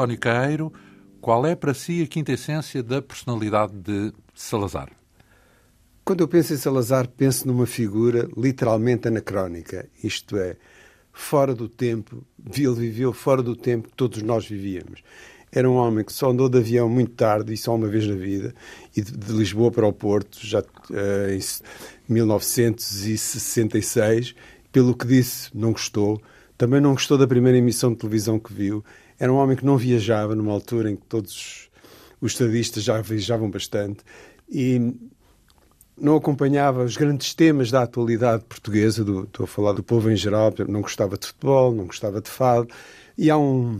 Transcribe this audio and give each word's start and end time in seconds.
António 0.00 0.18
Caeiro. 0.18 0.72
Qual 1.20 1.44
é 1.44 1.54
para 1.54 1.74
si 1.74 2.02
a 2.02 2.06
quinta 2.06 2.32
essência 2.32 2.82
da 2.82 3.02
personalidade 3.02 3.74
de 3.74 4.14
Salazar? 4.34 4.88
Quando 6.02 6.22
eu 6.22 6.28
penso 6.28 6.54
em 6.54 6.56
Salazar, 6.56 7.06
penso 7.06 7.46
numa 7.46 7.66
figura 7.66 8.26
literalmente 8.34 9.08
anacrónica, 9.08 9.86
isto 10.02 10.38
é, 10.38 10.56
fora 11.12 11.54
do 11.54 11.68
tempo, 11.68 12.24
ele 12.56 12.74
viveu 12.74 13.12
fora 13.12 13.42
do 13.42 13.54
tempo 13.54 13.88
que 13.88 13.94
todos 13.94 14.22
nós 14.22 14.46
vivíamos. 14.46 15.02
Era 15.52 15.68
um 15.68 15.74
homem 15.74 16.02
que 16.02 16.14
só 16.14 16.30
andou 16.30 16.48
de 16.48 16.56
avião 16.56 16.88
muito 16.88 17.12
tarde 17.12 17.52
e 17.52 17.58
só 17.58 17.74
uma 17.74 17.88
vez 17.88 18.06
na 18.06 18.14
vida, 18.14 18.54
e 18.96 19.02
de, 19.02 19.32
Lisboa 19.34 19.70
para 19.70 19.86
o 19.86 19.92
Porto, 19.92 20.38
já 20.40 20.60
uh, 20.60 20.64
em 21.30 21.40
1966. 22.08 24.34
Pelo 24.72 24.96
que 24.96 25.06
disse, 25.06 25.50
não 25.52 25.72
gostou. 25.72 26.22
Também 26.56 26.80
não 26.80 26.92
gostou 26.92 27.18
da 27.18 27.26
primeira 27.26 27.58
emissão 27.58 27.92
de 27.92 27.98
televisão 27.98 28.38
que 28.38 28.54
viu. 28.54 28.82
Era 29.20 29.30
um 29.30 29.36
homem 29.36 29.54
que 29.54 29.66
não 29.66 29.76
viajava 29.76 30.34
numa 30.34 30.50
altura 30.50 30.90
em 30.90 30.96
que 30.96 31.04
todos 31.06 31.68
os 32.22 32.32
estadistas 32.32 32.82
já 32.82 33.00
viajavam 33.02 33.50
bastante 33.50 34.00
e 34.50 34.94
não 35.96 36.16
acompanhava 36.16 36.82
os 36.82 36.96
grandes 36.96 37.34
temas 37.34 37.70
da 37.70 37.82
atualidade 37.82 38.42
portuguesa, 38.44 39.04
do, 39.04 39.24
estou 39.24 39.44
a 39.44 39.46
falar 39.46 39.74
do 39.74 39.82
povo 39.82 40.10
em 40.10 40.16
geral, 40.16 40.52
não 40.66 40.80
gostava 40.80 41.18
de 41.18 41.26
futebol, 41.26 41.74
não 41.74 41.84
gostava 41.84 42.22
de 42.22 42.30
fado. 42.30 42.68
E 43.18 43.30
há 43.30 43.36
um, 43.36 43.78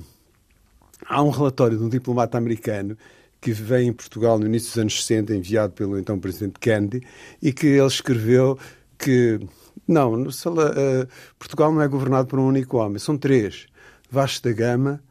há 1.07 1.23
um 1.23 1.31
relatório 1.31 1.79
de 1.79 1.85
um 1.85 1.89
diplomata 1.89 2.37
americano 2.37 2.97
que 3.41 3.53
veio 3.53 3.89
em 3.89 3.93
Portugal 3.95 4.39
no 4.39 4.45
início 4.45 4.69
dos 4.69 4.79
anos 4.79 5.03
60, 5.03 5.35
enviado 5.35 5.73
pelo 5.73 5.99
então 5.99 6.21
presidente 6.21 6.61
Kennedy, 6.61 7.03
e 7.41 7.51
que 7.51 7.67
ele 7.67 7.87
escreveu 7.87 8.59
que 8.99 9.41
não, 9.89 10.23
uh, 10.23 11.09
Portugal 11.39 11.73
não 11.73 11.81
é 11.81 11.89
governado 11.89 12.29
por 12.29 12.39
um 12.39 12.47
único 12.47 12.77
homem, 12.77 12.99
são 12.99 13.17
três: 13.17 13.67
Vasco 14.11 14.47
da 14.47 14.53
Gama, 14.53 15.03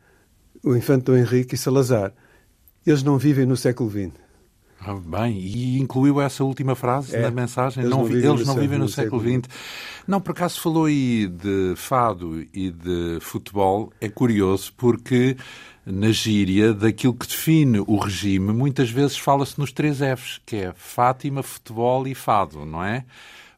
o 0.64 0.76
Infante 0.76 1.06
Dom 1.06 1.18
Henrique 1.18 1.56
e 1.56 1.58
Salazar. 1.58 2.14
Eles 2.86 3.04
não 3.04 3.18
vivem 3.18 3.46
no 3.46 3.58
século 3.58 3.90
XX. 3.90 4.12
Ah, 4.82 4.94
bem, 4.94 5.38
e 5.38 5.78
incluiu 5.78 6.22
essa 6.22 6.44
última 6.44 6.74
frase 6.74 7.14
é, 7.14 7.22
na 7.22 7.32
mensagem? 7.32 7.84
Eles 7.84 7.92
não, 7.92 8.00
não, 8.00 8.06
vivem, 8.06 8.30
eles 8.30 8.48
no 8.48 8.54
não 8.54 8.62
vivem 8.62 8.80
no 8.80 8.88
século 8.88 9.22
XX. 9.22 9.50
Não, 10.08 10.22
por 10.22 10.32
acaso 10.32 10.62
falou 10.62 10.86
aí 10.86 11.28
de 11.28 11.74
fado 11.76 12.42
e 12.54 12.72
de 12.72 13.20
futebol. 13.20 13.92
É 14.00 14.08
curioso 14.08 14.74
porque 14.78 15.36
na 15.86 16.12
gíria 16.12 16.74
daquilo 16.74 17.14
que 17.14 17.28
define 17.28 17.80
o 17.80 17.98
regime, 17.98 18.53
muitas 18.53 18.90
vezes 18.90 19.18
fala-se 19.18 19.59
nos 19.59 19.72
três 19.74 19.98
Fs, 19.98 20.40
que 20.46 20.56
é 20.56 20.74
Fátima, 20.74 21.44
futebol 21.44 22.08
e 22.08 22.16
fado, 22.16 22.66
não 22.66 22.81
é? 22.81 23.03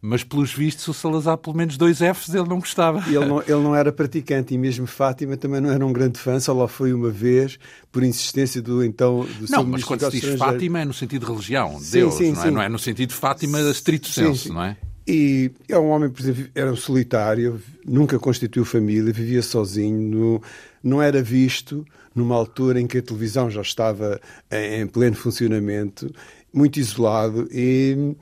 Mas 0.02 0.24
pelos 0.24 0.52
vistos 0.52 0.88
o 0.88 0.94
Salazar, 0.94 1.38
pelo 1.38 1.56
menos 1.56 1.78
dois 1.78 2.00
Fs, 2.00 2.34
ele 2.34 2.50
não 2.50 2.60
gostava. 2.60 3.04
Ele 3.08 3.24
não, 3.26 3.40
ele 3.42 3.62
não 3.62 3.76
era 3.76 3.92
praticante 3.92 4.54
e 4.56 4.58
mesmo 4.58 4.88
Fátima 4.88 5.38
também 5.38 5.62
não 5.62 5.70
era 5.70 5.86
um 5.86 5.94
grande 5.94 6.18
fã, 6.18 6.40
só 6.40 6.54
lá 6.54 6.68
foi 6.68 6.92
uma 6.92 7.12
vez 7.12 7.60
por 7.92 8.04
insistência 8.04 8.62
do 8.62 8.84
então 8.84 9.26
do 9.40 9.52
Não, 9.52 9.64
mas 9.64 9.84
quando 9.84 10.10
se 10.10 10.20
diz 10.20 10.40
Fátima 10.40 10.82
é 10.82 10.86
no 10.86 10.94
sentido 10.94 11.26
de 11.26 11.32
religião, 11.32 11.80
sim, 11.80 11.92
Deus, 11.92 12.16
sim, 12.16 12.32
não, 12.32 12.44
é? 12.44 12.52
Não 12.52 12.62
é 12.64 12.70
no 12.70 12.80
sentido 12.80 13.10
de 13.10 13.16
Fátima 13.16 13.60
estrito 13.62 14.08
senso, 14.08 14.52
não 14.52 14.64
é? 14.64 14.76
E 15.08 15.52
é 15.68 15.78
um 15.78 15.90
homem, 15.90 16.10
por 16.10 16.22
exemplo, 16.22 16.46
era 16.56 16.72
um 16.72 16.76
solitário, 16.76 17.62
nunca 17.86 18.18
constituiu 18.18 18.64
família, 18.66 19.12
vivia 19.12 19.42
sozinho, 19.42 20.00
no, 20.00 20.42
não 20.84 21.02
era 21.02 21.22
visto 21.22 21.86
numa 22.14 22.36
altura 22.36 22.80
em 22.80 22.88
que 22.88 22.98
a 22.98 23.02
televisão 23.02 23.50
já 23.50 23.62
estava 23.62 24.20
em, 24.52 24.82
em 24.82 24.88
pleno 24.88 25.16
funcionamento, 25.16 26.14
muito 26.54 26.80
isolado 26.80 27.48
e 27.52 28.16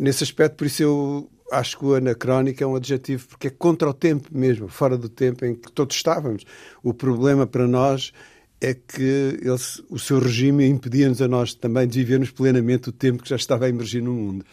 nesse 0.00 0.24
aspecto, 0.24 0.56
por 0.56 0.66
isso 0.66 0.82
eu 0.82 1.30
acho 1.52 1.78
que 1.78 1.84
o 1.84 1.94
anacrónico 1.94 2.64
é 2.64 2.66
um 2.66 2.74
adjetivo 2.74 3.28
porque 3.28 3.48
é 3.48 3.50
contra 3.50 3.88
o 3.88 3.92
tempo 3.92 4.28
mesmo, 4.32 4.66
fora 4.66 4.96
do 4.96 5.08
tempo 5.08 5.44
em 5.44 5.54
que 5.54 5.70
todos 5.70 5.94
estávamos. 5.94 6.44
O 6.82 6.94
problema 6.94 7.46
para 7.46 7.68
nós 7.68 8.12
é 8.60 8.72
que 8.72 9.02
ele, 9.02 9.56
o 9.90 9.98
seu 9.98 10.18
regime 10.18 10.66
impedia-nos 10.66 11.20
a 11.20 11.28
nós 11.28 11.54
também 11.54 11.86
de 11.86 11.98
vivermos 11.98 12.30
plenamente 12.30 12.88
o 12.88 12.92
tempo 12.92 13.22
que 13.22 13.28
já 13.28 13.36
estava 13.36 13.66
a 13.66 13.68
emergir 13.68 14.02
no 14.02 14.12
mundo. 14.12 14.44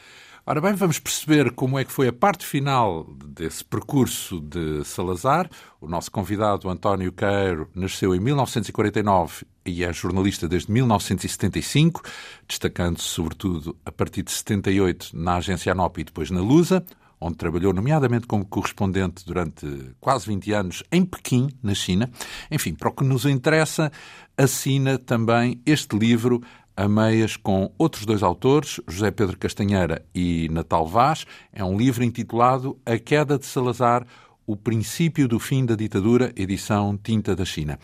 Ora 0.45 0.61
bem, 0.61 0.73
vamos 0.73 0.97
perceber 0.97 1.51
como 1.51 1.77
é 1.77 1.83
que 1.83 1.91
foi 1.91 2.07
a 2.07 2.13
parte 2.13 2.45
final 2.45 3.05
desse 3.25 3.65
percurso 3.65 4.39
de 4.39 4.83
Salazar. 4.85 5.49
O 5.81 5.87
nosso 5.87 6.09
convidado, 6.09 6.69
António 6.69 7.11
Queiro, 7.11 7.69
nasceu 7.75 8.15
em 8.15 8.19
1949 8.19 9.45
e 9.67 9.83
é 9.83 9.91
jornalista 9.91 10.47
desde 10.47 10.72
1975, 10.72 12.01
destacando-se 12.47 13.05
sobretudo 13.05 13.75
a 13.85 13.91
partir 13.91 14.23
de 14.23 14.31
78 14.31 15.09
na 15.13 15.35
agência 15.35 15.72
ANOP 15.72 16.00
e 16.00 16.03
depois 16.05 16.31
na 16.31 16.41
Lusa, 16.41 16.83
onde 17.19 17.35
trabalhou 17.35 17.73
nomeadamente 17.73 18.27
como 18.27 18.45
correspondente 18.45 19.25
durante 19.25 19.66
quase 20.00 20.27
20 20.27 20.53
anos 20.53 20.83
em 20.91 21.03
Pequim, 21.03 21.50
na 21.61 21.73
China. 21.73 22.09
Enfim, 22.50 22.73
para 22.73 22.89
o 22.89 22.91
que 22.91 23.03
nos 23.03 23.25
interessa, 23.25 23.91
assina 24.38 24.97
também 24.97 25.61
este 25.66 25.97
livro 25.97 26.41
a 26.75 26.88
meias 26.88 27.35
com 27.35 27.73
outros 27.77 28.06
dois 28.06 28.22
autores, 28.22 28.79
José 28.88 29.09
Pedro 29.09 29.35
Castanheira 29.35 30.06
e 30.13 30.47
Natal 30.50 30.85
Vaz. 30.85 31.25
É 31.51 31.63
um 31.63 31.75
livro 31.75 32.03
intitulado 32.03 32.79
A 32.85 33.00
Queda 33.00 33.39
de 33.39 33.47
Salazar, 33.47 34.06
o 34.47 34.55
princípio 34.55 35.27
do 35.27 35.39
fim 35.39 35.65
da 35.65 35.75
ditadura, 35.75 36.31
edição 36.33 36.97
Tinta 36.97 37.35
da 37.35 37.43
China. 37.43 37.77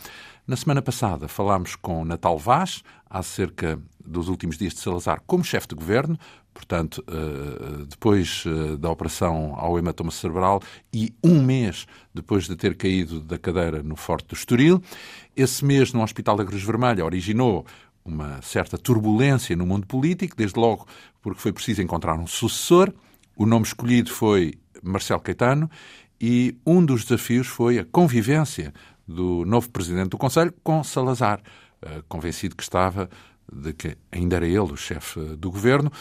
Na 0.47 0.55
semana 0.55 0.81
passada 0.81 1.27
falámos 1.27 1.75
com 1.75 2.05
Natal 2.05 2.39
Vaz 2.39 2.81
acerca 3.09 3.77
dos 4.03 4.29
últimos 4.29 4.57
dias 4.57 4.73
de 4.73 4.79
Salazar 4.79 5.21
como 5.27 5.43
chefe 5.43 5.67
de 5.67 5.75
governo, 5.75 6.17
portanto, 6.53 7.03
eh, 7.05 7.85
depois 7.89 8.45
eh, 8.47 8.77
da 8.77 8.89
operação 8.89 9.53
ao 9.57 9.77
hematoma 9.77 10.09
cerebral 10.09 10.61
e 10.93 11.13
um 11.21 11.43
mês 11.43 11.85
depois 12.13 12.45
de 12.45 12.55
ter 12.55 12.77
caído 12.77 13.19
da 13.19 13.37
cadeira 13.37 13.83
no 13.83 13.97
Forte 13.97 14.27
do 14.29 14.33
Estoril. 14.33 14.81
Esse 15.35 15.65
mês, 15.65 15.91
no 15.91 16.01
Hospital 16.01 16.37
da 16.37 16.45
Cruz 16.45 16.63
Vermelha, 16.63 17.03
originou 17.03 17.65
uma 18.05 18.41
certa 18.41 18.77
turbulência 18.77 19.53
no 19.55 19.65
mundo 19.65 19.85
político, 19.85 20.35
desde 20.37 20.57
logo 20.57 20.87
porque 21.21 21.41
foi 21.41 21.51
preciso 21.51 21.81
encontrar 21.81 22.17
um 22.17 22.27
sucessor. 22.27 22.93
O 23.35 23.45
nome 23.45 23.65
escolhido 23.65 24.11
foi 24.11 24.53
Marcelo 24.81 25.21
Caetano 25.21 25.69
e 26.25 26.57
um 26.65 26.85
dos 26.85 27.03
desafios 27.03 27.47
foi 27.47 27.77
a 27.79 27.83
convivência 27.83 28.73
do 29.05 29.43
novo 29.43 29.69
presidente 29.69 30.11
do 30.11 30.17
Conselho 30.17 30.53
com 30.63 30.81
Salazar, 30.81 31.41
eh, 31.81 32.01
convencido 32.07 32.55
que 32.55 32.63
estava 32.63 33.09
de 33.51 33.73
que 33.73 33.97
ainda 34.09 34.37
era 34.37 34.47
ele 34.47 34.59
o 34.59 34.77
chefe 34.77 35.19
do 35.35 35.51
governo. 35.51 35.91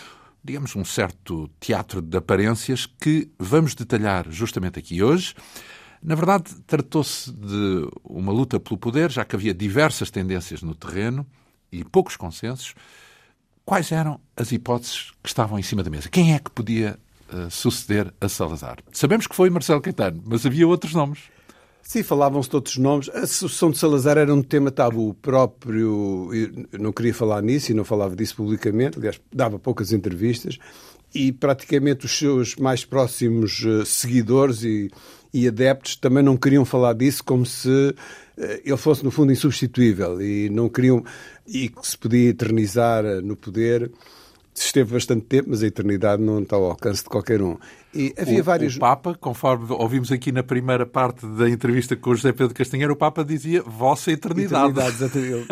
Digamos, 0.45 0.77
um 0.77 0.85
certo 0.85 1.51
teatro 1.59 2.01
de 2.01 2.17
aparências 2.17 2.87
que 2.87 3.33
vamos 3.37 3.75
detalhar 3.75 4.31
justamente 4.31 4.79
aqui 4.79 5.03
hoje. 5.03 5.35
Na 6.01 6.15
verdade, 6.15 6.55
tratou-se 6.69 7.33
de 7.33 7.89
uma 8.05 8.31
luta 8.31 8.61
pelo 8.61 8.79
poder, 8.79 9.11
já 9.11 9.25
que 9.25 9.35
havia 9.35 9.53
diversas 9.53 10.09
tendências 10.09 10.63
no 10.63 10.77
terreno 10.77 11.27
e 11.73 11.83
poucos 11.83 12.17
consensos, 12.17 12.77
quais 13.65 13.91
eram 13.91 14.21
as 14.37 14.53
hipóteses 14.53 15.11
que 15.21 15.29
estavam 15.29 15.59
em 15.59 15.63
cima 15.65 15.83
da 15.83 15.91
mesa? 15.91 16.09
Quem 16.09 16.33
é 16.33 16.39
que 16.39 16.51
podia 16.53 16.97
suceder 17.51 18.13
a 18.21 18.29
Salazar? 18.29 18.79
Sabemos 18.93 19.27
que 19.27 19.35
foi 19.35 19.51
Marcelo 19.51 19.81
Caetano, 19.81 20.23
mas 20.25 20.47
havia 20.47 20.67
outros 20.67 20.95
nomes. 20.95 21.21
Sim, 21.83 22.03
falavam-se 22.03 22.49
de 22.49 22.57
outros 22.57 22.77
nomes. 22.79 23.09
A 23.11 23.27
sucessão 23.27 23.71
de 23.71 23.77
Salazar 23.77 24.17
era 24.17 24.33
um 24.33 24.43
tema 24.43 24.71
tabu. 24.71 25.15
Próprio. 25.15 26.31
Eu 26.33 26.81
não 26.81 26.93
queria 26.93 27.13
falar 27.13 27.43
nisso 27.43 27.73
e 27.73 27.75
não 27.75 27.85
falava 27.85 28.15
disso 28.15 28.37
publicamente. 28.37 28.99
Aliás, 28.99 29.21
dava 29.33 29.59
poucas 29.59 29.93
entrevistas. 29.93 30.59
E 31.15 31.33
praticamente 31.33 32.07
os 32.07 32.17
seus 32.17 32.57
mais 32.57 32.85
próximos 32.85 33.63
uh, 33.65 33.85
seguidores 33.85 34.63
e, 34.63 34.91
e 35.35 35.47
adeptos 35.47 35.97
também 35.97 36.23
não 36.23 36.37
queriam 36.37 36.65
falar 36.65 36.95
disso, 36.95 37.23
como 37.23 37.45
se 37.45 37.95
eh, 38.39 38.63
ele 38.65 38.77
fosse, 38.77 39.05
no 39.05 39.11
fundo, 39.11 39.31
insubstituível 39.31 40.23
e 40.23 40.49
não 40.49 40.69
queriam 40.69 41.05
e 41.47 41.69
que 41.69 41.87
se 41.87 41.99
podia 41.99 42.31
eternizar 42.31 43.05
eh, 43.05 43.21
no 43.21 43.37
poder. 43.37 43.91
Esteve 44.55 44.93
bastante 44.93 45.23
tempo, 45.23 45.49
mas 45.51 45.63
a 45.63 45.67
eternidade 45.67 46.23
não 46.23 46.43
está 46.43 46.57
ao 46.57 46.65
alcance 46.65 47.03
de 47.03 47.09
qualquer 47.09 47.41
um. 47.41 47.57
E 47.95 48.15
havia 48.19 48.41
o, 48.41 48.45
vários... 48.45 48.77
o 48.77 48.81
Papa, 48.81 49.17
conforme 49.19 49.67
ouvimos 49.71 50.13
aqui 50.13 50.31
na 50.31 50.43
primeira 50.43 50.85
parte 50.85 51.27
da 51.27 51.49
entrevista 51.49 51.97
com 51.97 52.11
o 52.11 52.15
José 52.15 52.33
Pedro 52.33 52.55
Castanheiro, 52.55 52.93
o 52.93 52.97
Papa 52.97 53.25
dizia 53.25 53.63
vossa 53.63 54.13
eternidade. 54.13 54.79
eternidade 54.79 55.47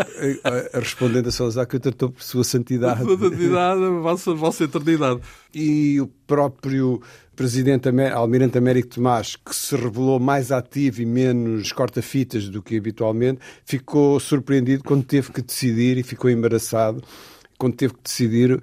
respondendo 0.74 1.28
a 1.28 1.32
Salazar 1.32 1.66
que 1.66 1.76
eu 1.76 1.80
tratou 1.80 2.10
por 2.10 2.22
sua 2.22 2.44
santidade. 2.44 3.00
Sua 3.04 3.18
santidade, 3.18 3.80
vossa, 4.02 4.34
vossa 4.34 4.64
eternidade. 4.64 5.20
E 5.54 5.98
o 6.00 6.06
próprio 6.26 7.00
presidente 7.34 7.88
Almirante 8.12 8.58
Américo 8.58 8.88
Tomás, 8.88 9.34
que 9.34 9.54
se 9.56 9.74
revelou 9.74 10.20
mais 10.20 10.52
ativo 10.52 11.00
e 11.00 11.06
menos 11.06 11.72
corta-fitas 11.72 12.50
do 12.50 12.62
que 12.62 12.76
habitualmente, 12.76 13.40
ficou 13.64 14.20
surpreendido 14.20 14.84
quando 14.84 15.04
teve 15.04 15.32
que 15.32 15.40
decidir 15.40 15.96
e 15.96 16.02
ficou 16.02 16.30
embaraçado 16.30 17.02
quando 17.60 17.74
teve 17.74 17.92
que 17.92 18.00
decidir 18.02 18.54
uh, 18.54 18.60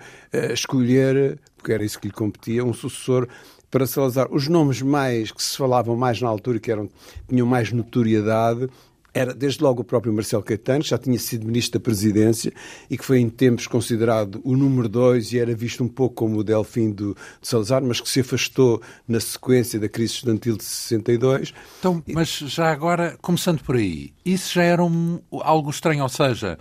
escolher, 0.52 1.40
porque 1.56 1.72
era 1.72 1.86
isso 1.86 2.00
que 2.00 2.08
lhe 2.08 2.14
competia, 2.14 2.66
um 2.66 2.74
sucessor 2.74 3.28
para 3.70 3.86
Salazar. 3.86 4.28
Os 4.32 4.48
nomes 4.48 4.82
mais 4.82 5.32
que 5.32 5.44
se 5.44 5.56
falavam 5.56 5.96
mais 5.96 6.20
na 6.20 6.28
altura, 6.28 6.60
que 6.60 6.72
eram, 6.72 6.90
tinham 7.30 7.46
mais 7.46 7.72
notoriedade, 7.72 8.68
era 9.14 9.34
desde 9.34 9.64
logo 9.64 9.82
o 9.82 9.84
próprio 9.84 10.14
Marcelo 10.14 10.44
Caetano, 10.44 10.84
que 10.84 10.90
já 10.90 10.98
tinha 10.98 11.18
sido 11.18 11.46
ministro 11.46 11.80
da 11.80 11.84
Presidência 11.84 12.54
e 12.90 12.98
que 12.98 13.04
foi 13.04 13.20
em 13.20 13.30
tempos 13.30 13.68
considerado 13.68 14.40
o 14.44 14.56
número 14.56 14.88
dois 14.88 15.32
e 15.32 15.40
era 15.40 15.56
visto 15.56 15.84
um 15.84 15.88
pouco 15.88 16.16
como 16.16 16.38
o 16.38 16.44
Delfim 16.44 16.92
do, 16.92 17.16
de 17.42 17.48
Salazar, 17.48 17.84
mas 17.84 18.00
que 18.00 18.10
se 18.10 18.20
afastou 18.20 18.82
na 19.08 19.20
sequência 19.20 19.80
da 19.80 19.90
crise 19.90 20.14
estudantil 20.14 20.58
de 20.58 20.64
62. 20.64 21.54
Então, 21.80 22.04
mas 22.08 22.30
já 22.30 22.72
agora, 22.72 23.18
começando 23.22 23.64
por 23.64 23.76
aí, 23.76 24.14
isso 24.24 24.54
já 24.54 24.64
era 24.64 24.84
um, 24.84 25.20
algo 25.32 25.70
estranho, 25.70 26.04
ou 26.04 26.10
seja, 26.10 26.60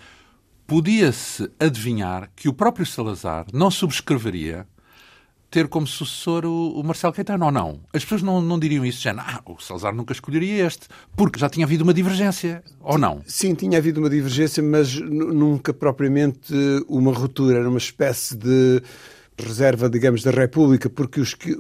podia-se 0.67 1.51
adivinhar 1.59 2.31
que 2.35 2.49
o 2.49 2.53
próprio 2.53 2.85
Salazar 2.85 3.47
não 3.53 3.71
subscreveria 3.71 4.67
ter 5.51 5.69
como 5.69 5.87
sucessor 5.87 6.45
o, 6.45 6.79
o 6.79 6.85
Marcelo 6.85 7.13
Caetano, 7.13 7.47
ou 7.47 7.53
não? 7.53 7.81
As 7.93 8.03
pessoas 8.03 8.23
não, 8.23 8.41
não 8.41 8.59
diriam 8.59 8.85
isso, 8.85 9.01
já, 9.01 9.15
ah, 9.17 9.41
o 9.47 9.61
Salazar 9.61 9.95
nunca 9.95 10.13
escolheria 10.13 10.67
este, 10.67 10.89
porque 11.17 11.39
já 11.39 11.49
tinha 11.49 11.65
havido 11.65 11.85
uma 11.85 11.95
divergência, 11.95 12.63
ou 12.81 12.99
não? 12.99 13.23
Sim, 13.27 13.55
tinha 13.55 13.79
havido 13.79 14.01
uma 14.01 14.11
divergência, 14.11 14.63
mas 14.63 14.95
nunca 14.95 15.73
propriamente 15.73 16.53
uma 16.89 17.13
ruptura, 17.13 17.61
era 17.61 17.69
uma 17.69 17.79
espécie 17.79 18.37
de 18.37 18.83
reserva, 19.39 19.89
digamos, 19.89 20.23
da 20.23 20.31
República, 20.31 20.91
porque 20.91 21.21
os 21.21 21.35
que 21.35 21.57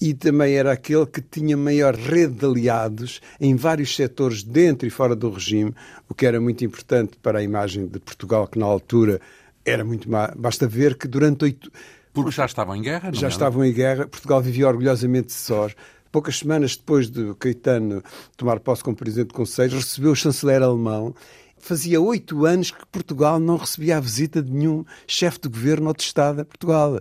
e 0.00 0.14
também 0.14 0.54
era 0.54 0.72
aquele 0.72 1.06
que 1.06 1.20
tinha 1.20 1.56
maior 1.56 1.94
rede 1.94 2.34
de 2.34 2.46
aliados 2.46 3.20
em 3.40 3.56
vários 3.56 3.94
setores 3.94 4.42
dentro 4.42 4.86
e 4.86 4.90
fora 4.90 5.16
do 5.16 5.30
regime, 5.30 5.74
o 6.08 6.14
que 6.14 6.26
era 6.26 6.40
muito 6.40 6.64
importante 6.64 7.16
para 7.22 7.38
a 7.40 7.42
imagem 7.42 7.86
de 7.86 7.98
Portugal, 7.98 8.46
que 8.46 8.58
na 8.58 8.66
altura 8.66 9.20
era 9.64 9.84
muito 9.84 10.10
má. 10.10 10.32
Basta 10.36 10.66
ver 10.66 10.96
que 10.96 11.08
durante 11.08 11.44
oito, 11.44 11.70
porque 12.12 12.30
já 12.30 12.46
estavam 12.46 12.74
em 12.76 12.82
guerra, 12.82 13.10
não 13.10 13.18
Já 13.18 13.26
é? 13.26 13.30
estavam 13.30 13.64
em 13.64 13.72
guerra. 13.72 14.06
Portugal 14.06 14.40
vivia 14.40 14.68
orgulhosamente 14.68 15.32
sós. 15.32 15.74
Poucas 16.10 16.38
semanas 16.38 16.76
depois 16.76 17.10
de 17.10 17.34
Caetano 17.34 18.02
tomar 18.36 18.60
posse 18.60 18.82
como 18.82 18.96
presidente 18.96 19.28
do 19.28 19.34
Conselho, 19.34 19.76
recebeu 19.76 20.12
o 20.12 20.16
chanceler 20.16 20.62
alemão. 20.62 21.14
Fazia 21.58 22.00
oito 22.00 22.46
anos 22.46 22.70
que 22.70 22.86
Portugal 22.86 23.38
não 23.38 23.56
recebia 23.56 23.98
a 23.98 24.00
visita 24.00 24.42
de 24.42 24.50
nenhum 24.50 24.84
chefe 25.06 25.40
de 25.40 25.48
governo 25.48 25.88
ou 25.88 25.94
de 25.94 26.02
Estado 26.02 26.40
a 26.40 26.44
Portugal. 26.44 27.00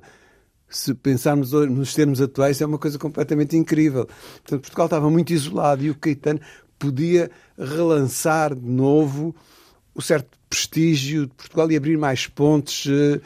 Se 0.69 0.93
pensarmos 0.93 1.53
nos 1.53 1.93
termos 1.93 2.21
atuais, 2.21 2.59
é 2.61 2.65
uma 2.65 2.77
coisa 2.77 2.99
completamente 2.99 3.55
incrível. 3.55 4.05
Portanto, 4.05 4.61
Portugal 4.61 4.85
estava 4.87 5.09
muito 5.09 5.31
isolado 5.31 5.83
e 5.83 5.89
o 5.89 5.95
Caetano 5.95 6.41
podia 6.77 7.31
relançar 7.57 8.53
de 8.53 8.67
novo 8.67 9.35
o 9.95 10.01
certo 10.01 10.37
prestígio 10.49 11.25
de 11.25 11.33
Portugal 11.33 11.71
e 11.71 11.75
abrir 11.75 11.97
mais 11.97 12.27
pontes 12.27 12.85
eh, 12.89 13.19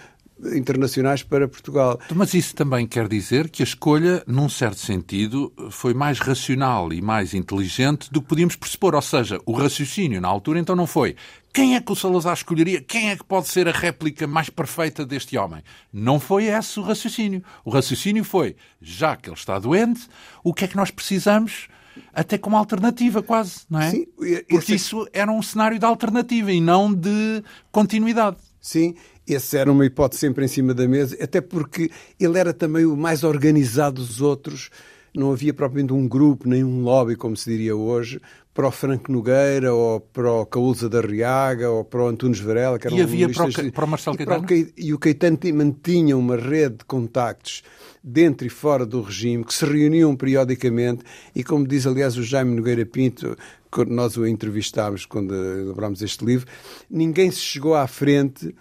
internacionais 0.56 1.24
para 1.24 1.48
Portugal. 1.48 2.00
Mas 2.14 2.34
isso 2.34 2.56
também 2.56 2.88
quer 2.88 3.08
dizer 3.08 3.50
que 3.50 3.62
a 3.62 3.66
escolha, 3.66 4.24
num 4.28 4.50
certo 4.50 4.80
sentido, 4.80 5.52
foi 5.70 5.94
mais 5.94 6.20
racional 6.20 6.92
e 6.92 7.02
mais 7.02 7.34
inteligente 7.34 8.12
do 8.12 8.22
que 8.22 8.28
podíamos 8.28 8.56
pressupor. 8.56 8.96
Ou 8.96 9.02
seja, 9.02 9.40
o 9.46 9.54
raciocínio 9.54 10.22
na 10.22 10.28
altura 10.28 10.60
então 10.60 10.76
não 10.76 10.88
foi 10.88 11.16
quem 11.54 11.76
é 11.76 11.82
que 11.82 11.92
o 11.92 11.96
Salazar 11.96 12.34
escolheria? 12.34 12.82
Quem 12.82 13.10
é 13.10 13.16
que 13.16 13.24
pode 13.24 13.50
ser 13.50 13.68
a 13.68 13.72
réplica 13.72 14.26
mais 14.26 14.50
perfeita 14.50 15.06
deste 15.06 15.38
homem? 15.38 15.62
Não 15.92 16.20
foi 16.20 16.46
esse 16.46 16.80
o 16.80 16.84
raciocínio. 16.84 17.44
O 17.66 17.70
raciocínio 17.70 18.24
foi, 18.24 18.56
já 18.82 19.16
que 19.18 19.30
ele 19.30 19.36
está 19.36 19.60
doente, 19.60 20.08
o 20.44 20.54
que 20.54 20.64
é 20.64 20.68
que 20.68 20.78
nós 20.78 20.92
precisamos? 20.92 21.68
Até 22.14 22.38
como 22.38 22.56
alternativa, 22.56 23.22
quase, 23.22 23.64
não 23.70 23.82
é? 23.82 23.92
Sim, 23.92 24.06
Porque 24.50 24.76
isso 24.76 25.06
era 25.12 25.30
um 25.30 25.42
cenário 25.42 25.78
de 25.78 25.86
alternativa 25.86 26.52
e 26.52 26.62
não 26.62 26.94
de 26.94 27.44
continuidade. 27.70 28.38
Sim, 28.62 28.96
essa 29.28 29.60
era 29.60 29.72
uma 29.72 29.86
hipótese 29.86 30.22
sempre 30.22 30.46
em 30.46 30.48
cima 30.48 30.74
da 30.74 30.88
mesa, 30.88 31.18
até 31.22 31.42
porque 31.42 31.90
ele 32.20 32.38
era 32.38 32.54
também 32.54 32.86
o 32.86 32.96
mais 32.96 33.24
organizado 33.24 34.02
dos 34.02 34.22
outros. 34.22 34.70
Não 35.14 35.32
havia 35.32 35.54
propriamente 35.54 35.92
um 35.92 36.08
grupo, 36.08 36.48
nem 36.48 36.64
um 36.64 36.84
lobby, 36.84 37.18
como 37.18 37.36
se 37.36 37.50
diria 37.50 37.76
hoje, 37.76 38.22
para 38.54 38.68
o 38.68 38.72
Franco 38.72 39.12
Nogueira, 39.12 39.74
ou 39.74 40.00
para 40.00 40.32
o 40.32 40.46
Caúza 40.46 40.90
da 40.90 41.02
Riaga, 41.02 41.70
ou 41.70 41.84
para 41.84 42.04
o 42.04 42.08
Antunes 42.08 42.40
Varela, 42.40 42.80
que 42.80 42.88
eram 42.88 42.98
E 42.98 43.02
havia 43.02 43.30
para 43.30 43.46
o, 43.46 43.72
para 43.72 43.86
o 43.86 43.88
Marcelo 43.88 44.18
Caetano? 44.18 44.46
E, 44.78 44.94
o, 44.94 45.00
Caetano 45.00 45.38
mantinha 45.54 46.18
uma 46.18 46.38
rede 46.38 46.78
de 46.78 46.86
contactos 46.86 47.62
dentro 48.04 48.48
e 48.48 48.50
fora 48.50 48.86
do 48.86 49.02
regime, 49.02 49.44
que 49.44 49.54
se 49.54 49.66
reuniam 49.66 50.16
periodicamente, 50.16 51.04
e 51.36 51.44
como 51.44 51.68
diz, 51.68 51.86
aliás, 51.86 52.18
o 52.18 52.24
Jaime 52.24 52.56
Nogueira 52.56 52.86
Pinto, 52.86 53.38
quando 53.70 53.92
nós 53.92 54.18
o 54.18 54.26
entrevistámos, 54.26 55.06
quando 55.06 55.34
elaborámos 55.34 56.02
este 56.02 56.26
livro, 56.26 56.48
ninguém 56.90 57.32
se 57.32 57.40
chegou 57.40 57.76
à 57.76 57.88
frente 57.88 58.54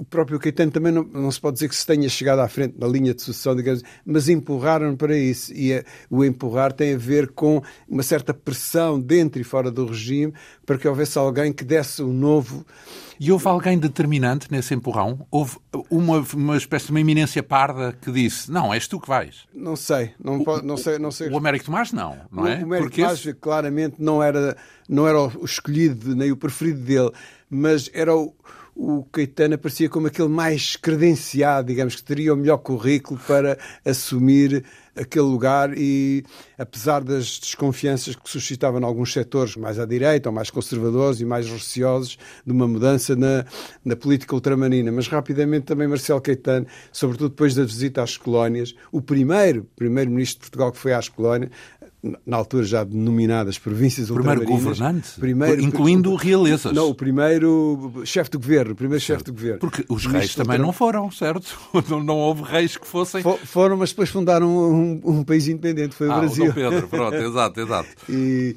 o 0.00 0.04
próprio 0.04 0.38
Caetano 0.38 0.72
também 0.72 0.90
não, 0.90 1.04
não, 1.04 1.30
se 1.30 1.38
pode 1.38 1.54
dizer 1.54 1.68
que 1.68 1.76
se 1.76 1.86
tenha 1.86 2.08
chegado 2.08 2.38
à 2.38 2.48
frente 2.48 2.74
na 2.78 2.88
linha 2.88 3.12
de 3.12 3.20
sucessão, 3.20 3.54
digamos, 3.54 3.82
mas 4.02 4.30
empurraram 4.30 4.96
para 4.96 5.14
isso. 5.14 5.52
E 5.52 5.72
é, 5.72 5.84
o 6.08 6.24
empurrar 6.24 6.72
tem 6.72 6.94
a 6.94 6.96
ver 6.96 7.28
com 7.32 7.62
uma 7.86 8.02
certa 8.02 8.32
pressão 8.32 8.98
dentro 8.98 9.38
e 9.38 9.44
fora 9.44 9.70
do 9.70 9.84
regime 9.84 10.32
para 10.64 10.78
que 10.78 10.88
houvesse 10.88 11.18
alguém 11.18 11.52
que 11.52 11.64
desse 11.64 12.02
um 12.02 12.14
novo. 12.14 12.64
E 13.20 13.30
houve 13.30 13.46
alguém 13.46 13.78
determinante 13.78 14.50
nesse 14.50 14.72
empurrão? 14.72 15.26
Houve 15.30 15.58
uma, 15.90 16.24
uma 16.32 16.56
espécie 16.56 16.86
de 16.86 16.92
uma 16.92 17.00
eminência 17.02 17.42
parda 17.42 17.92
que 17.92 18.10
disse: 18.10 18.50
Não, 18.50 18.72
és 18.72 18.88
tu 18.88 18.98
que 18.98 19.06
vais? 19.06 19.46
Não 19.52 19.76
sei. 19.76 20.12
Não, 20.18 20.40
o, 20.40 20.62
não 20.62 20.78
sei, 20.78 20.98
não 20.98 21.10
sei. 21.10 21.28
O 21.28 21.36
Américo 21.36 21.66
Tomás, 21.66 21.92
não, 21.92 22.16
não 22.32 22.46
é? 22.46 22.60
O 22.60 22.64
Américo 22.64 22.88
Porque 22.88 23.02
Tomás, 23.02 23.18
esse... 23.18 23.34
claramente, 23.34 23.96
não 23.98 24.22
era, 24.22 24.56
não 24.88 25.06
era 25.06 25.20
o 25.20 25.44
escolhido 25.44 26.16
nem 26.16 26.32
o 26.32 26.36
preferido 26.38 26.80
dele, 26.80 27.10
mas 27.50 27.90
era 27.92 28.16
o 28.16 28.34
o 28.82 29.04
Caetano 29.12 29.56
aparecia 29.56 29.90
como 29.90 30.06
aquele 30.06 30.28
mais 30.28 30.74
credenciado, 30.74 31.68
digamos, 31.68 31.96
que 31.96 32.02
teria 32.02 32.32
o 32.32 32.36
melhor 32.36 32.56
currículo 32.56 33.20
para 33.26 33.58
assumir 33.84 34.64
aquele 34.96 35.26
lugar 35.26 35.76
e, 35.76 36.24
apesar 36.58 37.04
das 37.04 37.38
desconfianças 37.38 38.16
que 38.16 38.28
suscitava 38.28 38.80
em 38.80 38.84
alguns 38.84 39.12
setores 39.12 39.54
mais 39.54 39.78
à 39.78 39.84
direita 39.84 40.30
ou 40.30 40.34
mais 40.34 40.48
conservadores 40.48 41.20
e 41.20 41.26
mais 41.26 41.48
receosos 41.48 42.18
de 42.44 42.52
uma 42.52 42.66
mudança 42.66 43.14
na, 43.14 43.44
na 43.84 43.94
política 43.94 44.34
ultramarina, 44.34 44.90
mas 44.90 45.08
rapidamente 45.08 45.66
também 45.66 45.86
Marcelo 45.86 46.20
Caetano, 46.20 46.66
sobretudo 46.90 47.30
depois 47.30 47.54
da 47.54 47.64
visita 47.64 48.02
às 48.02 48.16
colónias, 48.16 48.74
o 48.90 49.02
primeiro 49.02 49.68
primeiro-ministro 49.76 50.38
de 50.38 50.50
Portugal 50.50 50.72
que 50.72 50.78
foi 50.78 50.94
às 50.94 51.08
colónias, 51.08 51.50
na 52.02 52.36
altura 52.36 52.64
já 52.64 52.82
denominadas 52.82 53.58
províncias 53.58 54.10
primeiro 54.10 54.44
governante, 54.44 55.20
primeiro 55.20 55.60
incluindo 55.60 56.14
realezas. 56.14 56.72
Não, 56.72 56.88
o 56.88 56.94
primeiro 56.94 58.02
chefe 58.04 58.30
de 58.30 58.38
governo, 58.38 58.74
primeiro 58.74 59.02
chefe 59.04 59.24
de 59.24 59.30
governo. 59.30 59.58
Porque 59.58 59.84
os 59.88 60.06
reis 60.06 60.34
também 60.34 60.58
não 60.58 60.72
foram, 60.72 61.10
certo? 61.10 61.58
Não, 61.90 62.02
não 62.02 62.16
houve 62.16 62.42
reis 62.42 62.76
que 62.76 62.86
fossem. 62.86 63.22
foram, 63.44 63.76
mas 63.76 63.90
depois 63.90 64.10
fundaram 64.10 64.48
um, 64.48 65.00
um, 65.04 65.24
país 65.24 65.48
independente, 65.48 65.94
foi 65.94 66.08
o 66.08 66.12
ah, 66.12 66.18
Brasil. 66.20 66.50
O 66.50 66.54
Pedro, 66.54 66.88
pronto, 66.88 67.16
exato, 67.16 67.60
exato. 67.60 67.88
e, 68.08 68.54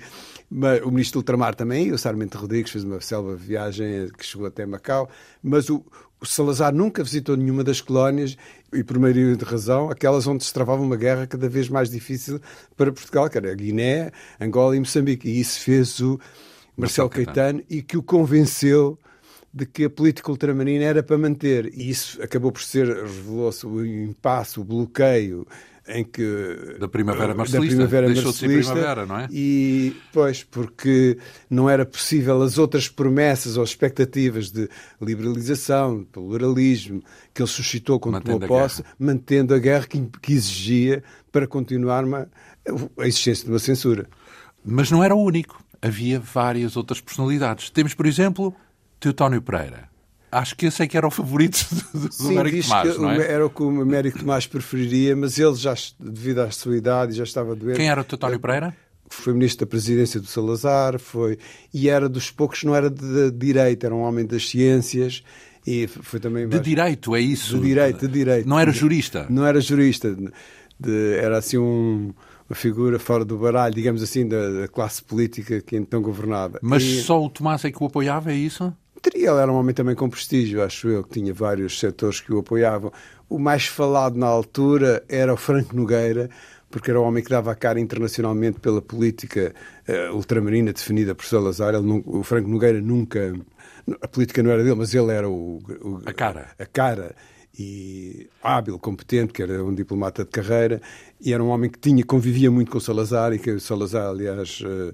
mas, 0.56 0.84
o 0.84 0.92
ministro 0.92 1.14
do 1.14 1.22
ultramar 1.22 1.56
também, 1.56 1.92
o 1.92 1.98
Sarmento 1.98 2.38
Rodrigues, 2.38 2.72
fez 2.72 2.84
uma 2.84 3.02
selva 3.02 3.36
viagem 3.36 4.08
que 4.16 4.24
chegou 4.24 4.46
até 4.46 4.68
Macau, 4.68 5.10
mas 5.42 5.68
o, 5.68 5.84
o 6.22 6.26
Salazar 6.28 6.72
nunca 6.72 7.04
visitou 7.04 7.36
nenhuma 7.36 7.64
das 7.64 7.82
colónias 7.82 8.38
e 8.72 8.84
por 8.84 9.00
maioria 9.00 9.36
de 9.36 9.44
razão, 9.44 9.90
aquelas 9.90 10.28
onde 10.28 10.44
se 10.44 10.54
travava 10.54 10.84
uma 10.84 10.96
guerra 10.96 11.26
cada 11.26 11.50
vez 11.50 11.70
mais 11.70 11.90
difícil 11.90 12.40
para 12.78 12.92
Portugal, 12.92 13.28
que 13.32 13.38
era 13.40 13.52
a 13.52 13.56
Guiné, 13.56 14.12
Angola 14.40 14.76
e 14.76 14.80
Moçambique. 14.80 15.28
E 15.28 15.40
isso 15.40 15.60
fez 15.60 16.00
o 16.00 16.20
Marcelo 16.78 17.10
Caetano 17.10 17.64
e 17.68 17.82
que 17.82 17.98
o 17.98 18.04
convenceu 18.04 19.00
de 19.52 19.66
que 19.66 19.86
a 19.86 19.90
política 19.90 20.30
ultramarina 20.30 20.84
era 20.84 21.02
para 21.02 21.18
manter. 21.18 21.74
E 21.74 21.90
isso 21.90 22.22
acabou 22.22 22.52
por 22.52 22.62
ser, 22.62 22.88
revelou-se 22.88 23.66
o 23.66 23.84
impasse, 23.84 24.60
o 24.60 24.64
bloqueio 24.64 25.48
em 25.88 26.04
que 26.04 26.78
da 26.80 26.88
primavera 26.88 27.36
marcelista, 27.36 27.76
da 27.76 27.88
primavera 27.88 28.08
deixou 28.08 28.32
de 28.32 28.38
ser 28.38 28.48
primavera, 28.48 29.06
não 29.06 29.20
é? 29.20 29.28
E 29.32 29.96
pois 30.14 30.44
porque 30.44 31.18
não 31.50 31.70
era 31.70 31.86
possível 31.86 32.42
as 32.42 32.58
outras 32.58 32.88
promessas 32.88 33.58
ou 33.58 33.64
expectativas 33.64 34.50
de 34.50 34.70
liberalização, 35.02 36.06
pluralismo 36.10 37.04
que 37.34 37.42
ele 37.42 37.50
suscitou 37.50 38.00
quando 38.00 38.22
tomou 38.22 38.40
posse, 38.40 38.82
a 38.82 38.86
mantendo 38.98 39.54
a 39.54 39.60
guerra 39.60 39.86
que, 39.86 40.02
que 40.22 40.34
exigia 40.34 41.04
para 41.32 41.46
continuar 41.46 42.06
uma, 42.06 42.30
a 42.98 43.08
existência 43.08 43.46
de 43.46 43.52
uma 43.52 43.60
censura. 43.60 44.08
Mas 44.64 44.90
não 44.90 45.04
era 45.04 45.14
o 45.14 45.22
único. 45.22 45.62
Havia 45.82 46.18
várias 46.18 46.78
outras 46.78 47.02
personalidades. 47.02 47.70
Temos, 47.70 47.94
por 47.94 48.06
exemplo, 48.06 48.56
Teutónio 49.02 49.42
Pereira 49.42 49.93
Acho 50.34 50.56
que 50.56 50.66
esse 50.66 50.84
é 50.84 50.88
que 50.88 50.98
era 50.98 51.08
o 51.08 51.12
favorito 51.12 51.66
do, 51.94 52.08
do 52.08 52.14
Sim, 52.14 52.38
Américo 52.38 52.68
Tomás, 52.68 52.98
não 52.98 53.12
é? 53.12 53.32
Era 53.32 53.46
o 53.46 53.50
que 53.50 53.64
o 53.64 53.82
Américo 53.82 54.20
Tomás 54.20 54.48
preferiria, 54.48 55.16
mas 55.16 55.38
ele 55.38 55.56
já, 55.56 55.74
devido 56.00 56.40
à 56.40 56.52
sua 56.52 56.78
idade, 56.78 57.14
já 57.14 57.24
estava 57.24 57.56
doente. 57.56 57.78
Quem 57.78 57.90
era 57.90 58.02
o 58.02 58.04
Teutónio 58.04 58.40
Pereira? 58.40 58.76
Foi 59.10 59.34
ministro 59.34 59.66
da 59.66 59.70
presidência 59.70 60.20
do 60.20 60.26
Salazar, 60.26 61.00
foi 61.00 61.38
e 61.74 61.88
era 61.88 62.10
dos 62.10 62.32
poucos, 62.32 62.64
não 62.64 62.76
era 62.76 62.90
de, 62.90 63.32
de 63.32 63.32
direito, 63.32 63.86
era 63.86 63.94
um 63.94 64.02
homem 64.02 64.26
das 64.26 64.50
ciências 64.50 65.24
e 65.68 65.88
foi 65.88 66.20
também 66.20 66.48
de 66.48 66.60
direito, 66.60 67.16
é 67.16 67.22
isso? 67.22 67.58
De 67.58 67.68
direito, 67.68 68.08
de 68.08 68.14
direito. 68.14 68.50
Não 68.50 68.58
era 68.58 68.72
jurista? 68.72 69.28
Não 69.30 69.46
era 69.46 69.62
jurista, 69.62 70.16
de, 70.80 71.16
era 71.16 71.38
assim 71.38 71.58
um 71.58 72.14
uma 72.50 72.56
figura 72.56 73.00
fora 73.00 73.24
do 73.24 73.38
baralho, 73.38 73.74
digamos 73.74 74.04
assim, 74.04 74.28
da, 74.28 74.50
da 74.62 74.68
classe 74.68 75.02
política 75.02 75.62
que 75.62 75.76
então 75.76 76.02
governava. 76.02 76.60
Mas 76.62 76.84
e... 76.84 77.02
só 77.02 77.24
o 77.24 77.30
Tomás 77.30 77.64
é 77.66 77.72
que 77.72 77.82
o 77.82 77.88
apoiava, 77.88 78.32
é 78.32 78.36
isso? 78.36 78.74
Teria, 79.04 79.32
ele 79.32 79.40
era 79.42 79.52
um 79.52 79.56
homem 79.56 79.76
também 79.76 79.96
com 79.96 80.10
prestígio, 80.10 80.64
acho 80.64 80.88
eu, 80.88 81.04
que 81.04 81.20
tinha 81.20 81.34
vários 81.34 81.78
setores 81.78 82.22
que 82.22 82.32
o 82.32 82.40
apoiavam. 82.40 82.90
O 83.30 83.38
mais 83.38 83.66
falado 83.66 84.18
na 84.18 84.28
altura 84.28 85.04
era 85.10 85.34
o 85.34 85.36
Franco 85.36 85.76
Nogueira, 85.76 86.30
porque 86.72 86.90
era 86.90 87.02
o 87.02 87.04
homem 87.04 87.22
que 87.22 87.30
dava 87.30 87.52
a 87.52 87.56
cara 87.56 87.82
internacionalmente 87.82 88.62
pela 88.62 88.82
política 88.82 89.54
uh, 89.90 90.16
ultramarina 90.16 90.72
definida 90.72 91.14
por 91.14 91.26
Salazar. 91.26 91.76
Ele, 91.76 92.02
o 92.06 92.24
Franco 92.24 92.48
Nogueira 92.48 92.80
nunca. 92.80 93.34
A 94.02 94.08
política 94.08 94.42
não 94.42 94.52
era 94.52 94.64
dele, 94.64 94.76
mas 94.76 94.96
ele 94.96 95.12
era 95.12 95.30
o, 95.30 95.58
o 95.82 96.02
a 96.06 96.14
cara. 96.14 96.52
A 96.58 96.66
cara 96.66 97.14
e 97.60 98.30
hábil, 98.42 98.80
competente, 98.80 99.34
que 99.34 99.44
era 99.44 99.62
um 99.62 99.76
diplomata 99.76 100.24
de 100.24 100.30
carreira, 100.30 100.82
e 101.20 101.34
era 101.34 101.44
um 101.44 101.50
homem 101.50 101.70
que 101.70 101.78
tinha 101.78 102.06
convivia 102.06 102.50
muito 102.50 102.72
com 102.72 102.80
Salazar 102.80 103.34
e 103.34 103.38
que 103.38 103.60
Salazar, 103.60 104.08
aliás, 104.08 104.62
uh, 104.62 104.94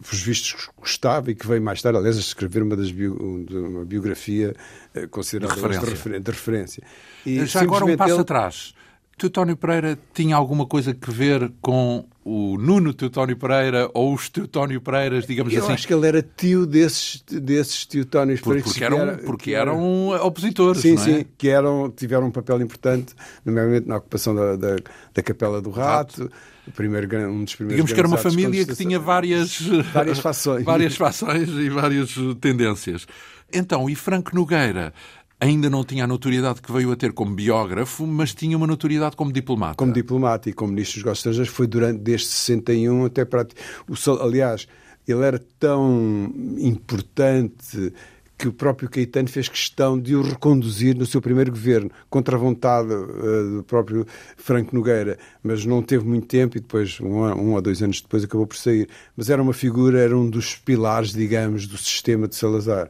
os 0.00 0.22
vistos 0.22 0.68
gostava 0.76 1.30
e 1.30 1.34
que 1.34 1.46
veio 1.46 1.62
mais 1.62 1.82
tarde, 1.82 1.98
aliás, 1.98 2.16
a 2.16 2.20
escrever 2.20 2.62
uma, 2.62 2.76
das 2.76 2.90
bio, 2.90 3.14
uma 3.50 3.84
biografia 3.84 4.54
uh, 4.94 5.08
considerada 5.08 5.54
de 5.54 5.60
referência. 5.60 5.86
De, 5.86 5.90
refer 5.90 6.20
de 6.20 6.30
referência. 6.30 6.82
E 7.26 7.46
Já 7.46 7.62
agora 7.62 7.84
um 7.84 7.96
passo 7.96 8.14
ele... 8.14 8.20
atrás. 8.20 8.74
Teutónio 9.18 9.56
Pereira 9.56 9.98
tinha 10.14 10.36
alguma 10.36 10.64
coisa 10.64 10.94
que 10.94 11.10
ver 11.10 11.52
com 11.60 12.06
o 12.24 12.56
Nuno 12.56 12.94
Teutónio 12.94 13.36
Pereira 13.36 13.90
ou 13.92 14.14
os 14.14 14.28
Teutónio 14.28 14.80
Pereiras, 14.80 15.26
digamos 15.26 15.52
eu 15.52 15.58
assim? 15.60 15.68
Eu 15.68 15.74
acho 15.74 15.86
que 15.86 15.94
ele 15.94 16.06
era 16.06 16.22
tio 16.22 16.64
desses, 16.64 17.22
desses 17.26 17.84
Teutónios 17.84 18.40
Pereiras. 18.40 18.64
Porque, 18.64 18.84
eram, 18.84 18.98
era, 18.98 19.16
porque 19.18 19.52
eram 19.52 20.08
opositores, 20.24 20.82
Sim, 20.82 20.94
é? 20.94 20.96
sim, 20.98 21.26
que 21.36 21.48
eram, 21.48 21.90
tiveram 21.90 22.28
um 22.28 22.30
papel 22.30 22.60
importante, 22.62 23.14
nomeadamente 23.44 23.88
na 23.88 23.96
ocupação 23.96 24.34
da, 24.34 24.56
da, 24.56 24.76
da 25.12 25.22
Capela 25.22 25.60
do 25.60 25.70
Rato. 25.70 26.22
Rato. 26.22 26.32
O 26.66 26.70
primeiro, 26.70 27.06
um 27.30 27.44
dos 27.44 27.54
primeiros 27.54 27.76
Digamos 27.76 27.92
que 27.92 27.98
era 27.98 28.06
uma 28.06 28.18
família 28.18 28.66
que 28.66 28.76
tinha 28.76 28.98
várias, 28.98 29.58
várias 29.92 30.18
fações. 30.18 30.62
várias 30.64 30.96
fações 30.96 31.48
e 31.48 31.68
várias 31.70 32.14
tendências. 32.40 33.06
Então, 33.50 33.88
e 33.88 33.94
Franco 33.94 34.34
Nogueira 34.34 34.92
ainda 35.40 35.70
não 35.70 35.84
tinha 35.84 36.04
a 36.04 36.06
notoriedade 36.06 36.60
que 36.60 36.72
veio 36.72 36.90
a 36.92 36.96
ter 36.96 37.12
como 37.12 37.34
biógrafo, 37.34 38.06
mas 38.06 38.34
tinha 38.34 38.56
uma 38.56 38.66
notoriedade 38.66 39.16
como 39.16 39.32
diplomata. 39.32 39.76
Como 39.76 39.92
diplomata 39.92 40.50
e 40.50 40.52
como 40.52 40.72
ministro 40.72 40.96
dos 40.96 41.04
negócios 41.04 41.18
estrangeiros 41.20 41.54
foi 41.54 41.66
durante 41.66 42.00
desde 42.00 42.26
61 42.26 43.04
até 43.04 43.24
para 43.24 43.46
o 43.88 44.22
aliás, 44.22 44.66
ele 45.06 45.22
era 45.22 45.38
tão 45.58 46.32
importante 46.58 47.92
que 48.36 48.46
o 48.46 48.52
próprio 48.52 48.88
Caetano 48.88 49.28
fez 49.28 49.48
questão 49.48 49.98
de 49.98 50.14
o 50.14 50.22
reconduzir 50.22 50.96
no 50.96 51.04
seu 51.04 51.20
primeiro 51.20 51.50
governo, 51.50 51.90
contra 52.08 52.36
a 52.36 52.38
vontade 52.38 52.92
uh, 52.92 53.56
do 53.56 53.64
próprio 53.64 54.06
Franco 54.36 54.76
Nogueira, 54.76 55.18
mas 55.42 55.66
não 55.66 55.82
teve 55.82 56.04
muito 56.04 56.28
tempo 56.28 56.56
e 56.56 56.60
depois, 56.60 57.00
um, 57.00 57.24
um 57.24 57.54
ou 57.54 57.60
dois 57.60 57.82
anos 57.82 58.00
depois, 58.00 58.22
acabou 58.22 58.46
por 58.46 58.56
sair. 58.56 58.88
Mas 59.16 59.28
era 59.28 59.42
uma 59.42 59.52
figura, 59.52 59.98
era 59.98 60.16
um 60.16 60.30
dos 60.30 60.54
pilares, 60.54 61.12
digamos, 61.12 61.66
do 61.66 61.76
sistema 61.76 62.28
de 62.28 62.36
Salazar. 62.36 62.88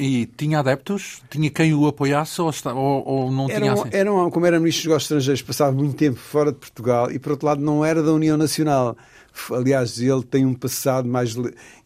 E 0.00 0.24
tinha 0.24 0.60
adeptos? 0.60 1.20
Tinha 1.28 1.50
quem 1.50 1.74
o 1.74 1.86
apoiasse 1.86 2.40
ou, 2.40 2.50
ou, 2.74 3.06
ou 3.06 3.30
não 3.30 3.48
tinha 3.48 3.74
um, 3.74 3.82
assim? 3.82 3.90
Era 3.92 4.10
um, 4.10 4.30
como 4.30 4.46
era 4.46 4.58
ministro 4.58 4.84
dos 4.84 4.86
negócios 4.86 5.04
estrangeiros, 5.04 5.42
passava 5.42 5.72
muito 5.72 5.94
tempo 5.94 6.18
fora 6.18 6.50
de 6.50 6.56
Portugal 6.56 7.10
e, 7.10 7.18
por 7.18 7.32
outro 7.32 7.46
lado, 7.46 7.60
não 7.60 7.84
era 7.84 8.02
da 8.02 8.10
União 8.10 8.38
Nacional. 8.38 8.96
Aliás, 9.50 10.00
ele 10.00 10.22
tem 10.22 10.46
um 10.46 10.54
passado 10.54 11.06
mais 11.06 11.36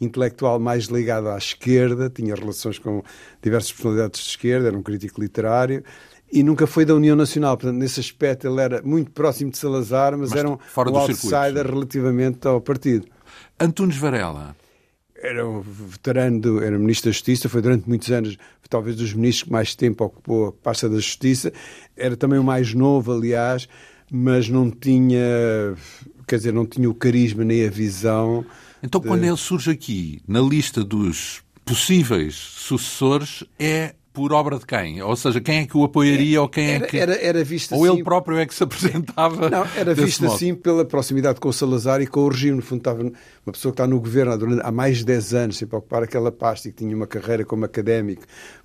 intelectual 0.01 0.61
mais 0.61 0.85
ligado 0.85 1.29
à 1.29 1.37
esquerda, 1.37 2.09
tinha 2.09 2.37
relações 2.37 2.79
com 2.79 3.03
diversas 3.43 3.73
personalidades 3.73 4.21
de 4.21 4.29
esquerda, 4.29 4.69
era 4.69 4.79
um 4.79 4.83
crítico 4.83 5.21
literário 5.21 5.83
e 6.33 6.45
nunca 6.45 6.69
foi 6.69 6.85
da 6.85 6.95
União 6.95 7.17
Nacional. 7.17 7.57
Portanto, 7.57 7.79
nesse 7.79 7.99
aspecto, 7.99 8.47
ele 8.47 8.61
era 8.61 8.81
muito 8.83 9.11
próximo 9.11 9.51
de 9.51 9.59
Salazar, 9.59 10.13
mas, 10.13 10.31
mas 10.31 10.39
era 10.39 10.49
um, 10.49 10.53
um 10.53 10.97
outsider 10.97 11.67
relativamente 11.67 12.47
ao 12.47 12.61
partido. 12.61 13.07
Antunes 13.59 13.97
Varela 13.97 14.55
era 15.25 15.49
um 15.49 15.63
veterano, 15.63 16.39
do, 16.39 16.63
era 16.63 16.79
ministro 16.79 17.09
da 17.09 17.13
Justiça, 17.13 17.49
foi 17.49 17.63
durante 17.63 17.89
muitos 17.89 18.11
anos, 18.11 18.37
talvez 18.69 18.95
dos 18.95 19.15
ministros 19.15 19.45
que 19.45 19.53
mais 19.53 19.75
tempo 19.75 20.05
ocupou 20.05 20.49
a 20.49 20.53
pasta 20.53 20.87
da 20.87 20.97
Justiça. 20.97 21.51
Era 21.97 22.15
também 22.15 22.39
o 22.39 22.45
mais 22.45 22.75
novo, 22.75 23.11
aliás, 23.11 23.67
mas 24.13 24.51
não 24.51 24.71
tinha, 24.71 25.75
quer 26.27 26.37
dizer, 26.37 26.53
não 26.53 26.67
tinha 26.67 26.91
o 26.91 26.95
carisma 26.95 27.43
nem 27.43 27.67
a 27.67 27.71
visão. 27.71 28.45
Então, 28.83 29.01
de... 29.01 29.09
quando 29.09 29.25
ele 29.25 29.37
surge 29.39 29.71
aqui 29.71 30.21
na 30.29 30.41
lista 30.41 30.85
dos 30.85 31.43
possíveis 31.65 32.35
sucessores, 32.35 33.45
é 33.59 33.95
por 34.15 34.33
obra 34.33 34.61
de 34.61 34.65
quem? 34.65 35.03
Ou 35.03 35.17
seja, 35.17 35.41
quem 35.41 35.59
é 35.59 35.67
que 35.67 35.77
o 35.77 35.83
apoiaria 35.83 36.41
ou 36.41 36.49
quem 36.49 36.71
era, 36.71 36.85
é 36.85 36.89
que. 36.89 36.97
Era, 36.97 37.15
era 37.21 37.45
visto 37.45 37.75
ou 37.75 37.85
assim... 37.85 37.95
ele 37.95 38.05
próprio 38.05 38.39
é 38.39 38.47
que 38.47 38.55
se 38.55 38.63
apresentava. 38.63 39.51
Não, 39.51 39.67
era 39.77 39.93
visto 39.93 40.23
modo. 40.23 40.35
assim 40.35 40.55
pela 40.55 40.85
proximidade 40.85 41.41
com 41.41 41.49
o 41.49 41.53
Salazar 41.53 42.01
e 42.01 42.07
com 42.07 42.21
o 42.21 42.29
regime. 42.29 42.57
No 42.57 42.63
fundo, 42.63 42.79
estava 42.79 43.03
uma 43.03 43.53
pessoa 43.53 43.73
que 43.73 43.75
está 43.75 43.87
no 43.89 43.99
governo 43.99 44.61
há 44.63 44.71
mais 44.71 44.99
de 44.99 45.05
10 45.07 45.35
anos, 45.35 45.57
sempre 45.59 45.75
a 45.75 45.81
ocupar 45.81 46.05
aquela 46.05 46.31
pasta 46.31 46.69
e 46.69 46.73
que 46.73 46.79
tinha 46.79 46.97
uma 46.97 47.09
carreira 47.09 47.45
como 47.45 47.65
académico. 47.65 48.23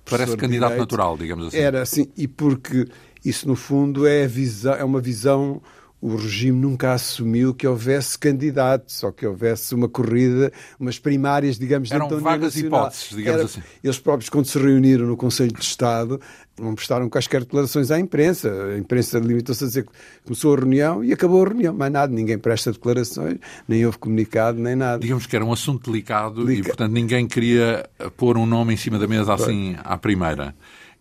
Parece 0.08 0.36
candidato 0.36 0.70
direito. 0.70 0.78
natural, 0.78 1.18
digamos 1.18 1.48
assim. 1.48 1.58
Era 1.58 1.82
assim, 1.82 2.08
e 2.16 2.28
porque 2.28 2.86
isso, 3.24 3.48
no 3.48 3.56
fundo, 3.56 4.06
é, 4.06 4.28
visão, 4.28 4.74
é 4.74 4.84
uma 4.84 5.00
visão 5.00 5.60
o 6.00 6.16
regime 6.16 6.58
nunca 6.58 6.92
assumiu 6.92 7.52
que 7.52 7.66
houvesse 7.66 8.18
candidatos 8.18 9.02
ou 9.02 9.12
que 9.12 9.26
houvesse 9.26 9.74
uma 9.74 9.88
corrida, 9.88 10.50
umas 10.78 10.98
primárias, 10.98 11.58
digamos, 11.58 11.90
Eram 11.90 12.08
dentro 12.08 12.24
vagas 12.24 12.54
Nacional. 12.54 12.80
hipóteses, 12.80 13.08
digamos 13.10 13.40
Era, 13.40 13.44
assim. 13.44 13.62
Eles 13.84 13.98
próprios, 13.98 14.30
quando 14.30 14.46
se 14.46 14.58
reuniram 14.58 15.06
no 15.06 15.16
Conselho 15.16 15.52
de 15.52 15.62
Estado, 15.62 16.18
não 16.58 16.74
prestaram 16.74 17.08
quaisquer 17.08 17.40
declarações 17.40 17.90
à 17.90 17.98
imprensa. 18.00 18.50
A 18.50 18.78
imprensa 18.78 19.18
limitou-se 19.18 19.62
a 19.62 19.66
dizer 19.66 19.84
que 19.84 19.92
começou 20.24 20.54
a 20.54 20.56
reunião 20.58 21.04
e 21.04 21.12
acabou 21.12 21.44
a 21.44 21.48
reunião. 21.48 21.74
Mais 21.74 21.92
nada, 21.92 22.12
ninguém 22.12 22.38
presta 22.38 22.72
declarações, 22.72 23.38
nem 23.68 23.84
houve 23.84 23.98
comunicado, 23.98 24.58
nem 24.58 24.74
nada. 24.74 25.00
Digamos 25.00 25.26
que 25.26 25.36
era 25.36 25.44
um 25.44 25.52
assunto 25.52 25.90
delicado 25.90 26.44
Delica... 26.44 26.60
e, 26.60 26.64
portanto, 26.64 26.92
ninguém 26.92 27.26
queria 27.26 27.88
pôr 28.16 28.38
um 28.38 28.46
nome 28.46 28.72
em 28.72 28.76
cima 28.76 28.98
da 28.98 29.06
mesa 29.06 29.34
assim 29.34 29.76
à 29.84 29.98
primeira. 29.98 30.54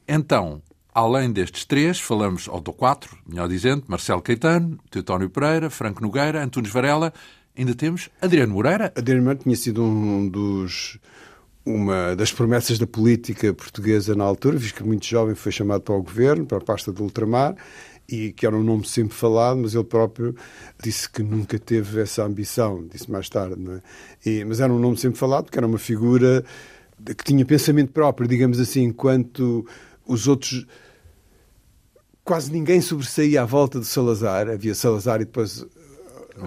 Então, 0.08 0.62
Além 0.94 1.32
destes 1.32 1.66
três, 1.66 2.00
falamos, 2.00 2.48
ou 2.48 2.60
do 2.60 2.74
quatro, 2.74 3.18
melhor 3.28 3.48
dizendo, 3.48 3.84
Marcelo 3.88 4.22
Caetano, 4.22 4.80
Teutónio 4.90 5.30
Pereira, 5.30 5.70
Franco 5.70 6.02
Nogueira, 6.02 6.44
Antunes 6.44 6.72
Varela, 6.72 7.14
ainda 7.56 7.76
temos 7.76 8.10
Adriano 8.22 8.54
Moreira. 8.54 8.92
Adriano 8.96 9.24
Moreira 9.24 9.44
tinha 9.44 9.56
sido 9.56 9.84
um 9.84 10.28
dos 10.28 11.00
uma 11.66 12.16
das 12.16 12.32
promessas 12.32 12.80
da 12.80 12.88
política 12.88 13.54
portuguesa 13.54 14.16
na 14.16 14.24
altura, 14.24 14.58
visto 14.58 14.76
que 14.76 14.84
muito 14.84 15.06
jovem 15.06 15.36
foi 15.36 15.52
chamado 15.52 15.82
para 15.82 15.94
o 15.94 16.02
governo, 16.02 16.46
para 16.46 16.58
a 16.58 16.62
pasta 16.62 16.92
do 16.92 17.04
ultramar, 17.04 17.56
e 18.08 18.32
que 18.32 18.46
era 18.46 18.56
um 18.56 18.64
nome 18.64 18.88
sempre 18.88 19.16
falado, 19.16 19.60
mas 19.60 19.76
ele 19.76 19.84
próprio 19.84 20.36
disse 20.82 21.08
que 21.08 21.22
nunca 21.22 21.60
teve 21.60 22.02
essa 22.02 22.24
ambição, 22.24 22.88
disse 22.92 23.12
mais 23.12 23.30
tarde, 23.30 23.56
não 23.60 23.74
é? 23.76 23.82
E, 24.26 24.44
mas 24.46 24.60
era 24.60 24.74
um 24.74 24.80
nome 24.80 24.98
sempre 24.98 25.20
falado, 25.20 25.46
porque 25.46 25.60
era 25.60 25.68
uma 25.68 25.78
figura 25.78 26.44
que 27.06 27.24
tinha 27.24 27.46
pensamento 27.46 27.92
próprio, 27.92 28.28
digamos 28.28 28.60
assim, 28.60 28.84
enquanto 28.84 29.66
os 30.10 30.28
outros. 30.28 30.66
Quase 32.24 32.52
ninguém 32.52 32.82
sobressaía 32.82 33.44
à 33.44 33.46
volta 33.46 33.80
de 33.80 33.86
Salazar. 33.86 34.50
Havia 34.50 34.76
Salazar 34.76 35.22
e 35.22 35.26
depois 35.26 35.62
uh, 35.62 35.68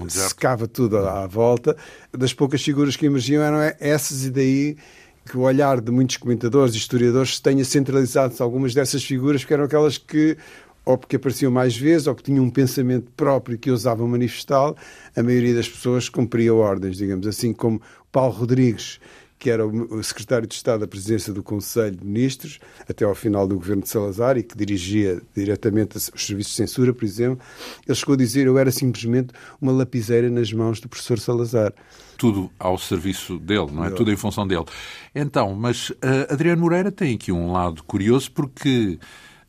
secava 0.09 0.69
tudo 0.69 0.99
à, 0.99 1.27
volta. 1.27 1.77
Das 2.13 2.35
poucas 2.35 2.63
figuras 2.63 2.97
que 2.97 3.07
emergiam 3.07 3.43
eram 3.43 3.59
essas, 3.81 4.25
e 4.25 4.31
daí 4.31 4.77
que 5.25 5.37
o 5.37 5.41
olhar 5.41 5.81
de 5.81 5.91
muitos 5.91 6.17
comentadores 6.17 6.75
e 6.75 6.79
historiadores 6.79 7.39
tenha 7.39 7.65
centralizado 7.65 8.35
algumas 8.41 8.75
dessas 8.75 9.05
figuras, 9.05 9.45
que 9.45 9.55
eram 9.55 9.65
aquelas 9.65 9.97
que, 9.97 10.37
ou 10.85 10.99
porque 10.99 11.17
apareciam 11.17 11.51
mais 11.51 11.77
vezes, 11.77 12.09
ou 12.09 12.15
que 12.15 12.25
tinham 12.25 12.45
um 12.45 12.51
pensamento 12.51 13.11
próprio 13.17 13.57
que 13.57 13.71
ousavam 13.71 14.09
manifestá-lo, 14.09 14.77
a 15.17 15.23
maioria 15.23 15.55
das 15.55 15.69
pessoas 15.69 16.09
cumpria 16.09 16.53
ordens, 16.53 16.97
digamos 16.97 17.27
assim, 17.27 17.53
como 17.53 17.81
Paulo 18.11 18.35
Rodrigues 18.35 18.99
que 19.43 19.51
era 19.51 19.67
o 19.67 20.01
secretário 20.05 20.47
de 20.47 20.55
Estado 20.55 20.83
da 20.83 20.87
presidência 20.87 21.33
do 21.33 21.43
Conselho 21.43 21.97
de 21.97 22.07
Ministros, 22.07 22.61
até 22.89 23.05
ao 23.05 23.13
final 23.13 23.45
do 23.45 23.57
governo 23.57 23.83
de 23.83 23.89
Salazar, 23.89 24.39
e 24.39 24.43
que 24.45 24.57
dirigia 24.57 25.21
diretamente 25.35 25.97
os 25.97 26.25
serviços 26.25 26.53
de 26.53 26.59
censura, 26.59 26.95
por 26.95 27.05
exemplo, 27.05 27.45
ele 27.85 27.95
chegou 27.97 28.15
a 28.15 28.17
dizer 28.17 28.47
eu 28.47 28.57
era 28.57 28.71
simplesmente 28.71 29.35
uma 29.61 29.73
lapiseira 29.73 30.31
nas 30.31 30.53
mãos 30.53 30.79
do 30.79 30.89
professor 30.89 31.19
Salazar. 31.19 31.75
Tudo 32.17 32.53
ao 32.57 32.79
serviço 32.79 33.37
dele, 33.37 33.73
não 33.73 33.85
é? 33.85 33.91
Tudo 33.91 34.13
em 34.13 34.17
função 34.17 34.47
dele. 34.47 34.65
Então, 35.13 35.57
mas 35.57 35.91
uh, 35.91 35.97
Adriano 36.31 36.63
Moreira 36.63 36.93
tem 36.93 37.17
aqui 37.17 37.33
um 37.33 37.51
lado 37.51 37.83
curioso, 37.83 38.31
porque 38.31 38.97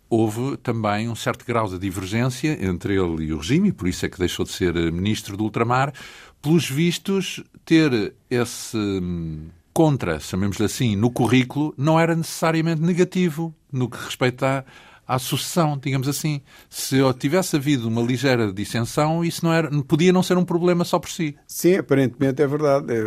houve 0.09 0.57
também 0.57 1.07
um 1.07 1.13
certo 1.13 1.45
grau 1.45 1.67
de 1.67 1.77
divergência 1.77 2.57
entre 2.65 2.95
ele 2.95 3.25
e 3.25 3.31
o 3.33 3.37
regime, 3.37 3.69
e 3.69 3.71
por 3.71 3.87
isso 3.87 4.07
é 4.07 4.09
que 4.09 4.17
deixou 4.17 4.43
de 4.43 4.53
ser 4.53 4.75
eh, 4.75 4.89
ministro 4.89 5.37
do 5.37 5.43
ultramar. 5.43 5.93
Pelos 6.41 6.67
vistos, 6.67 7.43
ter 7.63 8.15
esse 8.29 8.75
hum, 8.75 9.49
contra, 9.73 10.19
chamemos-lhe 10.19 10.65
assim, 10.65 10.95
no 10.95 11.09
currículo, 11.09 11.73
não 11.77 11.99
era 11.99 12.15
necessariamente 12.15 12.81
negativo 12.81 13.53
no 13.71 13.89
que 13.89 13.97
respeita 13.97 14.65
à, 15.07 15.15
à 15.15 15.19
sucessão, 15.19 15.77
digamos 15.81 16.07
assim. 16.07 16.41
Se 16.69 16.97
tivesse 17.19 17.55
havido 17.55 17.87
uma 17.87 18.01
ligeira 18.01 18.53
dissensão, 18.53 19.25
isso 19.25 19.43
não 19.43 19.51
era, 19.51 19.69
podia 19.83 20.13
não 20.13 20.21
ser 20.21 20.37
um 20.37 20.45
problema 20.45 20.85
só 20.85 20.99
por 20.99 21.09
si. 21.09 21.35
Sim, 21.47 21.77
aparentemente 21.77 22.41
é 22.41 22.47
verdade. 22.47 22.93
É, 22.93 23.03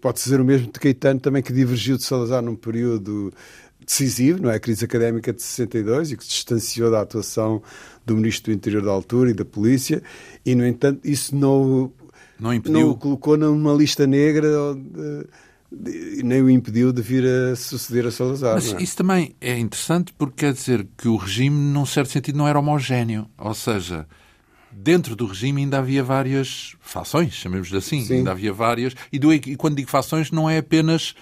pode-se 0.00 0.26
dizer 0.26 0.40
o 0.40 0.44
mesmo 0.44 0.70
de 0.70 0.78
Caetano, 0.78 1.20
também 1.20 1.42
que 1.42 1.52
divergiu 1.52 1.96
de 1.96 2.04
Salazar 2.04 2.42
num 2.42 2.54
período 2.54 3.32
decisivo, 3.84 4.42
não 4.42 4.50
é? 4.50 4.56
A 4.56 4.60
crise 4.60 4.84
académica 4.84 5.32
de 5.32 5.42
62 5.42 6.12
e 6.12 6.16
que 6.16 6.24
se 6.24 6.30
distanciou 6.30 6.90
da 6.90 7.00
atuação 7.00 7.62
do 8.04 8.14
Ministro 8.14 8.52
do 8.52 8.56
Interior 8.56 8.84
da 8.84 8.90
altura 8.90 9.30
e 9.30 9.34
da 9.34 9.44
Polícia, 9.44 10.02
e, 10.44 10.54
no 10.54 10.66
entanto, 10.66 11.00
isso 11.02 11.34
não, 11.34 11.90
não, 12.38 12.52
impediu... 12.52 12.80
não 12.80 12.90
o 12.90 12.96
colocou 12.96 13.36
numa 13.36 13.72
lista 13.72 14.06
negra 14.06 14.48
de, 14.74 15.26
nem 15.72 16.42
o 16.42 16.50
impediu 16.50 16.92
de 16.92 17.00
vir 17.00 17.24
a 17.24 17.54
suceder 17.54 18.06
a 18.06 18.10
Salazar. 18.10 18.54
Mas 18.54 18.72
é? 18.72 18.82
isso 18.82 18.96
também 18.96 19.34
é 19.40 19.58
interessante 19.58 20.12
porque 20.12 20.46
quer 20.46 20.52
dizer 20.52 20.86
que 20.96 21.08
o 21.08 21.16
regime, 21.16 21.56
num 21.56 21.86
certo 21.86 22.10
sentido, 22.10 22.36
não 22.36 22.48
era 22.48 22.58
homogéneo. 22.58 23.28
Ou 23.38 23.54
seja, 23.54 24.06
dentro 24.72 25.14
do 25.14 25.26
regime 25.26 25.62
ainda 25.62 25.78
havia 25.78 26.02
várias 26.02 26.76
fações, 26.80 27.34
chamemos-lhe 27.34 27.78
assim. 27.78 28.04
Sim. 28.04 28.14
Ainda 28.16 28.32
havia 28.32 28.52
várias. 28.52 28.94
E, 29.12 29.18
do, 29.18 29.32
e 29.32 29.56
quando 29.56 29.76
digo 29.76 29.90
fações, 29.90 30.30
não 30.30 30.50
é 30.50 30.58
apenas 30.58 31.14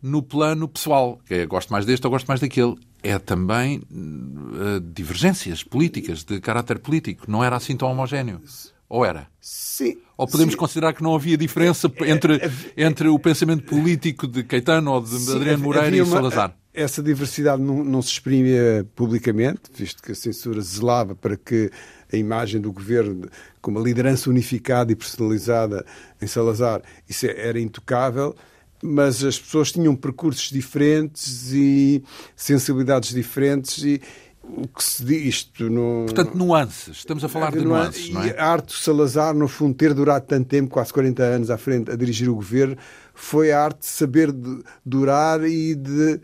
no 0.00 0.22
plano 0.22 0.68
pessoal, 0.68 1.18
que 1.26 1.34
é 1.34 1.46
gosto 1.46 1.72
mais 1.72 1.84
deste 1.84 2.06
ou 2.06 2.10
gosto 2.10 2.26
mais 2.26 2.40
daquele. 2.40 2.76
É 3.02 3.18
também 3.18 3.82
uh, 3.90 4.80
divergências 4.80 5.62
políticas, 5.62 6.24
de 6.24 6.40
caráter 6.40 6.78
político. 6.78 7.24
Não 7.28 7.42
era 7.42 7.56
assim 7.56 7.76
tão 7.76 7.90
homogéneo. 7.90 8.40
Ou 8.88 9.04
era? 9.04 9.26
Sim. 9.40 9.98
Ou 10.16 10.26
podemos 10.26 10.54
sim. 10.54 10.58
considerar 10.58 10.92
que 10.92 11.02
não 11.02 11.14
havia 11.14 11.36
diferença 11.36 11.90
entre, 12.06 12.40
entre 12.76 13.08
o 13.08 13.18
pensamento 13.18 13.64
político 13.64 14.26
de 14.26 14.44
Caetano 14.44 14.92
ou 14.92 15.00
de 15.00 15.18
sim, 15.18 15.34
Adriano 15.34 15.62
Moreira 15.62 15.96
e 15.96 16.02
uma, 16.02 16.16
Salazar? 16.16 16.56
Essa 16.72 17.02
diversidade 17.02 17.60
não, 17.60 17.82
não 17.82 18.00
se 18.00 18.10
exprimia 18.10 18.86
publicamente, 18.94 19.62
visto 19.74 20.02
que 20.02 20.12
a 20.12 20.14
censura 20.14 20.60
zelava 20.60 21.14
para 21.14 21.36
que 21.36 21.70
a 22.12 22.16
imagem 22.16 22.60
do 22.60 22.72
governo 22.72 23.28
com 23.60 23.70
uma 23.70 23.80
liderança 23.80 24.30
unificada 24.30 24.92
e 24.92 24.96
personalizada 24.96 25.84
em 26.22 26.26
Salazar, 26.26 26.82
isso 27.08 27.26
era 27.26 27.58
intocável 27.58 28.36
mas 28.82 29.24
as 29.24 29.38
pessoas 29.38 29.72
tinham 29.72 29.96
percursos 29.96 30.50
diferentes 30.50 31.52
e 31.52 32.02
sensibilidades 32.36 33.10
diferentes 33.10 33.82
e 33.82 34.00
o 34.48 34.68
que 34.68 34.82
se 34.82 35.04
diz 35.04 35.26
isto 35.26 35.68
no... 35.68 36.04
Portanto, 36.06 36.36
nuances. 36.36 36.98
Estamos 36.98 37.24
a 37.24 37.28
falar 37.28 37.52
de 37.52 37.64
nuances, 37.64 38.08
não 38.10 38.22
é? 38.22 38.28
E 38.28 38.30
a 38.38 38.46
arte 38.46 38.66
do 38.66 38.72
Salazar, 38.72 39.34
no 39.34 39.48
fundo, 39.48 39.74
ter 39.74 39.92
durado 39.92 40.26
tanto 40.26 40.46
tempo, 40.46 40.70
quase 40.70 40.92
40 40.92 41.22
anos 41.22 41.50
à 41.50 41.58
frente, 41.58 41.90
a 41.90 41.96
dirigir 41.96 42.28
o 42.28 42.34
governo, 42.34 42.76
foi 43.14 43.52
a 43.52 43.62
arte 43.62 43.80
de 43.80 43.86
saber 43.86 44.32
de 44.32 44.62
durar 44.84 45.44
e 45.44 45.74
de 45.74 46.20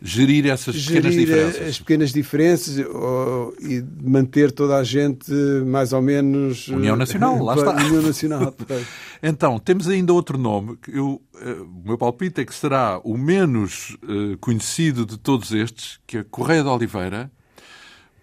gerir 0.00 0.46
essas 0.46 0.74
gerir 0.74 1.02
pequenas 1.02 1.14
diferenças. 1.14 1.68
as 1.68 1.78
pequenas 1.78 2.12
diferenças 2.12 2.78
e 2.78 3.84
manter 4.02 4.52
toda 4.52 4.76
a 4.76 4.84
gente 4.84 5.32
mais 5.66 5.92
ou 5.92 6.02
menos... 6.02 6.68
União 6.68 6.94
Nacional, 6.94 7.42
lá 7.42 7.54
está. 7.54 7.72
União 7.86 8.02
Nacional. 8.02 8.54
então, 9.22 9.58
temos 9.58 9.88
ainda 9.88 10.12
outro 10.12 10.36
nome, 10.36 10.76
que 10.76 10.90
eu, 10.90 11.20
eh, 11.40 11.52
o 11.52 11.88
meu 11.88 11.98
palpite 11.98 12.42
é 12.42 12.44
que 12.44 12.54
será 12.54 13.00
o 13.02 13.16
menos 13.16 13.96
conhecido 14.40 15.06
de 15.06 15.18
todos 15.18 15.52
estes, 15.52 15.98
que 16.06 16.18
é 16.18 16.24
Correia 16.24 16.62
de 16.62 16.68
Oliveira, 16.68 17.30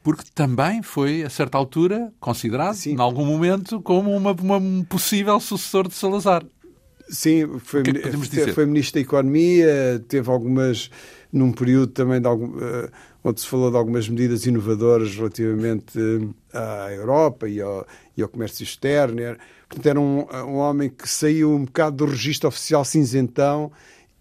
porque 0.03 0.23
também 0.33 0.81
foi, 0.81 1.23
a 1.23 1.29
certa 1.29 1.57
altura, 1.57 2.11
considerado, 2.19 2.75
Sim. 2.75 2.93
em 2.93 2.99
algum 2.99 3.25
momento, 3.25 3.81
como 3.81 4.15
uma, 4.15 4.31
uma, 4.31 4.57
um 4.57 4.83
possível 4.83 5.39
sucessor 5.39 5.87
de 5.87 5.93
Salazar. 5.93 6.43
Sim, 7.09 7.59
foi, 7.59 7.83
que 7.83 8.39
é 8.39 8.53
foi 8.53 8.65
Ministro 8.65 8.95
da 8.95 9.01
Economia, 9.01 10.03
teve 10.07 10.29
algumas, 10.29 10.89
num 11.31 11.51
período 11.51 11.87
também 11.87 12.21
de 12.21 12.27
algum, 12.27 12.47
uh, 12.47 12.89
onde 13.23 13.41
se 13.41 13.47
falou 13.47 13.69
de 13.69 13.77
algumas 13.77 14.07
medidas 14.07 14.45
inovadoras 14.45 15.13
relativamente 15.15 15.99
uh, 15.99 16.33
à 16.53 16.91
Europa 16.93 17.49
e 17.49 17.59
ao, 17.59 17.85
e 18.15 18.21
ao 18.21 18.29
comércio 18.29 18.63
externo. 18.63 19.19
Era, 19.19 19.37
portanto, 19.67 19.85
era 19.85 19.99
um, 19.99 20.25
um 20.47 20.55
homem 20.55 20.89
que 20.89 21.07
saiu 21.07 21.51
um 21.51 21.65
bocado 21.65 21.97
do 21.97 22.05
registro 22.05 22.47
oficial 22.47 22.85
cinzentão 22.85 23.71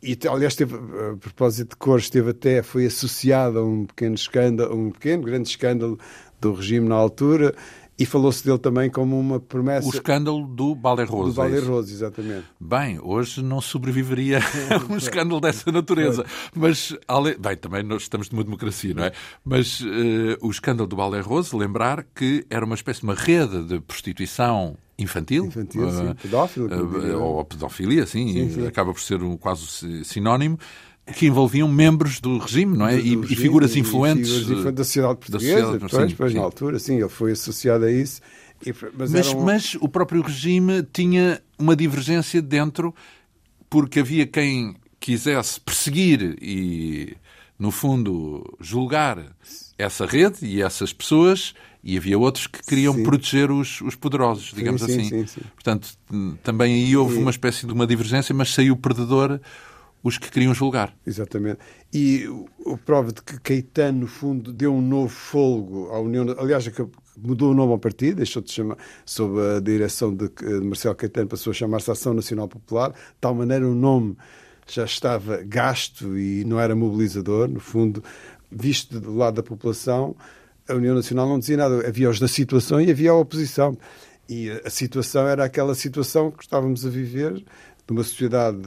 e, 0.02 0.18
aliás, 0.28 0.54
teve, 0.54 0.74
a 0.74 1.16
propósito 1.16 1.70
de 1.70 1.76
cores, 1.76 2.04
esteve 2.04 2.30
até, 2.30 2.62
foi 2.62 2.86
associado 2.86 3.58
a 3.58 3.64
um 3.64 3.84
pequeno 3.86 4.14
escândalo, 4.14 4.74
um 4.74 4.90
pequeno, 4.90 5.22
grande 5.22 5.48
escândalo 5.48 5.98
do 6.40 6.54
regime 6.54 6.88
na 6.88 6.94
altura, 6.94 7.54
e 8.00 8.06
falou-se 8.06 8.42
dele 8.42 8.58
também 8.58 8.88
como 8.88 9.20
uma 9.20 9.38
promessa. 9.38 9.86
O 9.86 9.90
escândalo 9.90 10.46
do 10.46 10.74
Balerroso. 10.74 11.32
Do 11.32 11.34
Balerroso, 11.34 11.90
é 11.90 11.92
exatamente. 11.92 12.46
Bem, 12.58 12.98
hoje 13.02 13.42
não 13.42 13.60
sobreviveria 13.60 14.38
a 14.72 14.90
um 14.90 14.96
escândalo 14.96 15.38
dessa 15.38 15.70
natureza. 15.70 16.24
Mas, 16.54 16.96
bem, 17.38 17.56
também 17.58 17.82
nós 17.82 18.02
estamos 18.02 18.30
numa 18.30 18.42
democracia, 18.42 18.94
não 18.94 19.04
é? 19.04 19.12
Mas 19.44 19.82
uh, 19.82 19.84
o 20.40 20.50
escândalo 20.50 20.88
do 20.88 20.96
Balerroso, 20.96 21.58
lembrar 21.58 22.06
que 22.14 22.46
era 22.48 22.64
uma 22.64 22.74
espécie 22.74 23.00
de 23.00 23.04
uma 23.04 23.14
rede 23.14 23.64
de 23.64 23.80
prostituição 23.80 24.78
infantil, 25.02 25.46
infantil 25.46 25.86
uh, 25.86 25.92
sim. 25.92 26.14
pedófilo, 26.22 26.66
uh, 26.66 27.22
ou 27.22 27.44
pedofilia, 27.44 28.06
sim, 28.06 28.32
sim, 28.32 28.50
sim, 28.50 28.66
acaba 28.66 28.92
por 28.92 29.00
ser 29.00 29.22
um 29.22 29.36
quase 29.36 30.04
sinónimo 30.04 30.58
que 31.14 31.26
envolviam 31.26 31.68
membros 31.68 32.20
do 32.20 32.38
regime, 32.38 32.76
não 32.76 32.86
é? 32.86 32.96
Do, 32.96 33.02
do 33.02 33.06
e, 33.06 33.10
regime, 33.10 33.26
e, 33.32 33.36
figuras 33.36 33.76
influentes 33.76 34.30
e 34.30 34.44
figuras 34.44 34.74
da 34.74 34.84
sociedade 34.84 35.18
portuguesa, 35.18 35.54
da 35.54 35.60
sociedade, 35.60 35.78
depois, 35.78 36.10
depois, 36.10 36.34
na 36.34 36.40
altura, 36.40 36.78
sim, 36.78 36.98
ele 36.98 37.08
foi 37.08 37.32
associado 37.32 37.84
a 37.84 37.90
isso. 37.90 38.20
E, 38.64 38.74
mas, 38.96 39.10
mas, 39.10 39.34
um... 39.34 39.40
mas 39.40 39.74
o 39.80 39.88
próprio 39.88 40.22
regime 40.22 40.82
tinha 40.92 41.42
uma 41.58 41.74
divergência 41.74 42.40
dentro, 42.40 42.94
porque 43.68 44.00
havia 44.00 44.26
quem 44.26 44.76
quisesse 45.00 45.60
perseguir 45.60 46.36
e, 46.40 47.16
no 47.60 47.70
fundo, 47.70 48.56
julgar 48.58 49.36
essa 49.76 50.06
rede 50.06 50.46
e 50.46 50.62
essas 50.62 50.94
pessoas, 50.94 51.54
e 51.84 51.94
havia 51.94 52.18
outros 52.18 52.46
que 52.46 52.62
queriam 52.64 52.94
sim. 52.94 53.02
proteger 53.02 53.50
os, 53.50 53.82
os 53.82 53.94
poderosos, 53.94 54.52
digamos 54.54 54.80
sim, 54.80 54.98
assim. 54.98 55.26
Sim, 55.26 55.40
Portanto, 55.54 55.90
também 56.42 56.86
aí 56.86 56.96
houve 56.96 57.18
uma 57.18 57.30
espécie 57.30 57.66
de 57.66 57.72
uma 57.74 57.86
divergência, 57.86 58.34
mas 58.34 58.54
saiu 58.54 58.78
perdedor 58.78 59.38
os 60.02 60.16
que 60.16 60.30
queriam 60.30 60.54
julgar. 60.54 60.96
Exatamente. 61.06 61.58
E 61.92 62.26
o 62.64 62.78
prova 62.78 63.12
de 63.12 63.20
que 63.20 63.38
Caetano, 63.38 64.00
no 64.00 64.06
fundo, 64.06 64.54
deu 64.54 64.74
um 64.74 64.80
novo 64.80 65.10
folgo 65.10 65.90
à 65.90 66.00
União. 66.00 66.24
Aliás, 66.38 66.66
mudou 67.18 67.50
o 67.50 67.54
nome 67.54 67.72
ao 67.72 67.78
partido, 67.78 68.16
deixou 68.16 68.40
de 68.40 68.50
chamar, 68.50 68.78
sob 69.04 69.38
a 69.38 69.60
direção 69.60 70.14
de 70.14 70.30
Marcelo 70.62 70.94
Caetano, 70.94 71.28
passou 71.28 71.50
a 71.50 71.54
chamar-se 71.54 71.90
Ação 71.90 72.14
Nacional 72.14 72.48
Popular. 72.48 72.92
De 72.92 72.96
tal 73.20 73.34
maneira, 73.34 73.68
o 73.68 73.74
nome 73.74 74.16
já 74.74 74.84
estava 74.84 75.42
gasto 75.42 76.18
e 76.18 76.44
não 76.44 76.58
era 76.60 76.74
mobilizador. 76.74 77.48
No 77.48 77.60
fundo, 77.60 78.02
visto 78.50 79.00
do 79.00 79.14
lado 79.14 79.36
da 79.36 79.42
população, 79.42 80.16
a 80.68 80.74
União 80.74 80.94
Nacional 80.94 81.28
não 81.28 81.38
dizia 81.38 81.56
nada. 81.56 81.86
Havia 81.86 82.10
os 82.10 82.18
da 82.18 82.28
situação 82.28 82.80
e 82.80 82.90
havia 82.90 83.10
a 83.10 83.14
oposição. 83.14 83.76
E 84.28 84.50
a 84.64 84.70
situação 84.70 85.26
era 85.26 85.44
aquela 85.44 85.74
situação 85.74 86.30
que 86.30 86.42
estávamos 86.42 86.86
a 86.86 86.88
viver 86.88 87.34
de 87.34 87.44
uma 87.90 88.04
sociedade 88.04 88.58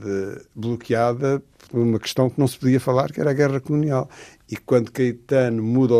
bloqueada 0.53 1.41
por 1.69 1.79
uma 1.79 1.97
questão 1.97 2.29
que 2.29 2.37
não 2.37 2.47
se 2.47 2.57
podia 2.57 2.79
falar, 2.79 3.11
que 3.11 3.21
era 3.21 3.31
a 3.31 3.33
guerra 3.33 3.61
colonial. 3.61 4.09
E 4.49 4.57
quando 4.57 4.91
Caetano 4.91 5.63
muda, 5.63 5.95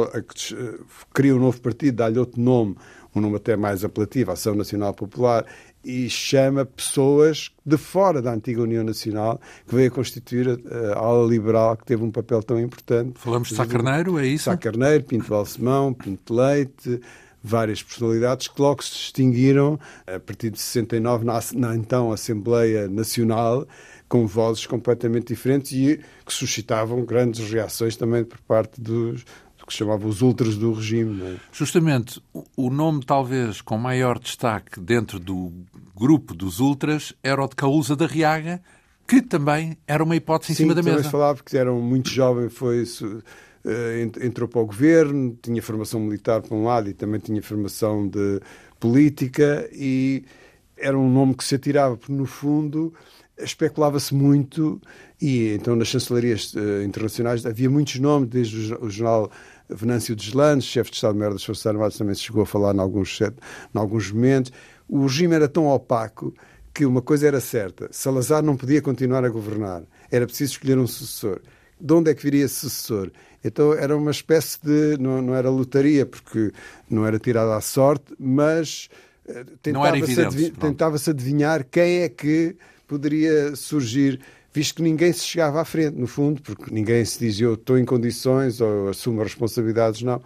cria 1.13 1.33
um 1.33 1.39
novo 1.39 1.61
partido, 1.61 1.95
dá-lhe 1.95 2.19
outro 2.19 2.41
nome, 2.41 2.75
um 3.15 3.21
nome 3.21 3.37
até 3.37 3.55
mais 3.55 3.85
apelativo, 3.85 4.31
Ação 4.31 4.53
Nacional 4.53 4.93
Popular, 4.93 5.45
e 5.83 6.09
chama 6.09 6.65
pessoas 6.65 7.51
de 7.65 7.77
fora 7.77 8.21
da 8.21 8.33
antiga 8.33 8.61
União 8.61 8.83
Nacional 8.83 9.39
que 9.67 9.75
veio 9.75 9.89
a 9.89 9.91
constituir 9.91 10.49
a, 10.49 10.93
a 10.93 10.99
ala 10.99 11.27
liberal 11.27 11.75
que 11.75 11.85
teve 11.85 12.03
um 12.03 12.11
papel 12.11 12.41
tão 12.41 12.59
importante. 12.59 13.13
Falamos 13.19 13.49
de 13.49 13.55
Sá 13.55 13.65
Carneiro, 13.65 14.17
é 14.17 14.25
isso? 14.25 14.45
Sá 14.45 14.57
Carneiro, 14.57 15.03
Pinto 15.03 15.27
Balsemão, 15.27 15.93
Pinto 15.93 16.33
Leite, 16.33 17.01
várias 17.43 17.83
personalidades 17.83 18.47
que 18.47 18.61
logo 18.61 18.83
se 18.83 18.91
distinguiram 18.91 19.79
a 20.07 20.19
partir 20.19 20.49
de 20.49 20.59
69 20.59 21.25
na, 21.25 21.39
na 21.53 21.75
então 21.75 22.11
Assembleia 22.11 22.87
Nacional 22.87 23.67
com 24.07 24.27
vozes 24.27 24.67
completamente 24.67 25.27
diferentes 25.29 25.71
e 25.71 25.99
que 26.23 26.31
suscitavam 26.31 27.03
grandes 27.03 27.49
reações 27.49 27.97
também 27.97 28.23
por 28.23 28.39
parte 28.41 28.79
dos 28.79 29.23
do 29.23 29.33
que 29.73 29.79
chamava 29.79 30.07
os 30.07 30.21
ultras 30.21 30.55
do 30.55 30.71
regime. 30.71 31.21
É? 31.21 31.35
Justamente, 31.51 32.21
o 32.55 32.69
nome 32.69 33.03
talvez 33.03 33.59
com 33.59 33.77
maior 33.77 34.19
destaque 34.19 34.79
dentro 34.79 35.19
do 35.19 35.51
grupo 35.95 36.33
dos 36.33 36.59
ultras 36.59 37.13
era 37.23 37.43
o 37.43 37.47
de 37.47 37.55
Caúza 37.55 37.95
da 37.95 38.05
Riaga, 38.05 38.61
que 39.07 39.21
também 39.21 39.77
era 39.87 40.03
uma 40.03 40.15
hipótese 40.15 40.53
em 40.53 40.55
Sim, 40.55 40.63
cima 40.63 40.75
da 40.75 40.83
mesa. 40.83 41.03
Sim, 41.03 41.09
falava 41.09 41.35
porque 41.35 41.57
era 41.57 41.71
muito 41.71 42.09
jovem, 42.09 42.49
foi 42.49 42.83
eh, 43.65 44.09
entrou 44.21 44.47
para 44.47 44.61
o 44.61 44.65
governo, 44.65 45.37
tinha 45.41 45.61
formação 45.61 45.99
militar 45.99 46.41
por 46.41 46.55
um 46.55 46.63
lado 46.63 46.89
e 46.89 46.93
também 46.93 47.19
tinha 47.19 47.41
formação 47.41 48.07
de 48.07 48.39
política 48.79 49.67
e 49.73 50.23
era 50.77 50.97
um 50.97 51.09
nome 51.09 51.33
que 51.35 51.43
se 51.43 51.55
atirava, 51.55 51.97
porque 51.97 52.13
no 52.13 52.25
fundo 52.25 52.93
especulava-se 53.37 54.13
muito 54.13 54.79
e 55.19 55.53
então 55.53 55.75
nas 55.75 55.87
chancelarias 55.87 56.53
uh, 56.53 56.83
internacionais 56.83 57.45
havia 57.45 57.69
muitos 57.69 57.99
nomes, 57.99 58.29
desde 58.29 58.73
o, 58.75 58.89
jornal 58.89 59.31
Venâncio 59.69 60.15
de 60.15 60.35
Landes, 60.35 60.67
chefe 60.67 60.91
de 60.91 60.97
Estado-Maior 60.97 61.33
das 61.33 61.43
Forças 61.43 61.65
Armadas, 61.65 61.97
também 61.97 62.15
se 62.15 62.21
chegou 62.21 62.43
a 62.43 62.45
falar 62.45 62.75
em 62.75 62.79
alguns, 62.79 63.19
em 63.21 63.31
alguns 63.77 64.11
momentos. 64.11 64.51
O 64.87 65.03
regime 65.03 65.35
era 65.35 65.47
tão 65.47 65.67
opaco 65.67 66.33
que 66.73 66.85
uma 66.85 67.01
coisa 67.01 67.27
era 67.27 67.39
certa, 67.39 67.87
Salazar 67.91 68.41
não 68.41 68.57
podia 68.57 68.81
continuar 68.81 69.23
a 69.23 69.29
governar, 69.29 69.83
era 70.09 70.25
preciso 70.25 70.53
escolher 70.53 70.77
um 70.77 70.87
sucessor. 70.87 71.39
De 71.79 71.93
onde 71.93 72.09
é 72.09 72.15
que 72.15 72.23
viria 72.23 72.45
esse 72.45 72.55
sucessor? 72.55 73.11
Então 73.43 73.73
era 73.73 73.95
uma 73.95 74.11
espécie 74.11 74.57
de. 74.63 74.97
Não, 74.99 75.21
não 75.21 75.35
era 75.35 75.49
lotaria, 75.49 76.05
porque 76.05 76.51
não 76.89 77.05
era 77.05 77.19
tirada 77.19 77.55
à 77.55 77.61
sorte, 77.61 78.13
mas 78.17 78.89
eh, 79.27 79.43
tentava-se 79.61 80.21
adivinhar, 80.21 80.51
tentava 80.59 80.97
adivinhar 81.07 81.65
quem 81.65 82.01
é 82.01 82.09
que 82.09 82.55
poderia 82.87 83.55
surgir, 83.55 84.21
visto 84.53 84.75
que 84.75 84.81
ninguém 84.81 85.11
se 85.11 85.25
chegava 85.25 85.61
à 85.61 85.65
frente, 85.65 85.97
no 85.97 86.07
fundo, 86.07 86.41
porque 86.41 86.73
ninguém 86.73 87.03
se 87.03 87.19
dizia 87.19 87.47
eu 87.47 87.55
estou 87.55 87.77
em 87.77 87.85
condições 87.85 88.61
ou 88.61 88.89
assumo 88.89 89.23
responsabilidades, 89.23 90.01
não. 90.01 90.21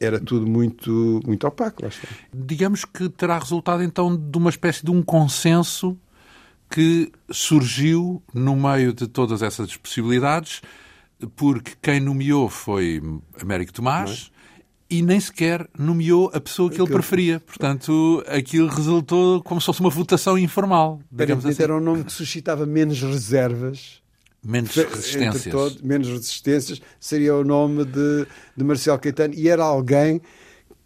Era 0.00 0.18
tudo 0.18 0.46
muito, 0.46 1.20
muito 1.24 1.46
opaco. 1.46 1.82
Digamos 2.32 2.84
que 2.84 3.08
terá 3.08 3.38
resultado 3.38 3.82
então 3.82 4.16
de 4.16 4.38
uma 4.38 4.50
espécie 4.50 4.84
de 4.84 4.90
um 4.90 5.02
consenso 5.02 5.96
que 6.68 7.12
surgiu 7.30 8.22
no 8.32 8.56
meio 8.56 8.92
de 8.92 9.06
todas 9.06 9.42
essas 9.42 9.76
possibilidades, 9.76 10.62
porque 11.36 11.72
quem 11.80 12.00
nomeou 12.00 12.48
foi 12.48 13.00
Américo 13.40 13.72
Tomás 13.72 14.31
e 14.92 15.00
nem 15.00 15.18
sequer 15.18 15.66
nomeou 15.78 16.30
a 16.34 16.40
pessoa 16.40 16.70
que 16.70 16.78
ele 16.78 16.90
preferia. 16.90 17.40
Portanto, 17.40 18.22
aquilo 18.28 18.68
resultou 18.68 19.42
como 19.42 19.58
se 19.58 19.64
fosse 19.64 19.80
uma 19.80 19.88
votação 19.88 20.36
informal. 20.36 21.00
Digamos 21.10 21.46
assim. 21.46 21.62
Era 21.62 21.74
um 21.74 21.80
nome 21.80 22.04
que 22.04 22.12
suscitava 22.12 22.66
menos 22.66 23.00
reservas. 23.00 24.02
Menos 24.44 24.74
resistências. 24.74 25.50
Todo, 25.50 25.78
menos 25.82 26.08
resistências. 26.08 26.82
Seria 27.00 27.34
o 27.34 27.42
nome 27.42 27.86
de, 27.86 28.26
de 28.54 28.62
Marcelo 28.62 28.98
Caetano. 28.98 29.32
E 29.32 29.48
era 29.48 29.64
alguém 29.64 30.20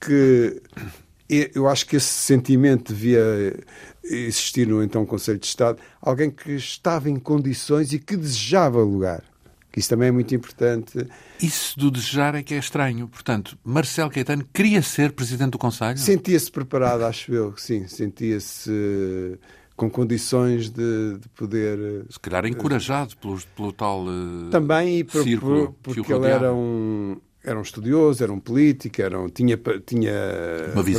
que 0.00 0.62
eu 1.28 1.66
acho 1.66 1.84
que 1.86 1.96
esse 1.96 2.06
sentimento 2.06 2.94
devia 2.94 3.58
existir 4.04 4.68
no 4.68 4.84
então 4.84 5.04
Conselho 5.04 5.40
de 5.40 5.46
Estado, 5.46 5.80
alguém 6.00 6.30
que 6.30 6.52
estava 6.52 7.10
em 7.10 7.16
condições 7.16 7.92
e 7.92 7.98
que 7.98 8.16
desejava 8.16 8.78
lugar. 8.78 9.24
Isso 9.76 9.90
também 9.90 10.08
é 10.08 10.12
muito 10.12 10.34
importante. 10.34 11.06
Isso 11.40 11.78
do 11.78 11.90
desejar 11.90 12.34
é 12.34 12.42
que 12.42 12.54
é 12.54 12.58
estranho. 12.58 13.06
Portanto, 13.08 13.58
Marcelo 13.62 14.10
Caetano 14.10 14.48
queria 14.52 14.80
ser 14.80 15.12
Presidente 15.12 15.50
do 15.50 15.58
Conselho? 15.58 15.98
Sentia-se 15.98 16.50
preparado, 16.50 17.02
acho 17.04 17.32
eu, 17.34 17.54
sim. 17.58 17.86
Sentia-se 17.86 18.70
uh, 18.70 19.38
com 19.76 19.90
condições 19.90 20.70
de, 20.70 21.18
de, 21.18 21.28
poder... 21.36 21.78
Uh, 21.78 22.06
Se 22.10 22.18
calhar 22.18 22.46
encorajado 22.46 23.14
pelo, 23.18 23.38
pelo 23.54 23.70
tal 23.70 24.06
uh, 24.06 24.48
Também, 24.50 25.00
e 25.00 25.04
por, 25.04 25.24
por, 25.38 25.72
porque 25.82 26.10
ele 26.10 26.26
era 26.26 26.54
um, 26.54 27.18
era 27.44 27.58
um 27.58 27.62
estudioso, 27.62 28.22
era 28.24 28.32
um 28.32 28.40
político, 28.40 29.02
era 29.02 29.20
um, 29.20 29.28
tinha, 29.28 29.60
tinha 29.84 30.12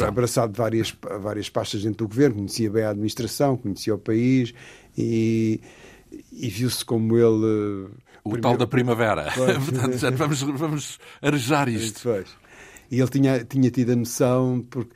abraçado 0.07 0.53
várias, 0.55 0.95
várias 1.19 1.49
pastas 1.49 1.81
dentro 1.81 2.05
do 2.05 2.07
governo, 2.07 2.35
conhecia 2.35 2.69
bem 2.69 2.83
a 2.83 2.91
administração, 2.91 3.57
conhecia 3.57 3.95
o 3.95 3.97
país 3.97 4.53
e, 4.95 5.59
e 6.31 6.47
viu-se 6.47 6.85
como 6.85 7.17
ele. 7.17 7.87
O 8.27 8.31
primeiro... 8.31 8.41
tal 8.41 8.57
da 8.57 8.67
primavera. 8.67 9.31
Portanto, 9.33 9.97
já 9.97 10.09
vamos, 10.11 10.41
vamos 10.41 10.99
arejar 11.21 11.67
isto. 11.69 12.01
Pois. 12.03 12.27
E 12.89 12.99
ele 12.99 13.09
tinha, 13.09 13.43
tinha 13.43 13.69
tido 13.69 13.91
a 13.91 13.95
noção, 13.95 14.65
porque, 14.69 14.91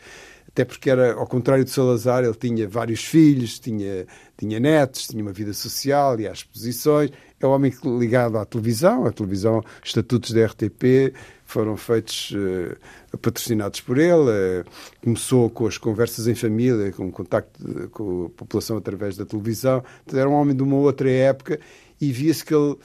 até 0.47 0.65
porque 0.65 0.89
era, 0.89 1.13
ao 1.13 1.27
contrário 1.27 1.63
de 1.63 1.71
Salazar, 1.71 2.23
ele 2.23 2.35
tinha 2.35 2.67
vários 2.67 3.03
filhos, 3.03 3.59
tinha, 3.59 4.05
tinha 4.37 4.59
netos, 4.59 5.07
tinha 5.07 5.21
uma 5.21 5.33
vida 5.33 5.53
social 5.53 6.19
e 6.19 6.27
às 6.27 6.39
exposições. 6.39 7.11
É 7.39 7.47
um 7.47 7.51
homem 7.51 7.73
ligado 7.97 8.37
à 8.37 8.45
televisão, 8.45 9.05
à 9.05 9.11
televisão, 9.11 9.63
estatutos 9.83 10.31
da 10.31 10.45
RTP, 10.45 11.13
foram 11.43 11.75
feitos 11.75 12.31
uh, 12.31 13.17
patrocinados 13.17 13.81
por 13.81 13.97
ele. 13.97 14.61
Uh, 14.61 14.65
começou 15.03 15.49
com 15.49 15.67
as 15.67 15.77
conversas 15.77 16.27
em 16.27 16.35
família, 16.35 16.91
com 16.91 17.11
contacto 17.11 17.63
de, 17.63 17.87
com 17.87 18.25
a 18.25 18.29
população 18.29 18.77
através 18.77 19.17
da 19.17 19.25
televisão. 19.25 19.83
Então, 20.05 20.19
era 20.19 20.29
um 20.29 20.33
homem 20.33 20.55
de 20.55 20.63
uma 20.63 20.77
outra 20.77 21.09
época 21.09 21.59
e 21.99 22.11
via-se 22.11 22.43
que 22.45 22.53
ele, 22.53 22.75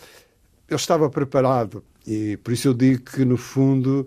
ele 0.69 0.77
estava 0.77 1.09
preparado. 1.09 1.83
E 2.07 2.37
por 2.39 2.53
isso 2.53 2.69
eu 2.69 2.75
digo 2.75 3.03
que, 3.03 3.25
no 3.25 3.37
fundo, 3.37 4.07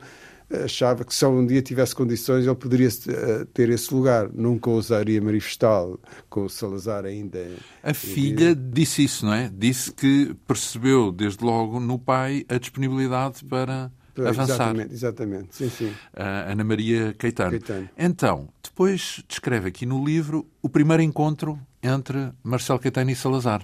achava 0.63 1.03
que 1.03 1.13
se 1.13 1.25
um 1.25 1.45
dia 1.45 1.61
tivesse 1.61 1.93
condições 1.93 2.45
ele 2.45 2.55
poderia 2.55 2.87
uh, 2.87 3.45
ter 3.47 3.69
esse 3.69 3.93
lugar. 3.93 4.29
Nunca 4.33 4.69
ousaria 4.69 5.21
manifestá-lo 5.21 5.99
com 6.29 6.45
o 6.45 6.49
Salazar 6.49 7.05
ainda. 7.05 7.39
A 7.83 7.93
filha 7.93 8.55
disse 8.55 9.03
isso, 9.03 9.25
não 9.25 9.33
é? 9.33 9.51
Disse 9.53 9.91
que 9.91 10.35
percebeu 10.47 11.11
desde 11.11 11.43
logo 11.43 11.79
no 11.79 11.99
pai 11.99 12.45
a 12.49 12.57
disponibilidade 12.57 13.43
para 13.45 13.91
avançar. 14.17 14.43
Exatamente, 14.43 14.93
exatamente. 14.93 15.55
Sim, 15.55 15.69
sim. 15.69 15.93
Ana 16.13 16.63
Maria 16.63 17.13
Caetano. 17.17 17.51
Caetano. 17.51 17.89
Então, 17.97 18.49
depois 18.63 19.23
descreve 19.27 19.69
aqui 19.69 19.85
no 19.85 20.03
livro 20.03 20.47
o 20.61 20.69
primeiro 20.69 21.03
encontro 21.03 21.59
entre 21.81 22.31
Marcelo 22.43 22.79
Caetano 22.79 23.11
e 23.11 23.15
Salazar. 23.15 23.63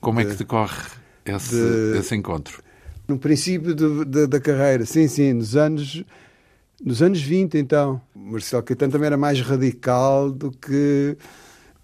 Como 0.00 0.20
é 0.20 0.24
que 0.24 0.34
decorre 0.34 0.82
esse, 1.26 1.54
de, 1.54 1.98
esse 1.98 2.14
encontro? 2.14 2.62
No 3.08 3.18
princípio 3.18 3.74
de, 3.74 4.04
de, 4.04 4.26
da 4.26 4.40
carreira, 4.40 4.84
sim, 4.84 5.06
sim, 5.08 5.32
nos 5.32 5.56
anos, 5.56 6.04
nos 6.82 7.02
anos 7.02 7.20
20, 7.20 7.56
então. 7.56 8.00
Marcelo 8.14 8.62
Caetano 8.62 8.92
também 8.92 9.06
era 9.06 9.16
mais 9.16 9.40
radical 9.40 10.30
do 10.30 10.50
que. 10.50 11.16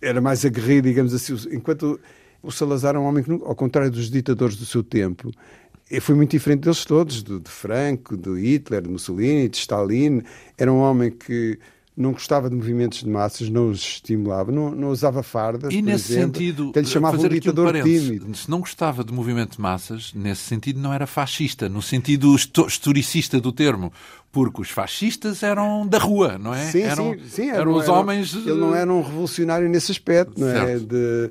Era 0.01 0.21
mais 0.21 0.45
aguerrido, 0.45 0.89
digamos 0.89 1.15
assim. 1.15 1.35
Enquanto 1.53 2.01
o 2.43 2.51
Salazar 2.51 2.91
era 2.91 3.01
um 3.01 3.05
homem 3.05 3.23
que, 3.23 3.31
ao 3.31 3.55
contrário 3.55 3.91
dos 3.91 4.11
ditadores 4.11 4.57
do 4.57 4.67
seu 4.67 4.83
tempo, 4.83 5.31
foi 6.01 6.15
muito 6.15 6.31
diferente 6.31 6.63
deles 6.63 6.85
todos, 6.85 7.23
de, 7.23 7.39
de 7.39 7.51
Franco, 7.51 8.17
de 8.17 8.31
Hitler, 8.41 8.83
de 8.83 8.89
Mussolini, 8.89 9.49
de 9.49 9.59
Stalin. 9.59 10.23
Era 10.59 10.73
um 10.73 10.79
homem 10.79 11.11
que 11.11 11.59
não 11.97 12.13
gostava 12.13 12.49
de 12.49 12.57
movimentos 12.57 13.01
de 13.01 13.09
massas, 13.09 13.51
não 13.51 13.69
os 13.69 13.81
estimulava, 13.81 14.51
não, 14.51 14.71
não 14.71 14.89
usava 14.89 15.23
fardas. 15.23 15.73
E 15.73 15.83
nesse 15.83 16.13
exemplo, 16.13 16.39
sentido, 16.41 16.69
até 16.71 16.81
lhe 16.81 16.87
chamava 16.87 17.19
um 17.19 17.29
ditador 17.29 17.77
um 17.77 17.83
tímido. 17.83 18.35
Se 18.35 18.51
não 18.51 18.61
gostava 18.61 19.05
de 19.05 19.13
movimento 19.13 19.57
de 19.57 19.61
massas, 19.61 20.13
nesse 20.15 20.43
sentido 20.43 20.81
não 20.81 20.93
era 20.93 21.07
fascista, 21.07 21.69
no 21.69 21.83
sentido 21.83 22.35
historicista 22.35 23.41
do 23.41 23.53
termo. 23.53 23.93
Porque 24.31 24.63
os 24.63 24.71
fascistas 24.71 25.43
eram 25.43 25.87
da 25.87 25.99
rua, 25.99 26.39
não 26.39 26.55
é? 26.55 26.65
Sim, 26.71 26.81
eram, 26.81 27.13
sim, 27.13 27.29
sim. 27.29 27.49
Eram, 27.51 27.61
eram 27.61 27.75
os 27.75 27.87
homens. 27.87 28.35
Ele 28.35 28.55
não 28.55 28.75
era 28.75 28.91
um 28.91 29.03
revolucionário 29.03 29.69
nesse 29.69 29.93
aspecto, 29.93 30.41
não 30.41 30.49
é? 30.49 30.79
De, 30.79 31.31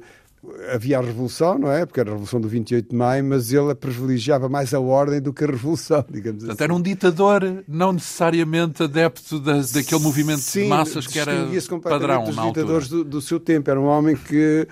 havia 0.73 0.97
a 0.97 1.01
Revolução, 1.01 1.57
não 1.57 1.71
é? 1.71 1.85
Porque 1.85 1.99
era 1.99 2.09
a 2.09 2.13
Revolução 2.13 2.41
do 2.41 2.47
28 2.47 2.89
de 2.89 2.95
Maio, 2.95 3.23
mas 3.23 3.53
ele 3.53 3.73
privilegiava 3.75 4.49
mais 4.49 4.73
a 4.73 4.79
ordem 4.79 5.21
do 5.21 5.31
que 5.31 5.43
a 5.43 5.47
Revolução, 5.47 6.03
digamos 6.09 6.39
Portanto, 6.39 6.57
assim. 6.57 6.63
era 6.63 6.73
um 6.73 6.81
ditador 6.81 7.63
não 7.67 7.93
necessariamente 7.93 8.83
adepto 8.83 9.39
da, 9.39 9.61
daquele 9.61 10.01
movimento 10.01 10.41
Sim, 10.41 10.63
de 10.63 10.69
massas 10.69 11.05
que 11.05 11.19
era 11.19 11.47
padrão 11.81 12.25
dos 12.25 12.35
na 12.35 12.47
ditadores 12.47 12.89
do, 12.89 13.03
do, 13.03 13.21
seu 13.21 13.39
tempo. 13.39 13.69
Era 13.69 13.79
um 13.79 13.85
homem 13.85 14.15
que 14.15 14.67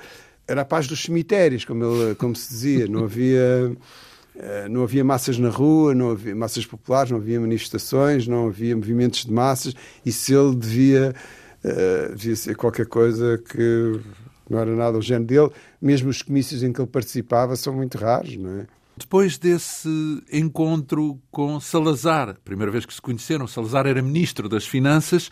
era 0.48 0.62
a 0.62 0.66
paz 0.66 0.88
dos 0.88 1.02
cemitérios, 1.04 1.64
como, 1.64 1.84
ele, 1.84 2.16
como 2.16 2.36
se 2.36 2.50
dizia. 2.50 2.88
Não 2.88 3.04
havia... 3.04 3.72
Eh, 4.42 4.70
não 4.70 4.84
havia 4.84 5.04
massas 5.04 5.38
na 5.38 5.50
rua, 5.50 5.94
não 5.94 6.12
havia 6.12 6.34
massas 6.34 6.66
populares, 6.66 7.12
não 7.12 7.18
havia 7.18 7.42
manifestações, 7.42 8.26
não 8.26 8.48
havia 8.48 8.74
movimentos 8.74 9.26
de 9.26 9.34
massas, 9.34 9.76
e 10.06 10.14
se 10.14 10.34
ele 10.34 10.56
devia, 10.56 11.14
uh, 11.62 12.16
devia 12.16 12.38
ser 12.38 12.56
qualquer 12.56 12.86
coisa 12.86 13.38
que 13.38 14.00
não 14.50 14.60
era 14.60 14.76
nada 14.76 14.98
o 14.98 15.02
género 15.02 15.26
dele. 15.26 15.50
Mesmo 15.82 16.10
os 16.10 16.22
comícios 16.22 16.64
em 16.64 16.74
que 16.74 16.82
ele 16.82 16.90
participava 16.90 17.56
são 17.56 17.74
muito 17.74 17.98
raros, 17.98 18.36
não 18.38 18.62
é? 18.62 18.68
Depois 18.98 19.38
desse 19.38 19.90
encontro 20.32 21.18
com 21.32 21.58
Salazar, 21.60 22.36
primeira 22.44 22.70
vez 22.70 22.86
que 22.86 22.94
se 22.94 23.02
conheceram, 23.02 23.48
Salazar 23.48 23.88
era 23.88 24.02
ministro 24.02 24.50
das 24.50 24.68
Finanças, 24.68 25.30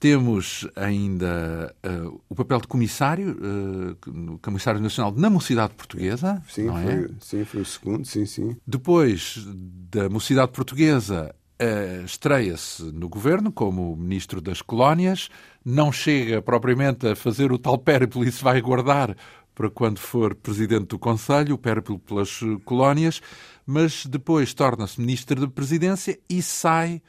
temos 0.00 0.66
ainda 0.74 1.72
uh, 1.86 2.20
o 2.28 2.34
papel 2.34 2.60
de 2.60 2.66
comissário, 2.66 3.36
uh, 3.38 4.38
comissário 4.40 4.80
nacional 4.80 5.12
na 5.14 5.30
Mocidade 5.30 5.74
Portuguesa. 5.74 6.42
Sim, 6.48 6.64
não 6.64 6.74
foi, 6.74 6.92
é? 6.92 7.08
sim, 7.20 7.44
foi 7.44 7.60
o 7.60 7.64
segundo, 7.64 8.04
sim, 8.04 8.26
sim. 8.26 8.56
Depois 8.66 9.46
da 9.92 10.08
Mocidade 10.08 10.50
Portuguesa, 10.50 11.32
uh, 11.62 12.04
estreia-se 12.04 12.82
no 12.82 13.08
governo 13.08 13.52
como 13.52 13.96
ministro 13.96 14.40
das 14.40 14.60
Colónias, 14.60 15.28
não 15.64 15.92
chega 15.92 16.42
propriamente 16.42 17.06
a 17.06 17.16
fazer 17.16 17.52
o 17.52 17.58
tal 17.58 17.78
périplo 17.78 18.24
e 18.24 18.32
se 18.32 18.42
vai 18.42 18.60
guardar 18.60 19.16
para 19.54 19.70
quando 19.70 19.98
for 19.98 20.34
presidente 20.34 20.86
do 20.88 20.98
Conselho, 20.98 21.54
o 21.54 21.58
périplo 21.58 21.98
pelas 21.98 22.40
colónias, 22.64 23.20
mas 23.66 24.06
depois 24.06 24.54
torna-se 24.54 25.00
ministro 25.00 25.40
da 25.40 25.48
Presidência 25.48 26.18
e 26.28 26.42
sai 26.42 27.02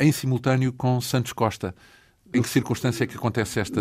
em 0.00 0.10
simultâneo 0.10 0.72
com 0.72 1.00
Santos 1.00 1.32
Costa. 1.32 1.74
Em 2.32 2.42
que 2.42 2.48
circunstância 2.48 3.04
é 3.04 3.06
que 3.06 3.16
acontece 3.16 3.60
esta. 3.60 3.80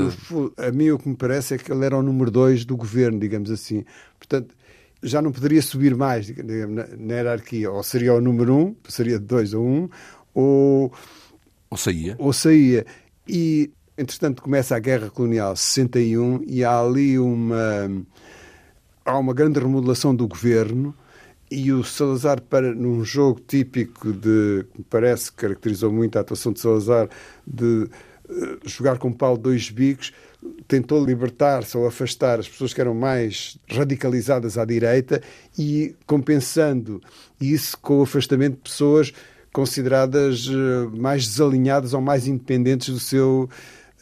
A 0.57 0.71
mim 0.71 0.91
o 0.91 0.99
que 0.99 1.09
me 1.09 1.15
parece 1.15 1.55
é 1.55 1.57
que 1.57 1.71
ele 1.71 1.85
era 1.85 1.97
o 1.97 2.03
número 2.03 2.29
dois 2.29 2.63
do 2.63 2.77
governo, 2.77 3.19
digamos 3.19 3.49
assim. 3.49 3.83
Portanto, 4.19 4.53
já 5.03 5.21
não 5.21 5.31
poderia 5.31 5.61
subir 5.61 5.95
mais 5.95 6.25
digamos, 6.25 6.75
na, 6.75 6.87
na, 6.97 7.13
hierarquia. 7.13 7.69
Ou 7.69 7.83
seria 7.83 8.13
o 8.13 8.21
número 8.21 8.55
um, 8.55 8.75
seria 8.87 9.19
de 9.19 9.25
dois 9.25 9.53
a 9.53 9.59
um, 9.59 9.89
ou. 10.33 10.91
Ou 11.69 11.77
saía. 11.77 12.15
Ou 12.17 12.33
saía. 12.33 12.85
E, 13.27 13.71
entretanto, 13.97 14.41
começa 14.41 14.75
a 14.75 14.79
Guerra 14.79 15.09
Colonial 15.09 15.55
61 15.55 16.43
e 16.47 16.63
há 16.63 16.79
ali 16.79 17.19
uma. 17.19 18.05
Há 19.05 19.17
uma 19.17 19.33
grande 19.33 19.59
remodelação 19.59 20.15
do 20.15 20.27
governo 20.27 20.95
e 21.51 21.71
o 21.71 21.83
Salazar, 21.83 22.41
para, 22.41 22.73
num 22.73 23.03
jogo 23.03 23.39
típico 23.45 24.11
de. 24.11 24.65
que 24.71 24.79
me 24.79 24.85
parece 24.89 25.31
que 25.31 25.37
caracterizou 25.37 25.91
muito 25.91 26.17
a 26.17 26.21
atuação 26.21 26.51
de 26.51 26.59
Salazar, 26.59 27.09
de 27.45 27.89
uh, 28.29 28.59
jogar 28.65 28.97
com 28.97 29.11
pau 29.11 29.37
dois 29.37 29.69
bicos, 29.69 30.11
tentou 30.67 31.03
libertar-se 31.03 31.77
ou 31.77 31.87
afastar 31.87 32.39
as 32.39 32.47
pessoas 32.47 32.73
que 32.73 32.81
eram 32.81 32.93
mais 32.93 33.57
radicalizadas 33.69 34.57
à 34.57 34.65
direita 34.65 35.21
e 35.57 35.95
compensando 36.05 37.01
isso 37.39 37.77
com 37.77 37.99
o 37.99 38.03
afastamento 38.03 38.55
de 38.55 38.61
pessoas 38.61 39.13
consideradas 39.51 40.47
uh, 40.47 40.91
mais 40.95 41.27
desalinhadas 41.27 41.93
ou 41.93 42.01
mais 42.01 42.27
independentes 42.27 42.89
do 42.89 42.99
seu. 42.99 43.49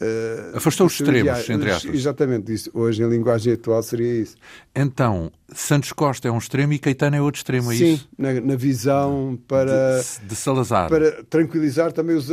Uh, 0.00 0.56
Afastou 0.56 0.86
os 0.86 0.94
extremos, 0.94 1.48
entre 1.48 1.70
aspas. 1.70 1.94
Exatamente, 1.94 2.52
isso. 2.52 2.70
hoje 2.74 3.02
em 3.02 3.08
linguagem 3.08 3.52
atual 3.52 3.82
seria 3.82 4.22
isso. 4.22 4.36
Então, 4.74 5.30
Santos 5.54 5.92
Costa 5.92 6.26
é 6.26 6.30
um 6.30 6.38
extremo 6.38 6.72
e 6.72 6.78
Caetano 6.78 7.16
é 7.16 7.20
outro 7.20 7.38
extremo, 7.38 7.70
é 7.70 7.76
Sim, 7.76 7.92
isso? 7.92 8.02
Sim, 8.02 8.08
na, 8.18 8.40
na, 8.40 8.56
visão 8.56 9.38
para. 9.46 10.00
De, 10.00 10.26
de, 10.26 10.34
Salazar. 10.34 10.88
Para 10.88 11.22
tranquilizar 11.24 11.92
também 11.92 12.16
os, 12.16 12.28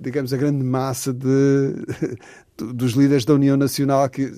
digamos, 0.00 0.32
a 0.32 0.36
grande 0.36 0.64
massa 0.64 1.12
de, 1.12 1.74
dos 2.74 2.92
líderes 2.92 3.24
da 3.24 3.34
União 3.34 3.56
Nacional 3.56 4.08
que 4.08 4.32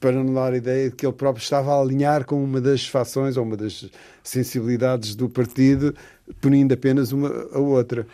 para 0.00 0.12
não 0.12 0.32
dar 0.32 0.52
a 0.52 0.56
ideia 0.56 0.90
de 0.90 0.96
que 0.96 1.04
ele 1.04 1.12
próprio 1.12 1.42
estava 1.42 1.72
a 1.72 1.80
alinhar 1.80 2.24
com 2.24 2.42
uma 2.42 2.60
das 2.60 2.86
fações 2.86 3.36
ou 3.36 3.44
uma 3.44 3.56
das 3.56 3.90
sensibilidades 4.22 5.14
do 5.14 5.28
partido, 5.28 5.94
punindo 6.40 6.72
apenas 6.72 7.10
uma 7.10 7.28
a 7.52 7.58
outra. 7.58 8.06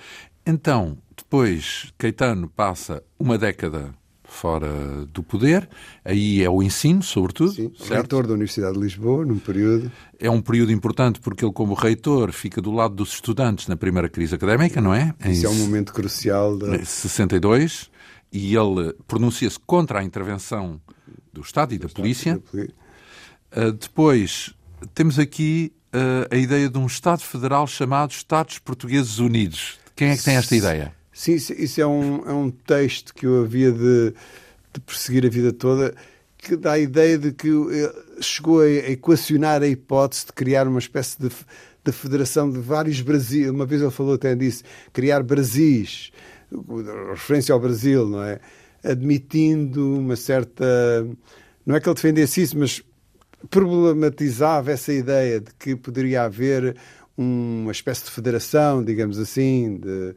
Então, 0.46 0.96
depois, 1.16 1.92
Caetano 1.98 2.48
passa 2.48 3.02
uma 3.18 3.36
década 3.36 3.94
fora 4.34 5.06
do 5.06 5.22
poder, 5.22 5.68
aí 6.04 6.42
é 6.42 6.50
o 6.50 6.62
ensino, 6.62 7.02
sobretudo. 7.02 7.52
Sim, 7.52 7.72
reitor 7.88 8.26
da 8.26 8.34
Universidade 8.34 8.74
de 8.74 8.80
Lisboa, 8.80 9.24
num 9.24 9.38
período. 9.38 9.90
É 10.18 10.28
um 10.28 10.40
período 10.40 10.72
importante 10.72 11.20
porque 11.20 11.44
ele, 11.44 11.52
como 11.52 11.74
reitor, 11.74 12.32
fica 12.32 12.60
do 12.60 12.72
lado 12.72 12.94
dos 12.94 13.14
estudantes 13.14 13.68
na 13.68 13.76
primeira 13.76 14.08
crise 14.08 14.34
académica, 14.34 14.80
não 14.80 14.92
é? 14.92 15.14
Isso 15.26 15.46
em... 15.46 15.46
é 15.46 15.48
um 15.48 15.54
momento 15.56 15.92
crucial. 15.92 16.56
Da... 16.56 16.76
Em 16.76 16.84
62, 16.84 17.90
e 18.32 18.56
ele 18.56 18.92
pronuncia-se 19.06 19.58
contra 19.60 20.00
a 20.00 20.04
intervenção 20.04 20.80
do 21.32 21.40
Estado 21.40 21.74
e 21.74 21.78
da 21.78 21.86
Estado 21.86 22.02
polícia. 22.02 22.42
Uh, 22.52 23.72
depois, 23.72 24.52
temos 24.94 25.18
aqui 25.18 25.72
uh, 25.94 26.34
a 26.34 26.36
ideia 26.36 26.68
de 26.68 26.76
um 26.76 26.86
Estado 26.86 27.20
federal 27.20 27.66
chamado 27.66 28.10
Estados 28.10 28.58
Portugueses 28.58 29.18
Unidos. 29.18 29.78
Quem 29.94 30.10
é 30.10 30.16
que 30.16 30.24
tem 30.24 30.36
esta 30.36 30.56
ideia? 30.56 30.92
Sim, 31.14 31.34
isso 31.34 31.80
é 31.80 31.86
um, 31.86 32.28
é 32.28 32.32
um 32.32 32.50
texto 32.50 33.14
que 33.14 33.24
eu 33.24 33.44
havia 33.44 33.70
de, 33.70 34.12
de 34.72 34.80
perseguir 34.84 35.24
a 35.24 35.28
vida 35.28 35.52
toda, 35.52 35.94
que 36.36 36.56
dá 36.56 36.72
a 36.72 36.78
ideia 36.78 37.16
de 37.16 37.32
que 37.32 37.48
eh, 37.48 38.20
chegou 38.20 38.60
a 38.60 38.68
equacionar 38.68 39.62
a 39.62 39.68
hipótese 39.68 40.26
de 40.26 40.32
criar 40.32 40.66
uma 40.66 40.80
espécie 40.80 41.16
de, 41.20 41.30
de 41.84 41.92
federação 41.92 42.50
de 42.50 42.58
vários 42.58 43.00
Brasil. 43.00 43.52
Uma 43.52 43.64
vez 43.64 43.80
ele 43.80 43.92
falou 43.92 44.14
até 44.14 44.34
disso, 44.34 44.64
criar 44.92 45.22
Brasis, 45.22 46.10
referência 47.12 47.52
ao 47.52 47.60
Brasil, 47.60 48.08
não 48.08 48.22
é? 48.24 48.40
Admitindo 48.82 49.96
uma 49.96 50.16
certa. 50.16 51.06
Não 51.64 51.76
é 51.76 51.80
que 51.80 51.88
ele 51.88 51.94
defendesse 51.94 52.42
isso, 52.42 52.58
mas 52.58 52.82
problematizava 53.48 54.72
essa 54.72 54.92
ideia 54.92 55.40
de 55.40 55.52
que 55.58 55.76
poderia 55.76 56.24
haver 56.24 56.76
uma 57.16 57.70
espécie 57.70 58.04
de 58.04 58.10
federação, 58.10 58.82
digamos 58.82 59.18
assim, 59.18 59.76
de, 59.76 60.14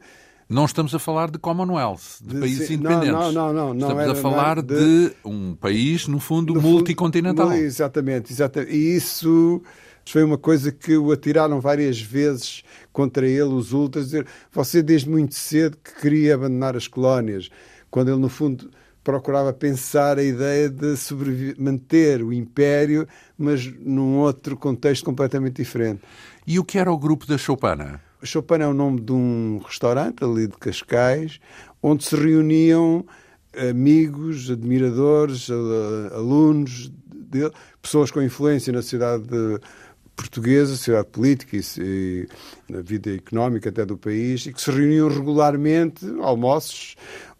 não 0.48 0.64
estamos 0.64 0.94
a 0.94 0.98
falar 0.98 1.30
de 1.30 1.38
Commonwealth, 1.38 2.20
de, 2.22 2.34
de 2.34 2.40
países 2.40 2.68
sim, 2.68 2.74
independentes. 2.74 3.12
Não, 3.12 3.32
não, 3.32 3.52
não. 3.52 3.74
não 3.74 3.88
estamos 3.88 4.02
era, 4.02 4.12
a 4.12 4.14
falar 4.14 4.62
de... 4.62 5.08
de... 5.08 5.12
um 5.24 5.54
país, 5.54 6.08
no 6.08 6.18
fundo, 6.18 6.54
no 6.54 6.62
multicontinental. 6.62 7.48
Fundo, 7.48 7.58
exatamente, 7.58 8.32
exatamente. 8.32 8.72
E 8.72 8.96
isso 8.96 9.62
foi 10.06 10.24
uma 10.24 10.38
coisa 10.38 10.72
que 10.72 10.96
o 10.96 11.12
atiraram 11.12 11.60
várias 11.60 12.00
vezes 12.00 12.62
contra 12.92 13.26
ele, 13.26 13.42
os 13.42 13.72
ultras, 13.74 14.06
dizer 14.06 14.26
você 14.50 14.82
desde 14.82 15.10
muito 15.10 15.34
cedo 15.34 15.76
que 15.84 16.00
queria 16.00 16.34
abandonar 16.34 16.76
as 16.76 16.88
colónias, 16.88 17.50
quando 17.90 18.08
ele, 18.08 18.20
no 18.20 18.30
fundo, 18.30 18.70
procurava 19.04 19.52
pensar 19.52 20.18
a 20.18 20.22
ideia 20.22 20.70
de 20.70 20.94
manter 21.58 22.22
o 22.22 22.32
império, 22.32 23.06
mas 23.36 23.66
num 23.80 24.16
outro 24.16 24.56
contexto 24.56 25.04
completamente 25.04 25.56
diferente. 25.56 26.00
E 26.46 26.58
o 26.58 26.64
que 26.64 26.78
era 26.78 26.90
o 26.90 26.98
grupo 26.98 27.26
da 27.26 27.36
Chopana? 27.36 28.07
Chopin 28.22 28.60
é 28.60 28.66
o 28.66 28.74
nome 28.74 29.00
de 29.00 29.12
um 29.12 29.60
restaurante 29.64 30.24
ali 30.24 30.46
de 30.46 30.56
Cascais, 30.56 31.40
onde 31.82 32.04
se 32.04 32.16
reuniam 32.16 33.04
amigos, 33.70 34.50
admiradores, 34.50 35.48
alunos 36.12 36.90
dele, 37.12 37.52
pessoas 37.80 38.10
com 38.10 38.20
influência 38.22 38.72
na 38.72 38.82
sociedade 38.82 39.28
portuguesa, 40.16 40.72
sociedade 40.72 41.08
política 41.08 41.56
e, 41.56 41.62
e, 41.78 42.28
na 42.68 42.80
vida 42.80 43.14
económica 43.14 43.68
até 43.68 43.86
do 43.86 43.96
país, 43.96 44.46
e 44.46 44.52
que 44.52 44.60
se 44.60 44.70
reuniam 44.70 45.08
regularmente, 45.08 46.04
almoços, 46.20 46.96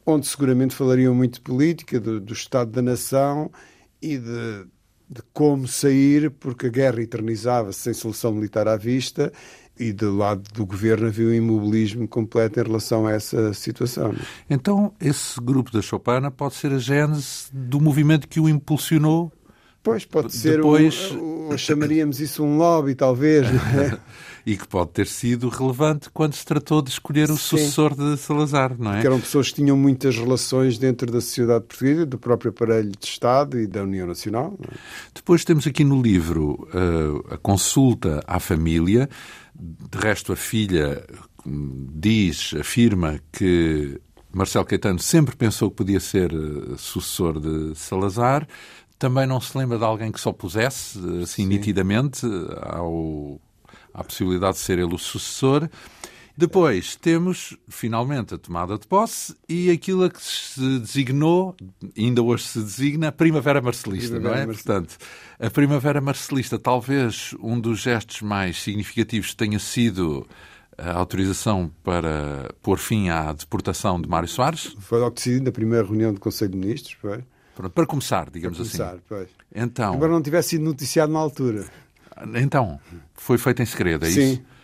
onde 0.07 0.27
seguramente 0.27 0.75
falariam 0.75 1.15
muito 1.15 1.35
de 1.35 1.41
política, 1.41 1.99
do, 1.99 2.21
do 2.21 2.33
estado 2.33 2.71
da 2.71 2.81
nação 2.81 3.51
e 4.01 4.17
de, 4.17 4.67
de 5.11 5.23
como 5.33 5.67
sair, 5.67 6.31
porque 6.31 6.67
a 6.67 6.71
guerra 6.71 7.03
eternizava-se 7.03 7.81
sem 7.81 7.93
solução 7.93 8.33
militar 8.33 8.69
à 8.69 8.77
vista 8.77 9.33
e 9.79 9.93
do 9.93 10.17
lado 10.17 10.43
do 10.53 10.67
governo 10.67 11.07
havia 11.07 11.29
um 11.29 11.33
imobilismo 11.33 12.07
completo 12.09 12.61
em 12.61 12.63
relação 12.63 13.07
a 13.07 13.13
essa 13.13 13.53
situação. 13.53 14.15
Então, 14.49 14.93
esse 15.01 15.41
grupo 15.41 15.71
da 15.71 15.81
Chopana 15.81 16.31
pode 16.31 16.55
ser 16.55 16.73
a 16.73 16.79
gênese 16.79 17.47
do 17.53 17.81
movimento 17.81 18.29
que 18.29 18.41
o 18.41 18.49
impulsionou? 18.49 19.33
Pois, 19.83 20.05
pode 20.05 20.35
ser, 20.35 20.57
Depois... 20.57 21.13
um, 21.13 21.57
chamaríamos 21.57 22.21
isso 22.21 22.43
um 22.45 22.59
lobby, 22.59 22.95
talvez. 22.95 23.47
É? 23.47 23.99
e 24.45 24.57
que 24.57 24.67
pode 24.67 24.91
ter 24.91 25.07
sido 25.07 25.49
relevante 25.49 26.09
quando 26.11 26.35
se 26.35 26.45
tratou 26.45 26.81
de 26.81 26.91
escolher 26.91 27.31
o 27.31 27.37
Sim. 27.37 27.57
sucessor 27.57 27.95
de 27.95 28.17
Salazar, 28.17 28.75
não 28.79 28.91
é? 28.91 28.95
Porque 28.95 29.07
eram 29.07 29.21
pessoas 29.21 29.49
que 29.49 29.57
tinham 29.57 29.77
muitas 29.77 30.17
relações 30.17 30.79
dentro 30.79 31.11
da 31.11 31.21
sociedade 31.21 31.67
portuguesa, 31.67 32.07
do 32.07 32.19
próprio 32.19 32.51
aparelho 32.51 32.91
de 32.91 33.07
Estado 33.07 33.61
e 33.61 33.67
da 33.67 33.83
União 33.83 34.07
Nacional. 34.07 34.59
É? 34.63 34.75
Depois 35.15 35.45
temos 35.45 35.67
aqui 35.67 35.85
no 35.85 36.01
livro 36.01 36.69
uh, 36.73 37.35
a 37.35 37.37
consulta 37.37 38.23
à 38.27 38.41
família, 38.41 39.09
de 39.59 39.99
resto, 39.99 40.33
a 40.33 40.37
filha 40.37 41.05
diz, 41.45 42.55
afirma 42.55 43.19
que 43.33 44.01
Marcelo 44.33 44.65
Caetano 44.65 44.99
sempre 44.99 45.35
pensou 45.37 45.71
que 45.71 45.77
podia 45.77 46.01
ser 46.01 46.33
eh, 46.33 46.77
sucessor 46.77 47.41
de 47.41 47.75
Salazar. 47.75 48.47
Também 48.99 49.27
não 49.27 49.41
se 49.41 49.57
lembra 49.57 49.79
de 49.79 49.85
alguém 49.85 50.13
que 50.13 50.21
só 50.21 50.33
pusesse, 50.33 50.99
assim, 51.23 51.43
Sim. 51.43 51.47
nitidamente, 51.47 52.27
ao, 52.63 53.41
à 53.95 54.05
possibilidade 54.05 54.55
de 54.55 54.61
ser 54.61 54.79
ele 54.79 54.95
o 54.95 54.99
sucessor. 54.99 55.69
Depois 56.39 56.95
temos, 56.95 57.57
finalmente, 57.69 58.33
a 58.33 58.39
tomada 58.39 58.79
de 58.79 58.87
posse 58.87 59.35
e 59.49 59.73
aquilo 59.73 60.05
a 60.05 60.09
que 60.09 60.23
se 60.23 60.79
designou, 60.79 61.57
ainda 61.97 62.23
hoje 62.23 62.45
se 62.45 62.61
designa, 62.61 63.09
a 63.09 63.13
Primavera 63.13 63.61
Marcelista, 63.61 64.13
Primavera 64.13 64.37
não 64.37 64.43
é? 64.43 64.47
Marcelista. 64.47 64.73
Portanto, 64.73 64.99
a 65.41 65.51
Primavera 65.51 66.01
Marcelista, 66.01 66.57
talvez 66.57 67.35
um 67.41 67.59
dos 67.59 67.81
gestos 67.81 68.23
mais 68.23 68.63
significativos 68.63 69.35
tenha 69.35 69.59
sido 69.59 70.29
a 70.79 70.93
autorização 70.93 71.73
para 71.83 72.55
pôr 72.63 72.79
fim 72.79 73.09
à 73.09 73.33
deportação 73.33 74.01
de 74.01 74.09
Mário 74.09 74.29
Soares. 74.29 74.77
Foi 74.79 75.01
logo 75.01 75.17
decidido 75.17 75.47
na 75.47 75.51
primeira 75.51 75.85
reunião 75.85 76.15
do 76.15 76.21
Conselho 76.21 76.53
de 76.53 76.57
Ministros, 76.57 76.97
foi? 77.01 77.25
Pronto, 77.57 77.73
para 77.73 77.85
começar, 77.85 78.31
digamos 78.31 78.59
para 78.59 78.65
começar, 78.65 78.93
assim. 78.93 79.03
Pois. 79.09 79.29
Então, 79.53 79.93
Embora 79.93 80.13
não 80.13 80.23
tivesse 80.23 80.51
sido 80.51 80.63
noticiado 80.65 81.13
na 81.13 81.19
altura. 81.19 81.65
Então, 82.37 82.79
foi 83.15 83.39
feito 83.39 83.61
em 83.61 83.67
segredo, 83.67 84.07
é 84.07 84.11
Sim. 84.11 84.21
isso? 84.21 84.37
Sim. 84.37 84.58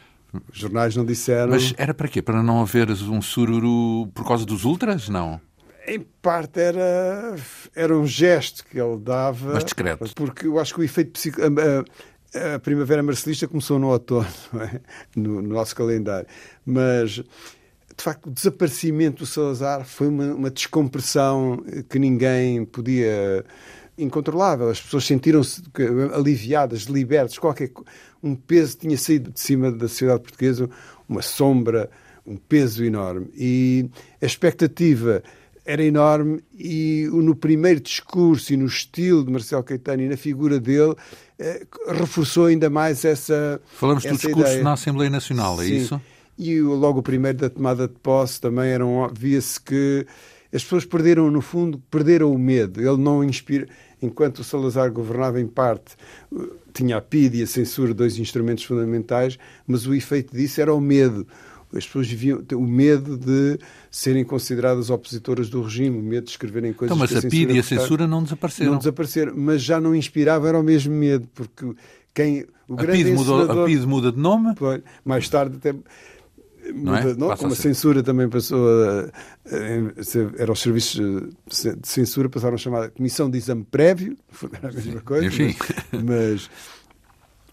Os 0.53 0.59
jornais 0.59 0.97
não 0.97 1.05
disseram. 1.05 1.51
Mas 1.51 1.75
era 1.77 1.94
para 1.94 2.09
quê? 2.09 2.23
Para 2.23 2.42
não 2.42 2.61
haver 2.61 2.90
um 2.90 3.23
sururu 3.23 4.09
por 4.14 4.27
causa 4.27 4.44
dos 4.44 4.64
ultras? 4.64 5.09
Não. 5.09 5.40
Em 5.87 6.01
parte 6.01 6.61
era, 6.61 7.37
era 7.75 7.97
um 7.97 8.07
gesto 8.07 8.64
que 8.64 8.81
ele 8.81 8.97
dava. 8.99 9.55
Mas 9.55 9.64
discreto. 9.64 10.05
Porque 10.14 10.47
eu 10.47 10.59
acho 10.59 10.75
que 10.75 10.81
o 10.81 10.85
efeito 10.85 11.12
psico... 11.12 11.40
a, 11.42 12.55
a, 12.55 12.59
Primavera 12.59 13.03
Marcelista 13.03 13.47
começou 13.47 13.79
no 13.79 13.88
outono, 13.88 14.27
é? 14.61 14.81
no, 15.14 15.42
no, 15.42 15.55
nosso 15.55 15.77
calendário. 15.77 16.27
Mas, 16.64 17.11
de 17.11 18.03
facto, 18.03 18.27
o 18.27 18.31
desaparecimento 18.31 19.18
do 19.18 19.27
Salazar 19.27 19.85
foi 19.85 20.09
uma, 20.09 20.35
uma 20.35 20.51
descompressão 20.51 21.62
que 21.88 21.99
ninguém 21.99 22.64
podia 22.64 23.44
incontrolável. 23.97 24.68
As 24.68 24.81
pessoas 24.81 25.05
sentiram-se 25.05 25.62
aliviadas, 26.12 26.83
libertas. 26.83 27.38
Qualquer 27.38 27.70
um 28.24 28.34
peso 28.34 28.78
tinha 28.78 28.96
saído 28.96 29.30
de 29.30 29.38
cima 29.38 29.70
da 29.70 29.87
sociedade 29.87 30.22
portuguesa, 30.22 30.68
uma 31.06 31.20
sombra, 31.20 31.90
um 32.26 32.37
peso 32.37 32.82
enorme. 32.82 33.28
E 33.37 33.90
a 34.20 34.24
expectativa 34.24 35.22
era 35.64 35.82
enorme 35.82 36.42
e 36.58 37.06
no 37.12 37.37
primeiro 37.37 37.80
discurso 37.80 38.52
e 38.52 38.56
no 38.56 38.66
estilo 38.66 39.24
de 39.24 39.30
Marcelo 39.30 39.62
Caetano 39.62 40.02
e 40.02 40.08
na 40.08 40.16
figura 40.16 40.58
dele 40.58 40.94
eh, 41.38 41.66
reforçou 41.88 42.46
ainda 42.46 42.68
mais 42.68 43.04
essa 43.04 43.60
Falamos 43.78 44.04
essa 44.04 44.14
do 44.14 44.18
discurso 44.18 44.50
ideia. 44.50 44.62
na 44.62 44.72
Assembleia 44.72 45.10
Nacional, 45.10 45.60
é 45.62 45.66
Sim. 45.66 45.76
isso? 45.76 46.00
E 46.38 46.60
logo 46.60 47.00
o 47.00 47.02
primeiro 47.02 47.38
da 47.38 47.48
tomada 47.48 47.87
de 47.87 47.94
posse 47.94 48.40
também 48.40 48.70
era 48.70 48.84
um, 48.84 49.08
via-se 49.08 49.60
que 49.60 50.06
as 50.52 50.62
pessoas 50.62 50.84
perderam, 50.84 51.30
no 51.30 51.40
fundo, 51.40 51.82
perderam 51.90 52.32
o 52.32 52.38
medo. 52.38 52.80
Ele 52.80 52.96
não 52.96 53.24
inspira. 53.24 53.66
Enquanto 54.05 54.40
o 54.40 54.45
Salazar 54.45 54.90
governava 54.93 55.40
em 55.40 55.47
parte, 55.47 55.97
tinha 56.73 56.97
a 56.97 57.01
PID 57.01 57.38
e 57.38 57.43
a 57.43 57.47
censura, 57.47 57.95
dois 57.95 58.19
instrumentos 58.19 58.64
fundamentais, 58.64 59.38
mas 59.67 59.87
o 59.87 59.95
efeito 59.95 60.37
disso 60.37 60.61
era 60.61 60.75
o 60.75 60.81
medo. 60.81 61.27
As 61.77 61.87
pessoas 61.87 62.07
viviam 62.07 62.45
o 62.53 62.62
medo 62.62 63.17
de 63.17 63.59
serem 63.90 64.25
consideradas 64.25 64.90
opositoras 64.90 65.49
do 65.49 65.61
regime, 65.62 65.99
o 65.99 66.03
medo 66.03 66.25
de 66.25 66.31
escreverem 66.31 66.73
coisas 66.73 66.97
então, 66.97 66.97
mas 66.97 67.11
que 67.11 67.17
a, 67.17 67.29
a 67.29 67.31
PID 67.31 67.57
e 67.57 67.59
a 67.59 67.62
censura 67.62 68.07
não 68.07 68.23
desapareceram. 68.23 68.71
Não 68.73 68.79
desapareceram, 68.79 69.33
mas 69.37 69.62
já 69.62 69.81
não 69.81 69.95
inspirava, 69.95 70.49
era 70.49 70.59
o 70.59 70.62
mesmo 70.62 70.95
medo, 70.95 71.29
porque 71.35 71.75
quem 72.14 72.47
o 72.69 72.75
a 72.75 72.85
PID, 72.85 73.12
mudou, 73.12 73.43
a 73.43 73.67
PID 73.67 73.87
muda 73.87 74.12
de 74.12 74.19
nome? 74.19 74.55
Mais 75.05 75.29
tarde 75.29 75.57
até 75.57 75.75
não 76.72 76.96
é? 76.96 77.05
Não, 77.14 77.37
como 77.37 77.50
a, 77.50 77.53
a 77.53 77.57
censura 77.57 78.03
também 78.03 78.29
passou 78.29 78.66
a, 78.66 79.11
a, 79.46 80.40
era 80.40 80.53
os 80.53 80.61
serviços 80.61 81.00
de 81.46 81.88
censura 81.88 82.29
passaram 82.29 82.55
a 82.55 82.59
chamar 82.59 82.90
Comissão 82.90 83.29
de 83.29 83.38
Exame 83.38 83.64
Prévio, 83.64 84.16
era 84.62 84.70
a 84.70 84.72
mesma 84.72 85.00
coisa, 85.00 85.27
Enfim. 85.27 85.55
mas, 86.05 86.50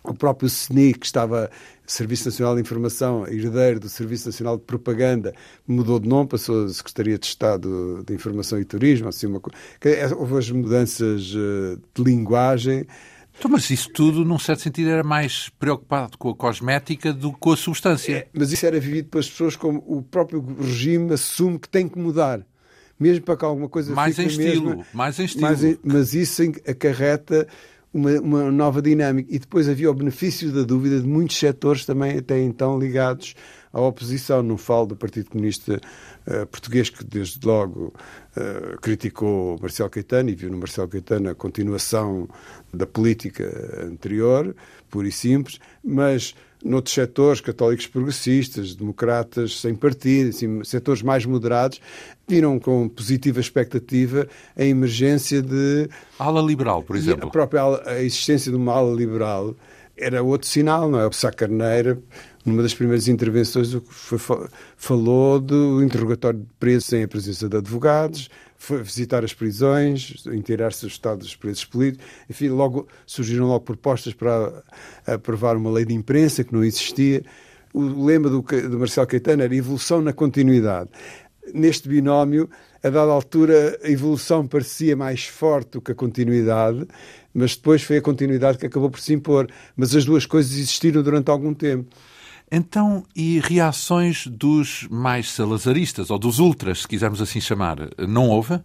o 0.04 0.14
próprio 0.14 0.48
SNI, 0.48 0.94
que 0.94 1.06
estava 1.06 1.50
Serviço 1.92 2.30
Nacional 2.30 2.56
de 2.56 2.62
Informação, 2.62 3.28
herdeiro 3.28 3.80
do 3.80 3.90
Serviço 3.90 4.28
Nacional 4.28 4.58
de 4.58 4.64
Propaganda, 4.64 5.34
mudou 5.68 6.00
de 6.00 6.08
nome, 6.08 6.30
passou 6.30 6.66
a 6.66 6.70
Secretaria 6.70 7.18
de 7.20 7.26
Estado 7.26 8.04
de 8.06 8.14
Informação 8.14 8.60
e 8.60 8.66
Turismo, 8.66 9.10
assim 9.10 9.28
uma 9.28 9.42
é, 9.84 10.08
houve 10.14 10.38
as 10.38 10.50
mudanças 10.50 11.34
eh, 11.36 11.78
de 11.94 12.04
linguagem. 12.04 12.86
Então, 13.38 13.50
mas 13.50 13.70
isso 13.70 13.90
tudo, 13.92 14.24
num 14.24 14.38
certo 14.38 14.62
sentido, 14.62 14.90
era 14.90 15.04
mais 15.04 15.50
preocupado 15.60 16.18
com 16.18 16.30
a 16.30 16.36
cosmética 16.36 17.12
do 17.12 17.32
que 17.34 17.40
com 17.40 17.52
a 17.52 17.58
substância. 17.58 18.14
É, 18.16 18.28
mas 18.34 18.52
isso 18.52 18.66
era 18.66 18.80
vivido 18.80 19.10
pelas 19.10 19.30
pessoas 19.30 19.56
como 19.56 19.84
o 19.88 20.02
próprio 20.02 20.46
regime 20.60 21.14
assume 21.14 21.58
que 21.58 21.68
tem 21.68 21.88
que 21.88 21.98
mudar. 21.98 22.46
Mesmo 23.00 23.26
para 23.26 23.36
que 23.36 23.46
alguma 23.46 23.68
coisa 23.68 23.96
mais 23.96 24.16
fique 24.16 24.28
em 24.28 24.32
estilo, 24.32 24.70
mesma, 24.70 24.86
mais 24.94 25.20
em 25.20 25.26
estilo. 25.26 25.44
Mais 25.44 25.64
em, 25.64 25.80
mas 25.84 26.14
isso 26.14 26.44
acarreta 26.68 27.48
uma, 27.92 28.12
uma, 28.20 28.52
nova 28.52 28.80
dinâmica. 28.80 29.34
E 29.34 29.40
depois 29.40 29.68
havia 29.68 29.90
o 29.90 29.94
benefício 29.94 30.52
da 30.52 30.62
dúvida 30.62 31.00
de 31.00 31.08
muitos 31.08 31.38
setores 31.38 31.84
também 31.84 32.18
até 32.18 32.40
então 32.40 32.78
ligados 32.78 33.36
à 33.72 33.82
oposição. 33.82 34.42
Não 34.44 34.58
falo 34.58 34.88
do 34.88 34.96
Partido 34.96 35.30
Comunista 35.30 35.80
uh, 36.28 36.46
Português, 36.48 36.90
que 36.90 37.04
desde 37.04 37.46
logo 37.46 37.94
uh, 38.36 38.80
criticou 38.82 39.58
Marcelo 39.62 39.90
Caetano 39.90 40.30
e 40.30 40.36
viu 40.36 40.50
no 40.50 40.58
Marcelo 40.58 40.88
Caetano 40.88 41.30
a 41.30 41.36
continuação 41.36 42.28
da 42.74 42.86
política 42.86 43.44
anterior, 43.86 44.56
pura 44.90 45.08
e 45.08 45.12
simples, 45.12 45.60
mas 45.84 46.36
noutros 46.64 46.94
setores, 46.94 47.42
católicos 47.42 47.88
progressistas, 47.88 48.76
democratas 48.76 49.60
sem 49.60 49.76
partido, 49.76 50.30
assim, 50.30 50.64
setores 50.64 51.02
mais 51.02 51.26
moderados, 51.26 51.82
viram 52.28 52.60
com 52.60 52.88
positiva 52.88 53.40
expectativa 53.40 54.28
a 54.56 54.64
emergência 54.64 55.42
de. 55.42 55.90
ala 56.20 56.42
liberal, 56.42 56.84
por 56.84 56.96
exemplo. 56.96 57.28
A 57.28 57.32
própria 57.32 57.62
ala, 57.62 57.84
a 57.86 58.02
existência 58.02 58.52
de 58.52 58.58
uma 58.58 58.74
ala 58.74 58.96
liberal 58.96 59.56
era 59.98 60.24
outro 60.24 60.48
sinal, 60.48 60.90
não 60.90 61.00
é? 61.00 61.08
O 61.08 61.12
Sá 61.12 61.32
Carneira, 61.32 62.00
numa 62.46 62.62
das 62.62 62.74
primeiras 62.74 63.08
intervenções, 63.08 63.72
foi, 63.90 64.48
falou 64.76 65.40
do 65.40 65.84
interrogatório 65.84 66.40
de 66.40 66.48
presos 66.60 66.86
sem 66.86 67.04
a 67.04 67.08
presença 67.08 67.48
de 67.48 67.58
advogados, 67.58 68.30
foi 68.58 68.84
visitar 68.84 69.24
as 69.24 69.34
prisões, 69.34 70.24
inteirar-se 70.28 70.82
do 70.82 70.88
estado 70.88 71.20
dos 71.20 71.36
presos 71.36 71.66
políticos. 71.66 72.06
Enfim, 72.30 72.50
logo, 72.50 72.88
surgiram 73.06 73.48
logo 73.48 73.62
propostas 73.62 74.14
para 74.14 74.64
aprovar 75.06 75.58
uma 75.58 75.72
lei 75.72 75.84
de 75.84 75.94
imprensa 75.94 76.44
que 76.44 76.54
não 76.54 76.64
existia. 76.64 77.24
O 77.74 78.06
lema 78.06 78.30
do, 78.30 78.42
do 78.42 78.78
Marcelo 78.78 79.08
Caetano 79.08 79.42
era 79.42 79.56
evolução 79.56 80.02
na 80.02 80.14
continuidade. 80.14 80.90
Neste 81.54 81.90
binómio, 81.90 82.48
a 82.84 82.90
dada 82.90 83.12
altura, 83.12 83.80
a 83.84 83.90
evolução 83.90 84.46
parecia 84.48 84.96
mais 84.96 85.26
forte 85.26 85.72
do 85.72 85.82
que 85.82 85.92
a 85.92 85.96
continuidade, 85.96 86.88
mas 87.34 87.56
depois 87.56 87.82
foi 87.82 87.98
a 87.98 88.02
continuidade 88.02 88.58
que 88.58 88.66
acabou 88.66 88.90
por 88.90 89.00
se 89.00 89.14
impor. 89.14 89.48
Mas 89.76 89.96
as 89.96 90.06
duas 90.06 90.26
coisas 90.26 90.54
existiram 90.54 91.02
durante 91.02 91.30
algum 91.32 91.54
tempo. 91.54 91.96
Então, 92.52 93.04
e 93.16 93.40
reações 93.40 94.28
dos 94.28 94.86
mais 94.92 95.32
salazaristas, 95.32 96.10
ou 96.10 96.20
dos 96.20 96.38
ultras, 96.38 96.82
se 96.82 96.88
quisermos 96.88 97.22
assim 97.22 97.40
chamar, 97.40 97.78
não 97.98 98.28
houve? 98.28 98.60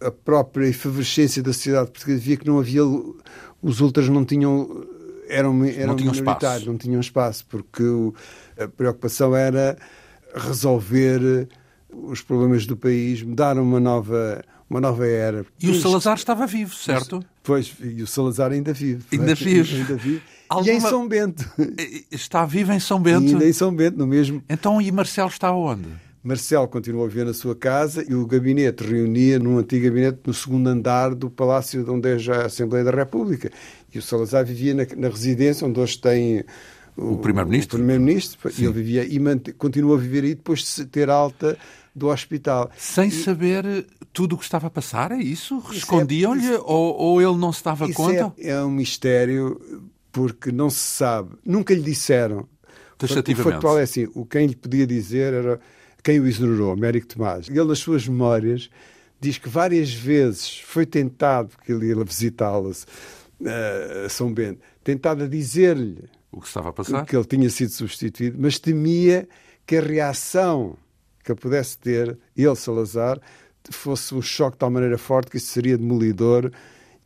A 0.00 0.10
própria 0.12 0.68
efervescência 0.68 1.42
da 1.42 1.52
sociedade 1.52 1.90
portuguesa 1.90 2.20
via 2.20 2.36
que 2.36 2.46
não 2.46 2.60
havia. 2.60 2.82
Os 3.60 3.80
ultras 3.80 4.08
não 4.08 4.24
tinham. 4.24 4.86
eram, 5.28 5.64
eram 5.64 5.88
não 5.88 5.96
tinham 5.96 6.12
minoritários, 6.12 6.60
espaço. 6.60 6.66
não 6.66 6.78
tinham 6.78 7.00
espaço, 7.00 7.46
porque 7.46 7.82
a 8.56 8.68
preocupação 8.68 9.34
era 9.34 9.76
resolver 10.32 11.48
os 11.90 12.20
problemas 12.20 12.66
do 12.66 12.76
país, 12.76 13.22
mudar 13.22 13.58
uma 13.58 13.80
nova, 13.80 14.44
uma 14.68 14.80
nova 14.80 15.06
era. 15.06 15.46
E 15.62 15.70
o 15.70 15.80
Salazar 15.80 16.16
estava 16.16 16.46
vivo, 16.46 16.74
certo? 16.74 17.24
Pois, 17.42 17.74
e 17.80 18.02
o 18.02 18.06
Salazar 18.06 18.52
ainda 18.52 18.72
vive. 18.72 19.04
Ainda 19.12 19.34
vive. 19.34 19.76
Ainda 19.76 19.94
vive. 19.94 20.22
Alguma... 20.48 20.72
E 20.72 20.76
em 20.76 20.80
São 20.80 21.08
Bento. 21.08 21.44
Está 22.10 22.44
vivo 22.44 22.72
em 22.72 22.80
São 22.80 23.00
Bento? 23.00 23.24
E 23.24 23.32
ainda 23.32 23.48
em 23.48 23.52
São 23.52 23.74
Bento, 23.74 23.98
no 23.98 24.06
mesmo. 24.06 24.42
Então, 24.48 24.80
e 24.80 24.90
Marcelo 24.90 25.28
está 25.28 25.52
onde? 25.52 25.88
Marcelo 26.22 26.66
continuou 26.66 27.04
a 27.04 27.08
viver 27.08 27.24
na 27.24 27.32
sua 27.32 27.54
casa 27.54 28.04
e 28.08 28.12
o 28.12 28.26
gabinete 28.26 28.82
reunia 28.82 29.38
num 29.38 29.58
antigo 29.58 29.84
gabinete 29.84 30.18
no 30.26 30.34
segundo 30.34 30.66
andar 30.68 31.14
do 31.14 31.30
palácio 31.30 31.84
de 31.84 31.90
onde 31.90 32.08
é 32.08 32.18
já 32.18 32.42
a 32.42 32.46
Assembleia 32.46 32.84
da 32.84 32.90
República. 32.90 33.48
E 33.94 33.98
o 33.98 34.02
Salazar 34.02 34.44
vivia 34.44 34.74
na, 34.74 34.84
na 34.96 35.08
residência 35.08 35.64
onde 35.64 35.78
hoje 35.78 35.96
tem 36.00 36.44
o, 36.96 37.12
o 37.12 37.18
Primeiro-Ministro. 37.18 37.78
Primeiro-Ministro. 37.78 38.50
E 38.58 38.64
ele 38.64 38.72
vivia 38.72 39.04
e 39.04 39.20
mant... 39.20 39.52
continuou 39.56 39.94
a 39.94 39.98
viver 40.00 40.24
aí 40.24 40.34
depois 40.34 40.64
de 40.64 40.84
ter 40.86 41.08
alta 41.08 41.56
do 41.96 42.08
hospital. 42.08 42.70
Sem 42.76 43.08
e... 43.08 43.10
saber 43.10 43.86
tudo 44.12 44.34
o 44.34 44.38
que 44.38 44.44
estava 44.44 44.66
a 44.66 44.70
passar, 44.70 45.12
é 45.12 45.18
isso? 45.18 45.62
É... 46.52 46.58
ou, 46.58 46.94
ou, 46.94 47.22
ele 47.22 47.38
não 47.38 47.52
se 47.52 47.64
dava 47.64 47.86
isso 47.86 47.94
conta? 47.94 48.34
É, 48.38 48.50
é 48.50 48.62
um 48.62 48.70
mistério 48.70 49.58
porque 50.12 50.52
não 50.52 50.68
se 50.68 50.78
sabe, 50.78 51.34
nunca 51.44 51.74
lhe 51.74 51.80
disseram. 51.82 52.46
O 53.02 53.42
factual 53.42 53.78
é 53.78 53.82
assim, 53.82 54.08
o 54.14 54.24
quem 54.24 54.46
lhe 54.46 54.56
podia 54.56 54.86
dizer 54.86 55.32
era 55.32 55.60
quem 56.02 56.20
o 56.20 56.26
exonerou, 56.26 56.72
Américo 56.72 57.06
Tomás. 57.06 57.48
Ele, 57.48 57.64
nas 57.64 57.78
suas 57.78 58.06
memórias, 58.06 58.70
diz 59.20 59.36
que 59.36 59.48
várias 59.48 59.92
vezes 59.92 60.60
foi 60.60 60.86
tentado, 60.86 61.50
que 61.64 61.72
ele 61.72 61.88
ia 61.88 62.04
visitá-las 62.04 62.86
uh, 63.40 64.06
a 64.06 64.08
São 64.08 64.32
Bento, 64.32 64.60
tentado 64.82 65.24
a 65.24 65.26
dizer-lhe 65.26 66.04
o 66.32 66.40
que 66.40 66.46
estava 66.46 66.70
a 66.70 66.72
passar, 66.72 67.04
que 67.04 67.14
ele 67.14 67.24
tinha 67.24 67.50
sido 67.50 67.70
substituído, 67.72 68.36
mas 68.40 68.58
temia 68.58 69.28
que 69.66 69.76
a 69.76 69.80
reação 69.80 70.78
que 71.34 71.40
pudesse 71.40 71.78
ter, 71.78 72.18
ele, 72.36 72.56
Salazar, 72.56 73.20
fosse 73.70 74.14
um 74.14 74.22
choque 74.22 74.52
de 74.52 74.58
tal 74.60 74.70
maneira 74.70 74.98
forte 74.98 75.30
que 75.30 75.36
isso 75.36 75.48
seria 75.48 75.76
demolidor 75.76 76.52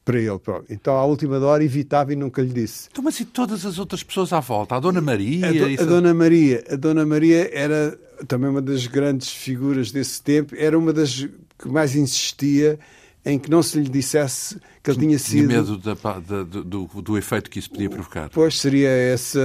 para 0.04 0.18
ele 0.18 0.38
próprio. 0.38 0.66
Então, 0.68 0.94
à 0.94 1.04
última 1.04 1.38
hora, 1.38 1.64
evitava 1.64 2.12
e 2.12 2.16
nunca 2.16 2.42
lhe 2.42 2.52
disse. 2.52 2.88
Então, 2.90 3.02
mas 3.02 3.18
e 3.20 3.24
todas 3.24 3.64
as 3.64 3.78
outras 3.78 4.02
pessoas 4.02 4.33
à 4.33 4.40
volta? 4.40 4.74
A 4.74 4.80
Dona 4.80 5.00
Maria? 5.00 5.48
A, 5.48 5.52
do, 5.52 5.83
a 5.83 5.85
Dona 5.85 6.14
Maria. 6.14 6.64
A 6.70 6.76
Dona 6.76 7.06
Maria 7.06 7.50
era 7.52 7.98
também 8.26 8.50
uma 8.50 8.62
das 8.62 8.87
grandes 8.87 9.30
figuras 9.30 9.90
desse 9.90 10.22
tempo. 10.22 10.54
Era 10.56 10.78
uma 10.78 10.92
das 10.92 11.28
que 11.59 11.68
mais 11.68 11.94
insistia 11.94 12.78
em 13.24 13.38
que 13.38 13.50
não 13.50 13.62
se 13.62 13.78
lhe 13.78 13.88
dissesse 13.88 14.59
que 14.82 14.90
ele 14.90 15.00
tinha 15.00 15.18
sido... 15.18 15.48
Tinha 15.48 15.62
medo 15.62 15.76
da, 15.78 15.94
da, 15.94 16.42
do, 16.42 16.86
do, 16.86 17.18
efeito 17.18 17.50
que 17.50 17.58
isso 17.58 17.70
podia 17.70 17.90
provocar. 17.90 18.30
Pois 18.30 18.58
seria 18.58 18.88
essa 18.88 19.40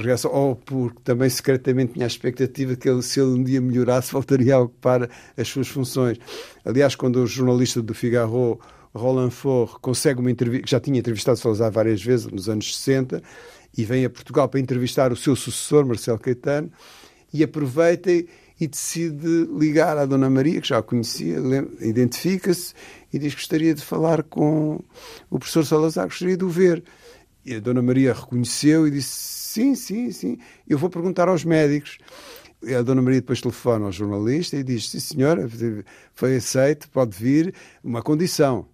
reação, 0.00 0.32
ou 0.32 0.56
porque 0.56 0.98
também 1.04 1.28
secretamente 1.28 1.94
tinha 1.94 2.06
a 2.06 2.08
expectativa 2.08 2.74
que 2.74 2.88
ele, 2.88 3.02
se 3.02 3.20
ele 3.20 3.30
um 3.30 3.42
dia 3.42 3.60
melhorasse, 3.60 4.12
voltaria 4.12 4.54
a 4.54 4.60
ocupar 4.60 5.08
as 5.36 5.48
suas 5.48 5.68
funções. 5.68 6.18
Aliás, 6.64 6.94
quando 6.94 7.16
o 7.16 7.26
jornalista 7.26 7.82
do 7.82 7.94
Figaro 7.94 8.58
Roland 8.94 9.30
Faure 9.30 9.72
consegue 9.80 10.20
uma 10.20 10.30
entrevista, 10.30 10.66
já 10.68 10.80
tinha 10.80 10.98
entrevistado 10.98 11.38
Salazar 11.38 11.70
várias 11.70 12.02
vezes 12.02 12.26
nos 12.26 12.48
anos 12.48 12.76
60, 12.76 13.22
e 13.76 13.84
vem 13.84 14.04
a 14.04 14.10
Portugal 14.10 14.48
para 14.48 14.60
entrevistar 14.60 15.12
o 15.12 15.16
seu 15.16 15.34
sucessor, 15.34 15.86
Marcelo 15.86 16.18
Caetano, 16.18 16.70
e 17.32 17.42
aproveita 17.42 18.10
e 18.10 18.66
decide 18.66 19.48
ligar 19.58 19.96
à 19.96 20.04
Dona 20.04 20.30
Maria, 20.30 20.60
que 20.60 20.68
já 20.68 20.78
a 20.78 20.82
conhecia, 20.82 21.38
identifica-se 21.80 22.74
e 23.12 23.18
diz 23.18 23.34
que 23.34 23.40
gostaria 23.40 23.74
de 23.74 23.82
falar 23.82 24.22
com 24.22 24.80
o 25.30 25.38
professor 25.38 25.64
Salazar, 25.64 26.06
gostaria 26.06 26.36
de 26.36 26.44
o 26.44 26.48
ver. 26.48 26.82
E 27.44 27.54
a 27.54 27.60
Dona 27.60 27.82
Maria 27.82 28.14
reconheceu 28.14 28.86
e 28.86 28.90
disse: 28.90 29.10
Sim, 29.10 29.74
sim, 29.74 30.10
sim, 30.10 30.38
eu 30.68 30.78
vou 30.78 30.88
perguntar 30.88 31.28
aos 31.28 31.44
médicos. 31.44 31.98
E 32.62 32.74
a 32.74 32.82
Dona 32.82 33.02
Maria 33.02 33.20
depois 33.20 33.40
telefona 33.40 33.86
ao 33.86 33.92
jornalista 33.92 34.56
e 34.56 34.62
diz: 34.62 34.88
Sim, 34.88 35.00
senhora, 35.00 35.48
foi 36.14 36.36
aceito, 36.36 36.88
pode 36.90 37.16
vir, 37.16 37.54
uma 37.82 38.02
condição 38.02 38.66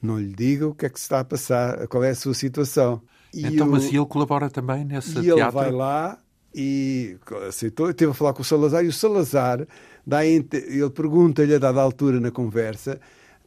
não 0.00 0.18
lhe 0.18 0.32
diga 0.32 0.68
o 0.68 0.74
que 0.74 0.86
é 0.86 0.88
que 0.88 0.98
se 0.98 1.06
está 1.06 1.20
a 1.20 1.24
passar, 1.24 1.86
qual 1.88 2.04
é 2.04 2.10
a 2.10 2.14
sua 2.14 2.34
situação. 2.34 3.02
E 3.34 3.46
então, 3.46 3.66
eu, 3.66 3.72
mas 3.72 3.84
ele 3.86 4.06
colabora 4.06 4.48
também 4.48 4.84
nesse 4.84 5.10
e 5.10 5.22
teatro? 5.22 5.42
ele 5.42 5.50
vai 5.50 5.70
lá 5.70 6.18
e 6.54 7.16
aceitou, 7.46 7.92
teve 7.92 8.12
a 8.12 8.14
falar 8.14 8.32
com 8.32 8.42
o 8.42 8.44
Salazar 8.44 8.84
e 8.84 8.88
o 8.88 8.92
Salazar 8.92 9.66
dá, 10.06 10.24
ele 10.24 10.90
pergunta-lhe 10.94 11.54
a 11.54 11.58
dada 11.58 11.80
altura 11.80 12.20
na 12.20 12.30
conversa 12.30 13.00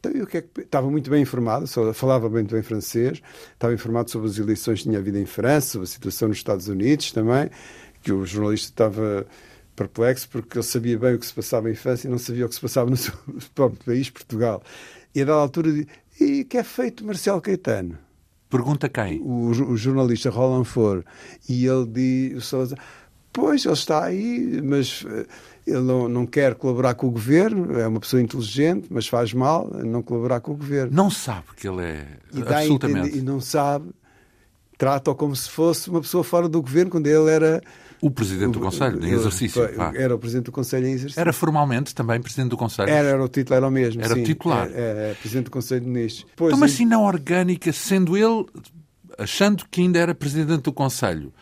então, 0.04 0.22
o 0.22 0.26
que 0.26 0.38
é 0.38 0.42
que... 0.42 0.60
Estava 0.62 0.90
muito 0.90 1.08
bem 1.08 1.22
informado, 1.22 1.66
falava 1.94 2.28
muito 2.28 2.52
bem 2.52 2.62
francês, 2.62 3.22
estava 3.52 3.72
informado 3.72 4.10
sobre 4.10 4.28
as 4.28 4.36
eleições 4.36 4.78
que 4.78 4.84
tinha 4.84 4.98
havido 4.98 5.18
em 5.18 5.26
França, 5.26 5.68
sobre 5.68 5.84
a 5.84 5.90
situação 5.90 6.28
nos 6.28 6.38
Estados 6.38 6.66
Unidos 6.66 7.12
também, 7.12 7.48
que 8.02 8.12
o 8.12 8.26
jornalista 8.26 8.68
estava 8.68 9.26
perplexo 9.76 10.28
porque 10.28 10.58
ele 10.58 10.64
sabia 10.64 10.98
bem 10.98 11.14
o 11.14 11.18
que 11.18 11.26
se 11.26 11.32
passava 11.32 11.70
em 11.70 11.74
França 11.74 12.06
e 12.06 12.10
não 12.10 12.18
sabia 12.18 12.44
o 12.46 12.48
que 12.48 12.54
se 12.54 12.60
passava 12.60 12.90
no 12.90 12.96
seu 12.98 13.14
próprio 13.54 13.84
país, 13.84 14.10
Portugal. 14.10 14.62
E 15.14 15.22
a 15.22 15.24
dada 15.24 15.38
altura 15.38 15.86
e 16.20 16.44
que 16.44 16.58
é 16.58 16.64
feito 16.64 17.04
Marcelo 17.04 17.40
Caetano? 17.40 17.98
Pergunta 18.50 18.88
quem? 18.88 19.20
O, 19.20 19.48
o 19.48 19.76
jornalista 19.76 20.30
Roland 20.30 20.64
For. 20.64 21.04
E 21.48 21.64
ele 21.64 21.86
diz, 21.86 22.52
pois, 23.32 23.64
ele 23.64 23.72
está 23.72 24.04
aí, 24.04 24.60
mas 24.62 25.04
eh, 25.08 25.26
ele 25.66 25.80
não, 25.80 26.08
não 26.08 26.26
quer 26.26 26.54
colaborar 26.54 26.94
com 26.94 27.06
o 27.06 27.10
governo, 27.10 27.78
é 27.78 27.86
uma 27.86 28.00
pessoa 28.00 28.20
inteligente, 28.20 28.88
mas 28.90 29.06
faz 29.06 29.32
mal 29.32 29.70
não 29.84 30.02
colaborar 30.02 30.40
com 30.40 30.52
o 30.52 30.56
governo. 30.56 30.92
Não 30.92 31.10
sabe 31.10 31.46
que 31.56 31.68
ele 31.68 31.82
é 31.82 32.06
e 32.32 32.40
absolutamente. 32.40 33.18
e 33.18 33.22
não 33.22 33.40
sabe, 33.40 33.90
trata-o 34.76 35.14
como 35.14 35.34
se 35.36 35.48
fosse 35.48 35.88
uma 35.88 36.00
pessoa 36.00 36.24
fora 36.24 36.48
do 36.48 36.60
governo, 36.60 36.90
quando 36.90 37.06
ele 37.06 37.30
era 37.30 37.62
o 38.00 38.10
Presidente 38.10 38.54
do 38.54 38.60
Conselho, 38.60 39.04
em 39.04 39.12
exercício. 39.12 39.62
Era 39.94 40.14
o 40.16 40.18
Presidente 40.18 40.46
do 40.46 40.52
Conselho 40.52 40.86
em 40.88 40.92
exercício. 40.92 41.20
Era 41.20 41.32
formalmente 41.32 41.94
também 41.94 42.20
Presidente 42.20 42.50
do 42.50 42.56
Conselho? 42.56 42.90
Era, 42.90 43.10
era 43.10 43.24
o 43.24 43.28
título, 43.28 43.56
era 43.56 43.68
o 43.68 43.70
mesmo. 43.70 44.02
Era 44.02 44.14
sim. 44.14 44.24
titular. 44.24 44.68
Era, 44.68 45.00
era, 45.00 45.14
Presidente 45.14 45.44
do 45.44 45.50
Conselho 45.52 45.82
de 45.82 45.86
Ministros. 45.86 46.26
Pois, 46.34 46.48
então, 46.48 46.58
mas 46.58 46.72
assim, 46.74 46.84
na 46.84 46.98
orgânica, 46.98 47.72
sendo 47.72 48.16
ele 48.16 48.44
achando 49.18 49.64
que 49.70 49.80
ainda 49.80 49.98
era 49.98 50.14
presidente 50.14 50.62
do 50.62 50.72
Conselho, 50.72 51.32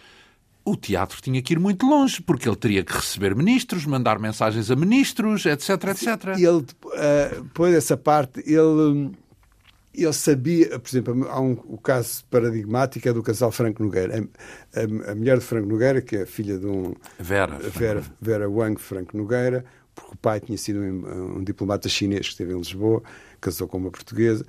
o 0.71 0.77
teatro 0.77 1.21
tinha 1.21 1.41
que 1.43 1.53
ir 1.55 1.59
muito 1.59 1.87
longe, 1.87 2.21
porque 2.23 2.49
ele 2.49 2.57
teria 2.57 2.85
que 2.85 2.93
receber 2.93 3.35
ministros, 3.35 3.85
mandar 3.87 4.19
mensagens 4.19 4.71
a 4.71 4.77
ministros, 4.77 5.47
etc, 5.47 5.71
etc. 5.71 6.39
E 6.39 6.45
ele, 6.45 6.59
uh, 6.59 7.43
depois 7.43 7.75
dessa 7.75 7.97
parte, 7.97 8.41
ele, 8.47 9.11
ele 9.95 10.13
sabia, 10.13 10.79
por 10.79 10.89
exemplo, 10.89 11.29
há 11.29 11.41
um, 11.41 11.53
o 11.65 11.79
caso 11.79 12.25
paradigmático 12.31 13.09
é 13.09 13.13
do 13.13 13.23
casal 13.23 13.51
Franco 13.51 13.83
Nogueira. 13.83 14.29
A, 14.75 14.81
a, 14.81 15.13
a, 15.13 15.15
mulher 15.15 15.39
de 15.39 15.45
Franco 15.45 15.69
Nogueira, 15.69 16.01
que 16.01 16.17
é 16.17 16.23
a 16.23 16.27
filha 16.27 16.59
de 16.59 16.67
um... 16.67 16.95
Vera. 17.19 17.59
Vera, 17.59 18.03
Vera 18.21 18.49
Wang 18.49 18.81
Franco 18.81 19.17
Nogueira, 19.17 19.65
porque 19.95 20.15
o 20.15 20.17
pai 20.17 20.41
tinha 20.41 20.57
sido 20.57 20.81
um, 20.81 21.39
um 21.39 21.45
diplomata 21.45 21.89
chinês 21.89 22.27
que 22.27 22.33
esteve 22.33 22.53
em 22.53 22.59
Lisboa, 22.59 23.03
casou 23.41 23.67
com 23.69 23.79
uma 23.79 23.91
portuguesa, 23.91 24.45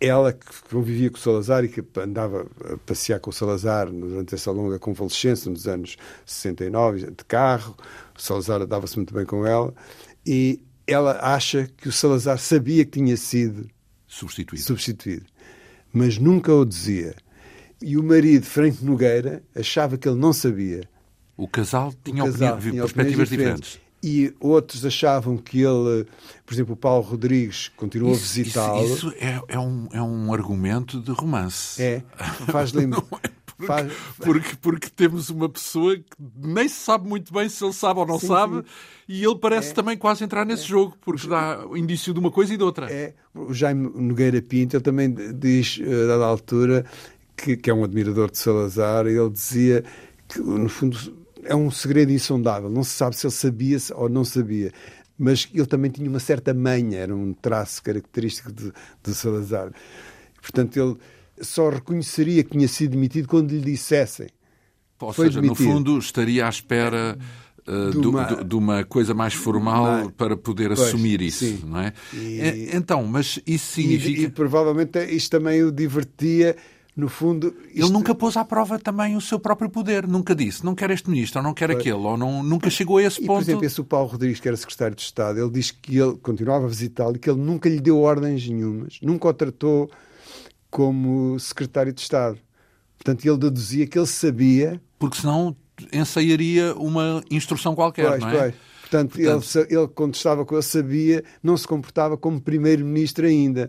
ela 0.00 0.32
que 0.32 0.46
convivia 0.70 1.10
com 1.10 1.16
o 1.16 1.20
Salazar 1.20 1.64
e 1.64 1.68
que 1.68 1.82
andava 1.98 2.46
a 2.64 2.76
passear 2.78 3.18
com 3.18 3.30
o 3.30 3.32
Salazar 3.32 3.90
durante 3.90 4.34
essa 4.34 4.50
longa 4.50 4.78
convalescença 4.78 5.48
nos 5.48 5.66
anos 5.66 5.96
69, 6.24 7.10
de 7.10 7.24
carro, 7.26 7.76
o 8.16 8.20
Salazar 8.20 8.66
dava-se 8.66 8.96
muito 8.96 9.14
bem 9.14 9.24
com 9.24 9.46
ela, 9.46 9.74
e 10.24 10.60
ela 10.86 11.18
acha 11.22 11.68
que 11.76 11.88
o 11.88 11.92
Salazar 11.92 12.38
sabia 12.38 12.84
que 12.84 12.92
tinha 12.92 13.16
sido 13.16 13.68
substituído, 14.06 14.64
substituído 14.64 15.26
mas 15.92 16.18
nunca 16.18 16.52
o 16.52 16.64
dizia. 16.64 17.14
E 17.80 17.96
o 17.96 18.02
marido, 18.02 18.44
Franco 18.44 18.84
Nogueira, 18.84 19.42
achava 19.54 19.96
que 19.96 20.06
ele 20.08 20.18
não 20.18 20.32
sabia. 20.32 20.88
O 21.36 21.48
casal 21.48 21.92
tinha, 22.04 22.22
o 22.22 22.26
casal 22.26 22.54
opinião, 22.54 22.70
tinha 22.70 22.82
perspectivas 22.82 23.28
diferentes. 23.28 23.70
diferentes 23.70 23.85
e 24.06 24.32
outros 24.38 24.86
achavam 24.86 25.36
que 25.36 25.62
ele, 25.62 26.06
por 26.44 26.54
exemplo, 26.54 26.74
o 26.74 26.76
Paulo 26.76 27.02
Rodrigues 27.02 27.72
continuou 27.76 28.12
isso, 28.12 28.22
a 28.22 28.34
visitá-lo. 28.34 28.84
Isso, 28.84 29.08
isso 29.08 29.14
é, 29.18 29.42
é, 29.48 29.58
um, 29.58 29.88
é 29.90 30.00
um 30.00 30.32
argumento 30.32 31.00
de 31.00 31.10
romance. 31.10 31.82
É, 31.82 32.04
faz 32.52 32.70
lembrar. 32.72 33.02
É 33.24 33.30
porque, 33.56 33.66
faz... 33.66 33.92
porque, 34.18 34.56
porque, 34.62 34.88
temos 34.90 35.28
uma 35.28 35.48
pessoa 35.48 35.96
que 35.96 36.04
nem 36.36 36.68
se 36.68 36.76
sabe 36.76 37.08
muito 37.08 37.32
bem 37.32 37.48
se 37.48 37.64
ele 37.64 37.72
sabe 37.72 37.98
ou 37.98 38.06
não 38.06 38.20
sim, 38.20 38.28
sabe, 38.28 38.58
sim. 38.58 38.64
e 39.08 39.24
ele 39.24 39.38
parece 39.38 39.70
é, 39.70 39.74
também 39.74 39.96
quase 39.96 40.22
entrar 40.22 40.46
nesse 40.46 40.64
é. 40.64 40.68
jogo, 40.68 40.96
porque 41.00 41.26
dá 41.26 41.64
indício 41.74 42.14
de 42.14 42.20
uma 42.20 42.30
coisa 42.30 42.54
e 42.54 42.56
de 42.56 42.62
outra. 42.62 42.88
É, 42.88 43.12
o 43.34 43.52
Jaime 43.52 43.90
Nogueira 43.92 44.40
Pinto 44.40 44.76
ele 44.76 44.84
também 44.84 45.12
diz, 45.34 45.80
a 45.80 45.84
eh, 45.84 46.06
dada 46.06 46.26
altura, 46.26 46.84
que, 47.36 47.56
que 47.56 47.70
é 47.70 47.74
um 47.74 47.82
admirador 47.82 48.30
de 48.30 48.38
Salazar, 48.38 49.06
ele 49.06 49.30
dizia 49.30 49.82
que, 50.28 50.38
no 50.38 50.68
fundo, 50.68 51.25
é 51.48 51.54
um 51.54 51.70
segredo 51.70 52.12
insondável. 52.12 52.68
Não 52.68 52.84
se 52.84 52.90
sabe 52.90 53.16
se 53.16 53.26
ele 53.26 53.32
sabia 53.32 53.78
ou 53.94 54.08
não 54.08 54.24
sabia. 54.24 54.72
Mas 55.18 55.48
ele 55.52 55.66
também 55.66 55.90
tinha 55.90 56.08
uma 56.08 56.20
certa 56.20 56.52
manha, 56.52 56.98
era 56.98 57.14
um 57.14 57.32
traço 57.32 57.82
característico 57.82 58.52
de, 58.52 58.72
de 59.02 59.14
Salazar. 59.14 59.72
Portanto, 60.40 60.76
ele 60.76 60.96
só 61.40 61.70
reconheceria 61.70 62.44
que 62.44 62.50
tinha 62.50 62.68
sido 62.68 62.92
demitido 62.92 63.26
quando 63.26 63.50
lhe 63.50 63.60
dissessem. 63.60 64.28
Ou 65.00 65.12
Foi 65.12 65.26
seja, 65.26 65.40
demitido. 65.40 65.66
no 65.66 65.74
fundo, 65.74 65.98
estaria 65.98 66.46
à 66.46 66.48
espera. 66.48 67.18
Uh, 67.66 67.90
de, 67.90 68.06
uma... 68.06 68.24
de, 68.44 68.54
uma... 68.54 68.84
coisa 68.84 69.12
mais 69.12 69.34
formal 69.34 70.10
para 70.10 70.36
poder 70.36 70.68
pois, 70.68 70.80
assumir 70.82 71.20
isso, 71.20 71.44
sim. 71.44 71.64
não 71.66 71.80
é? 71.80 71.92
E... 72.12 72.70
Então, 72.72 73.04
mas 73.04 73.40
isso 73.44 73.72
significa... 73.72 74.20
E, 74.20 74.24
e 74.24 74.28
provavelmente 74.30 75.04
isto 75.06 75.32
também 75.32 75.64
o 75.64 75.72
divertia 75.72 76.54
no 76.96 77.08
fundo. 77.08 77.54
Isto... 77.68 77.84
Ele 77.84 77.90
nunca 77.90 78.14
pôs 78.14 78.36
à 78.36 78.44
prova 78.44 78.78
também 78.78 79.16
o 79.16 79.20
seu 79.20 79.38
próprio 79.38 79.68
poder, 79.68 80.06
nunca 80.06 80.34
disse, 80.34 80.64
não 80.64 80.74
quer 80.74 80.90
este 80.90 81.10
ministro, 81.10 81.40
ou 81.40 81.44
não 81.44 81.52
quer 81.52 81.70
aquele, 81.70 81.92
ou 81.92 82.16
não, 82.16 82.42
nunca 82.42 82.70
chegou 82.70 82.96
a 82.96 83.02
esse 83.02 83.22
e, 83.22 83.26
ponto. 83.26 83.36
Por 83.36 83.42
exemplo, 83.42 83.64
esse 83.66 83.80
o 83.80 83.84
Paulo 83.84 84.08
Rodrigues, 84.08 84.40
que 84.40 84.48
era 84.48 84.56
secretário 84.56 84.96
de 84.96 85.02
Estado, 85.02 85.38
ele 85.38 85.50
diz 85.50 85.70
que 85.70 85.98
ele 85.98 86.16
continuava 86.16 86.64
a 86.64 86.68
visitá-lo 86.68 87.16
e 87.16 87.18
que 87.18 87.28
ele 87.28 87.40
nunca 87.40 87.68
lhe 87.68 87.80
deu 87.80 88.00
ordens 88.00 88.48
nenhumas, 88.48 88.98
nunca 89.02 89.28
o 89.28 89.34
tratou 89.34 89.90
como 90.70 91.38
secretário 91.38 91.92
de 91.92 92.00
Estado. 92.00 92.38
Portanto, 92.96 93.26
ele 93.26 93.36
deduzia 93.36 93.86
que 93.86 93.98
ele 93.98 94.06
sabia. 94.06 94.80
Porque 94.98 95.18
senão 95.18 95.54
ensaiaria 95.92 96.74
uma 96.74 97.22
instrução 97.30 97.74
qualquer, 97.74 98.08
pois, 98.08 98.20
não 98.20 98.30
é? 98.30 98.38
Pois. 98.38 98.54
Portanto, 98.80 99.18
Portanto... 99.18 99.56
Ele, 99.56 99.78
ele, 99.78 99.88
quando 99.88 100.14
estava 100.14 100.46
com 100.46 100.54
ele, 100.54 100.62
sabia, 100.62 101.24
não 101.42 101.56
se 101.56 101.66
comportava 101.66 102.16
como 102.16 102.40
primeiro-ministro 102.40 103.26
ainda 103.26 103.68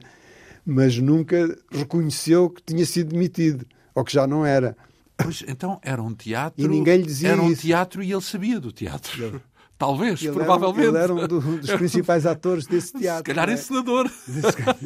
mas 0.68 0.98
nunca 0.98 1.58
reconheceu 1.72 2.50
que 2.50 2.62
tinha 2.62 2.86
sido 2.86 3.14
demitido, 3.14 3.66
ou 3.96 4.04
que 4.04 4.12
já 4.12 4.28
não 4.28 4.46
era. 4.46 4.76
Pois, 5.16 5.42
então 5.48 5.80
era 5.82 6.04
um 6.04 6.14
teatro. 6.14 6.62
E 6.62 6.68
ninguém 6.68 6.98
lhe 6.98 7.06
dizia 7.06 7.30
Era 7.30 7.42
um 7.42 7.52
isso. 7.52 7.62
teatro 7.62 8.04
e 8.04 8.12
ele 8.12 8.22
sabia 8.22 8.60
do 8.60 8.72
teatro. 8.72 9.24
Ele... 9.24 9.42
Talvez, 9.78 10.22
ele 10.22 10.34
provavelmente. 10.34 10.96
Era 10.96 11.14
um, 11.14 11.18
ele 11.18 11.24
era 11.24 11.36
um 11.36 11.58
dos 11.58 11.70
principais 11.78 12.26
atores 12.26 12.68
desse 12.68 12.94
teatro. 12.94 13.20
Se 13.20 13.36
calhar 13.36 13.50
é 13.50 13.54
encenador. 13.54 14.10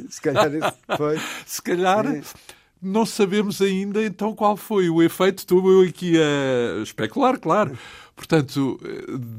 Se 0.10 0.22
calhar, 0.22 0.54
esse, 0.54 0.98
foi. 0.98 1.20
Se 1.46 1.62
calhar. 1.62 2.06
É. 2.06 2.22
Não 2.82 3.06
sabemos 3.06 3.62
ainda 3.62 4.04
então 4.04 4.36
qual 4.36 4.58
foi 4.58 4.90
o 4.90 5.02
efeito. 5.02 5.40
Estou 5.40 5.72
eu 5.72 5.88
aqui 5.88 6.18
a 6.18 6.82
especular, 6.82 7.40
claro. 7.40 7.78
Portanto, 8.22 8.80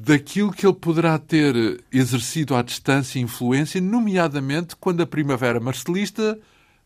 daquilo 0.04 0.50
que 0.50 0.66
ele 0.66 0.74
poderá 0.74 1.16
ter 1.16 1.84
exercido 1.92 2.56
à 2.56 2.62
distância 2.62 3.20
influência, 3.20 3.80
nomeadamente 3.80 4.74
quando 4.74 5.02
a 5.02 5.06
primavera 5.06 5.60
marcelista 5.60 6.36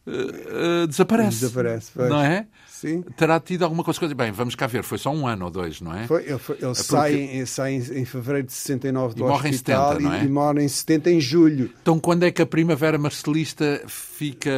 uh, 0.06 0.10
uh, 0.10 0.86
desaparece. 0.86 1.40
Desaparece, 1.40 1.92
pois. 1.94 2.10
Não 2.10 2.20
é? 2.20 2.46
Sim. 2.68 3.00
Terá 3.16 3.40
tido 3.40 3.62
alguma 3.62 3.82
coisa. 3.82 4.14
Bem, 4.14 4.30
vamos 4.30 4.54
cá 4.54 4.66
ver, 4.66 4.84
foi 4.84 4.98
só 4.98 5.10
um 5.10 5.26
ano 5.26 5.46
ou 5.46 5.50
dois, 5.50 5.80
não 5.80 5.96
é? 5.96 6.06
Foi, 6.06 6.22
ele, 6.24 6.38
foi, 6.38 6.56
ele 6.60 6.72
é 6.72 6.74
sai, 6.74 7.46
sai 7.46 7.72
em, 7.72 8.04
fevereiro 8.04 8.46
de 8.46 8.52
69 8.52 9.14
do 9.14 9.20
e 9.20 9.22
morre 9.26 9.48
hospital 9.48 9.92
em 9.92 9.96
70, 9.96 10.10
não 10.10 10.14
é? 10.14 10.22
e, 10.22 10.26
e 10.26 10.28
morre 10.28 10.64
em 10.64 10.68
70 10.68 11.10
em 11.12 11.20
julho. 11.20 11.70
Então, 11.80 11.98
quando 11.98 12.24
é 12.24 12.30
que 12.30 12.42
a 12.42 12.46
primavera 12.46 12.98
marcelista 12.98 13.82
fica 13.86 14.52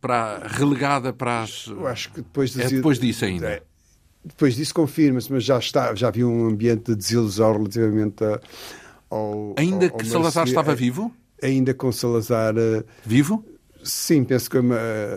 para, 0.00 0.48
relegada 0.48 1.12
para 1.12 1.44
as. 1.44 1.68
Eu 1.68 1.86
acho 1.86 2.10
que 2.10 2.22
depois, 2.22 2.52
de... 2.52 2.62
é 2.62 2.68
depois 2.68 2.98
disso 2.98 3.24
ainda. 3.24 3.46
É, 3.46 3.62
depois 4.24 4.54
disso 4.56 4.74
confirma-se, 4.74 5.30
mas 5.30 5.44
já, 5.44 5.58
está, 5.58 5.94
já 5.94 6.08
havia 6.08 6.26
um 6.26 6.48
ambiente 6.48 6.92
de 6.92 6.96
desilusão 6.96 7.52
relativamente 7.52 8.24
a, 8.24 8.40
ao. 9.10 9.54
Ainda 9.58 9.86
ao, 9.86 9.98
que 9.98 10.06
Salazar 10.06 10.46
estava 10.46 10.74
vivo? 10.74 11.14
Ainda 11.42 11.74
com 11.74 11.92
Salazar. 11.92 12.54
Eh, 12.56 12.84
vivo? 13.04 13.44
Sim, 13.82 14.24
penso 14.24 14.50
que. 14.50 14.56
Uh... 14.58 14.64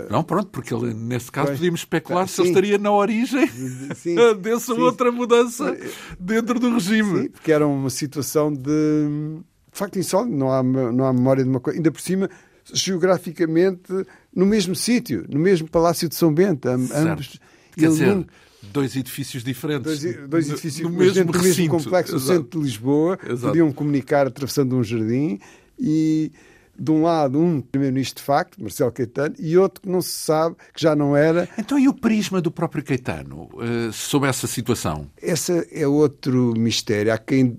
Não, 0.10 0.24
pronto, 0.24 0.50
porque 0.50 0.74
ele, 0.74 0.94
nesse 0.94 1.32
caso 1.32 1.48
pois, 1.48 1.60
podíamos 1.60 1.80
especular 1.80 2.26
tá, 2.26 2.28
se 2.28 2.42
ele 2.42 2.50
estaria 2.50 2.78
na 2.78 2.92
origem 2.92 3.48
sim, 3.96 4.16
dessa 4.42 4.76
sim. 4.76 4.82
outra 4.82 5.10
mudança 5.10 5.76
dentro 6.20 6.60
do 6.60 6.74
regime. 6.74 7.22
Sim, 7.24 7.30
porque 7.30 7.52
era 7.52 7.66
uma 7.66 7.90
situação 7.90 8.54
de. 8.54 9.40
De 9.72 9.80
facto, 9.80 10.00
insólito, 10.00 10.36
não 10.36 10.52
há, 10.52 10.64
não 10.64 11.06
há 11.06 11.14
memória 11.14 11.44
de 11.44 11.50
uma 11.50 11.60
coisa. 11.60 11.78
Ainda 11.78 11.92
por 11.92 12.02
cima, 12.02 12.28
geograficamente, 12.74 13.94
no 14.36 14.46
mesmo 14.46 14.76
sítio, 14.76 15.24
no 15.30 15.40
mesmo 15.40 15.70
Palácio 15.70 16.10
de 16.10 16.16
São 16.16 16.34
Bento. 16.34 16.68
Ambos. 16.68 17.40
Quer 17.78 17.90
dizer, 17.90 18.26
dois 18.62 18.96
edifícios 18.96 19.44
diferentes. 19.44 20.02
Dois, 20.02 20.30
dois 20.30 20.50
edifícios 20.50 20.90
no, 20.90 20.96
mesmo, 20.96 21.32
no 21.32 21.42
mesmo 21.42 21.70
complexo 21.70 22.14
no 22.14 22.20
centro 22.20 22.60
de 22.60 22.66
Lisboa, 22.66 23.20
Exato. 23.24 23.48
podiam 23.48 23.72
comunicar 23.72 24.28
atravessando 24.28 24.76
um 24.76 24.84
jardim 24.84 25.40
e 25.80 26.32
de 26.80 26.92
um 26.92 27.02
lado 27.02 27.40
um 27.40 27.60
primeiro-ministro 27.60 28.22
de 28.22 28.26
facto, 28.26 28.62
Marcelo 28.62 28.92
Caetano, 28.92 29.36
e 29.40 29.58
outro 29.58 29.82
que 29.82 29.90
não 29.90 30.02
se 30.02 30.12
sabe, 30.12 30.56
que 30.74 30.82
já 30.82 30.96
não 30.96 31.18
era. 31.18 31.50
Então 31.58 31.80
e 31.80 31.88
o 31.88 31.94
prisma 31.94 32.40
do 32.40 32.52
próprio 32.52 32.84
Caetano 32.84 33.50
uh, 33.54 33.92
sobre 33.92 34.30
essa 34.30 34.46
situação? 34.46 35.10
Essa 35.20 35.66
é 35.72 35.88
outro 35.88 36.54
mistério. 36.56 37.12
Há 37.12 37.18
quem 37.18 37.58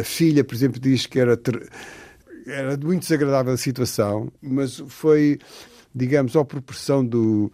a 0.00 0.04
filha, 0.04 0.44
por 0.44 0.54
exemplo, 0.54 0.80
diz 0.80 1.06
que 1.06 1.18
era 1.18 1.36
ter... 1.36 1.68
era 2.46 2.76
muito 2.76 3.02
desagradável 3.02 3.52
a 3.52 3.56
situação, 3.56 4.30
mas 4.40 4.82
foi, 4.86 5.38
digamos, 5.94 6.36
à 6.36 6.44
proporção 6.44 7.04
do 7.04 7.50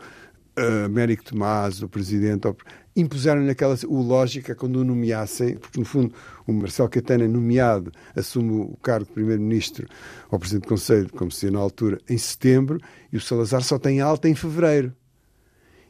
uh, 0.58 0.84
Américo 0.86 1.24
Tomás, 1.24 1.82
o 1.82 1.88
presidente, 1.88 2.48
impuseram-lhe 2.96 3.50
aquela 3.50 3.76
o 3.86 4.02
lógica 4.02 4.54
quando 4.54 4.76
o 4.76 4.84
nomeassem, 4.84 5.56
porque 5.56 5.78
no 5.78 5.84
fundo 5.84 6.14
o 6.46 6.52
Marcelo 6.52 6.88
Caetano 6.88 7.24
é 7.24 7.28
nomeado, 7.28 7.92
assume 8.14 8.62
o 8.62 8.76
cargo 8.82 9.06
de 9.06 9.12
primeiro-ministro 9.12 9.86
ao 10.30 10.38
presidente 10.38 10.64
do 10.64 10.68
Conselho, 10.68 11.10
como 11.12 11.30
se 11.30 11.50
na 11.50 11.58
altura, 11.58 12.00
em 12.08 12.18
setembro, 12.18 12.80
e 13.12 13.16
o 13.16 13.20
Salazar 13.20 13.62
só 13.62 13.78
tem 13.78 14.00
alta 14.00 14.28
em 14.28 14.34
fevereiro. 14.34 14.92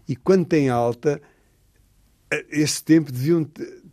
E 0.06 0.16
quando 0.16 0.44
tem 0.46 0.68
alta, 0.68 1.20
esse 2.50 2.82
tempo 2.82 3.10
deviam 3.10 3.44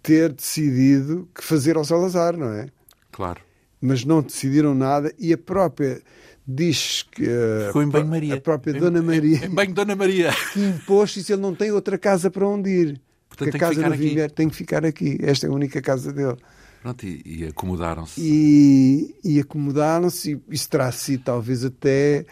ter 0.01 0.31
decidido 0.31 1.27
que 1.33 1.43
fazer 1.43 1.77
ao 1.77 1.83
Salazar, 1.83 2.37
não 2.37 2.49
é? 2.49 2.67
Claro. 3.11 3.41
Mas 3.81 4.05
não 4.05 4.21
decidiram 4.21 4.73
nada 4.75 5.13
e 5.17 5.33
a 5.33 5.37
própria 5.37 6.01
diz 6.47 7.03
que 7.03 7.25
Ficou 7.67 7.81
em 7.81 7.89
banho 7.89 8.07
Maria. 8.07 8.35
a 8.35 8.41
própria 8.41 8.73
Dona 8.73 9.01
Maria 9.01 9.37
em, 9.37 9.45
em 9.45 9.49
banho 9.49 9.73
Dona 9.73 9.95
Maria. 9.95 10.31
que 10.53 10.59
impôs 10.59 11.15
isso 11.17 11.33
ele 11.33 11.41
não 11.41 11.55
tem 11.55 11.71
outra 11.71 11.97
casa 11.97 12.29
para 12.29 12.47
onde 12.47 12.69
ir. 12.69 13.01
Portanto, 13.27 13.51
porque 13.51 13.57
a 13.57 13.59
casa 13.59 13.83
do 13.83 13.95
Vinheiro 13.95 14.31
tem 14.31 14.47
que 14.47 14.55
ficar 14.55 14.85
aqui. 14.85 15.17
Esta 15.21 15.47
é 15.47 15.49
a 15.49 15.53
única 15.53 15.81
casa 15.81 16.13
dele. 16.13 16.37
Pronto, 16.81 17.05
e, 17.05 17.21
e 17.25 17.45
acomodaram-se. 17.45 18.21
E, 18.21 19.15
e 19.23 19.39
acomodaram-se. 19.39 20.33
E 20.33 20.55
isso 20.55 20.69
terá 20.69 20.91
sido 20.91 21.23
talvez 21.23 21.65
até 21.65 22.25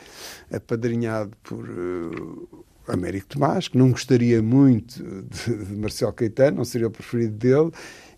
apadrinhado 0.51 1.32
por 1.43 1.68
uh, 1.68 2.66
Américo 2.88 3.28
Tomás 3.28 3.68
que 3.68 3.78
não 3.78 3.91
gostaria 3.91 4.41
muito 4.41 5.03
de, 5.03 5.66
de 5.66 5.76
Marcelo 5.76 6.14
Caetano 6.14 6.57
não 6.57 6.66
seria 6.66 6.88
o 6.88 6.91
preferido 6.91 7.34
dele 7.34 7.72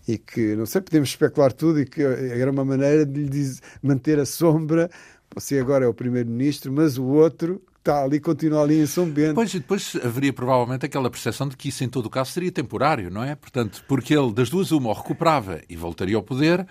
e 0.08 0.18
que, 0.18 0.54
não 0.54 0.66
sei, 0.66 0.80
podemos 0.80 1.08
especular 1.08 1.52
tudo 1.52 1.80
e 1.80 1.84
que 1.84 2.00
era 2.00 2.50
uma 2.50 2.64
maneira 2.64 3.04
de 3.04 3.24
lhe 3.24 3.28
dizer, 3.28 3.60
manter 3.82 4.20
a 4.20 4.26
sombra 4.26 4.88
você 5.34 5.58
agora 5.58 5.84
é 5.84 5.88
o 5.88 5.94
primeiro-ministro, 5.94 6.72
mas 6.72 6.98
o 6.98 7.04
outro 7.04 7.62
está 7.78 8.02
ali, 8.02 8.18
continua 8.18 8.62
ali 8.62 8.80
em 8.80 8.86
São 8.86 9.08
Bento. 9.08 9.34
Pois, 9.34 9.54
e 9.54 9.60
depois 9.60 9.96
haveria 10.02 10.32
provavelmente 10.32 10.86
aquela 10.86 11.10
percepção 11.10 11.48
de 11.48 11.56
que 11.56 11.68
isso, 11.68 11.84
em 11.84 11.88
todo 11.88 12.06
o 12.06 12.10
caso, 12.10 12.32
seria 12.32 12.50
temporário, 12.50 13.10
não 13.10 13.22
é? 13.22 13.34
Portanto, 13.34 13.84
porque 13.86 14.14
ele, 14.14 14.32
das 14.32 14.50
duas, 14.50 14.72
uma, 14.72 14.88
ou 14.88 14.94
recuperava 14.94 15.60
e 15.68 15.76
voltaria 15.76 16.16
ao 16.16 16.22
poder, 16.22 16.66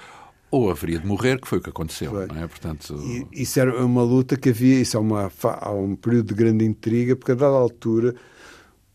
ou 0.52 0.70
haveria 0.70 1.00
de 1.00 1.08
morrer, 1.08 1.40
que 1.40 1.48
foi 1.48 1.60
o 1.60 1.62
que 1.62 1.70
aconteceu, 1.70 2.12
não 2.28 2.44
é? 2.44 2.48
Portanto... 2.48 2.96
E, 3.02 3.42
isso 3.42 3.60
era 3.60 3.86
uma 3.86 4.04
luta 4.04 4.36
que 4.36 4.50
havia, 4.50 4.80
isso 4.80 4.98
é 4.98 5.00
uma, 5.00 5.32
há 5.62 5.72
um 5.72 5.96
período 5.96 6.28
de 6.28 6.34
grande 6.34 6.66
intriga, 6.66 7.16
porque 7.16 7.32
a 7.32 7.36
dada 7.36 7.56
altura 7.56 8.16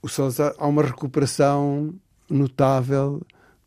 o 0.03 0.09
Salazar, 0.09 0.55
há 0.59 0.67
uma 0.67 0.83
recuperação 0.83 1.95
notável 2.29 3.21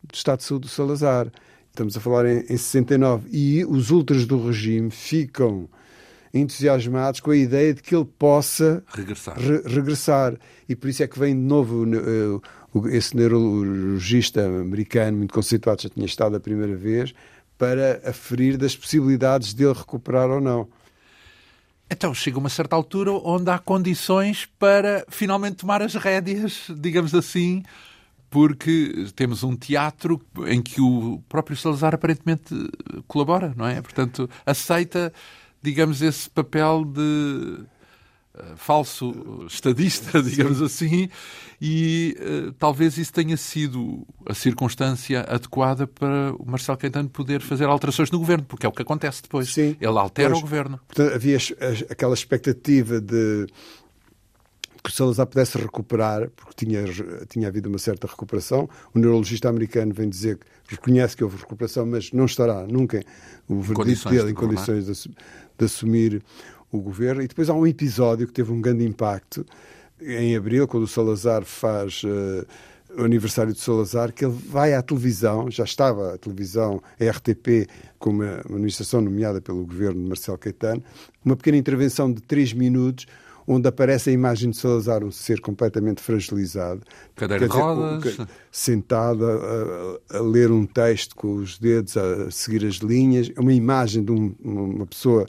do 0.04 0.14
estado 0.14 0.40
de 0.40 0.46
saúde 0.46 0.62
do 0.64 0.70
Salazar. 0.70 1.32
Estamos 1.70 1.96
a 1.96 2.00
falar 2.00 2.26
em, 2.26 2.40
em 2.40 2.58
69. 2.58 3.30
E 3.32 3.66
os 3.66 3.92
ultras 3.92 4.26
do 4.26 4.44
regime 4.46 4.90
ficam 4.90 5.70
entusiasmados 6.34 7.20
com 7.20 7.32
a 7.32 7.38
ideia 7.38 7.74
de 7.74 7.84
que 7.84 7.96
ele 7.96 8.06
possa 8.06 8.84
regressar. 8.88 9.38
Re 9.38 9.62
regressar. 9.66 10.38
E 10.68 10.76
por 10.76 10.90
isso 10.90 11.04
é 11.04 11.08
que 11.08 11.20
vem 11.20 11.36
de 11.36 11.42
novo 11.42 11.86
uh, 11.86 12.88
esse 12.90 13.16
neurologista 13.16 14.44
americano, 14.44 15.18
muito 15.18 15.34
conceituado, 15.34 15.84
já 15.84 15.90
tinha 15.90 16.06
estado 16.06 16.36
a 16.36 16.40
primeira 16.40 16.76
vez, 16.76 17.14
para 17.58 18.02
aferir 18.04 18.58
das 18.58 18.76
possibilidades 18.76 19.54
dele 19.54 19.74
recuperar 19.74 20.30
ou 20.30 20.42
não. 20.42 20.68
Então 21.90 22.14
chega 22.14 22.40
uma 22.40 22.50
certa 22.50 22.76
altura 22.76 23.12
onde 23.12 23.52
há 23.52 23.60
condições 23.60 24.48
para 24.58 25.06
finalmente 25.10 25.58
tomar 25.58 25.82
as 25.84 25.94
rédeas, 25.94 26.64
digamos 26.76 27.14
assim, 27.14 27.62
porque 28.32 29.06
temos 29.16 29.44
um 29.44 29.56
teatro 29.56 30.20
em 30.48 30.60
que 30.60 30.82
o 30.82 31.22
próprio 31.30 31.56
Salazar 31.56 31.94
aparentemente 31.94 32.52
colabora, 33.08 33.54
não 33.56 33.68
é? 33.68 33.80
Portanto, 33.80 34.28
aceita, 34.44 35.14
digamos, 35.64 36.02
esse 36.02 36.30
papel 36.30 36.84
de 36.84 37.00
uh, 37.00 38.58
falso 38.58 39.46
estadista, 39.48 40.22
digamos 40.22 40.62
assim, 40.62 41.10
e 41.62 42.18
uh, 42.20 42.52
talvez 42.54 42.98
isso 42.98 43.14
tenha 43.14 43.38
sido 43.38 44.06
a 44.26 44.34
circunstância 44.34 45.22
adequada 45.22 45.88
para 45.88 46.34
o 46.38 46.46
Marcelo 46.46 46.78
Caetano 46.78 47.10
poder 47.10 47.42
fazer 47.42 47.66
alterações 47.66 48.12
no 48.12 48.20
governo, 48.20 48.44
porque 48.44 48.66
é 48.66 48.70
o 48.70 48.74
que 48.74 48.82
acontece 48.82 49.24
depois. 49.24 49.54
Sim, 49.54 49.78
Ele 49.80 49.98
altera 49.98 50.32
pois, 50.32 50.40
o 50.40 50.42
governo. 50.42 50.80
Portanto, 50.86 51.16
havia 51.16 51.38
aquela 51.90 52.14
expectativa 52.14 53.00
de 53.00 53.48
que 54.84 54.90
o 54.90 54.94
Salazar 54.94 55.26
pudesse 55.26 55.58
recuperar, 55.58 56.30
porque 56.36 56.66
tinha, 56.66 56.84
tinha 57.30 57.48
havido 57.48 57.70
uma 57.70 57.78
certa 57.78 58.06
recuperação. 58.06 58.70
O 58.94 59.00
neurologista 59.00 59.48
americano 59.48 59.94
vem 59.94 60.10
dizer 60.10 60.38
que 60.68 60.76
reconhece 60.76 61.16
que 61.16 61.24
houve 61.24 61.38
recuperação, 61.38 61.86
mas 61.86 62.12
não 62.12 62.26
estará 62.26 62.68
nunca 62.68 63.02
o 63.48 63.62
verdito 63.62 64.10
dele 64.10 64.32
em 64.32 64.34
condições 64.34 64.86
de, 64.86 65.10
de, 65.58 65.66
assumir 65.66 66.24
o 66.72 66.80
governo. 66.80 67.22
E 67.22 67.28
depois 67.28 67.50
há 67.50 67.54
um 67.54 67.68
episódio 67.68 68.28
que 68.28 68.34
teve 68.34 68.52
um 68.52 68.62
grande 68.62 68.86
impacto 68.86 69.46
em 70.02 70.36
abril, 70.36 70.68
quando 70.68 70.84
o 70.84 70.88
Salazar 70.88 71.44
faz. 71.44 72.04
Uh, 72.04 72.46
o 72.96 73.04
aniversário 73.04 73.54
de 73.54 73.60
Salazar, 73.60 74.14
que 74.14 74.24
ele 74.24 74.38
vai 74.48 74.74
à 74.74 74.82
televisão, 74.82 75.50
já 75.50 75.64
estava 75.64 76.14
à 76.14 76.18
televisão, 76.18 76.82
a 77.00 77.10
RTP, 77.10 77.68
com 77.98 78.12
uma, 78.12 78.42
uma 78.46 78.56
administração 78.56 79.02
nomeada 79.02 79.42
pelo 79.42 79.66
governo 79.66 80.02
de 80.02 80.08
Marcelo 80.08 80.38
Caetano, 80.38 80.84
uma 81.26 81.36
pequena 81.36 81.58
intervenção 81.58 82.12
de 82.12 82.22
três 82.22 82.54
minutos, 82.54 83.08
onde 83.48 83.68
aparece 83.68 84.10
a 84.10 84.14
imagem 84.14 84.50
de 84.50 84.58
Salazar, 84.58 85.04
um 85.04 85.12
ser 85.12 85.40
completamente 85.42 86.02
fragilizado. 86.02 86.82
Cadeira 87.16 87.48
de 87.48 87.56
rodas. 87.56 88.18
Sentado 88.52 89.26
a, 89.26 90.18
a, 90.18 90.22
ler 90.22 90.52
um 90.52 90.66
texto 90.66 91.16
com 91.16 91.36
os 91.36 91.58
dedos, 91.58 91.98
a 91.98 92.30
seguir 92.32 92.66
as 92.66 92.76
linhas. 92.76 93.32
É 93.36 93.40
uma 93.40 93.54
imagem 93.54 94.04
de 94.04 94.12
um, 94.12 94.36
uma 94.44 94.86
pessoa. 94.86 95.26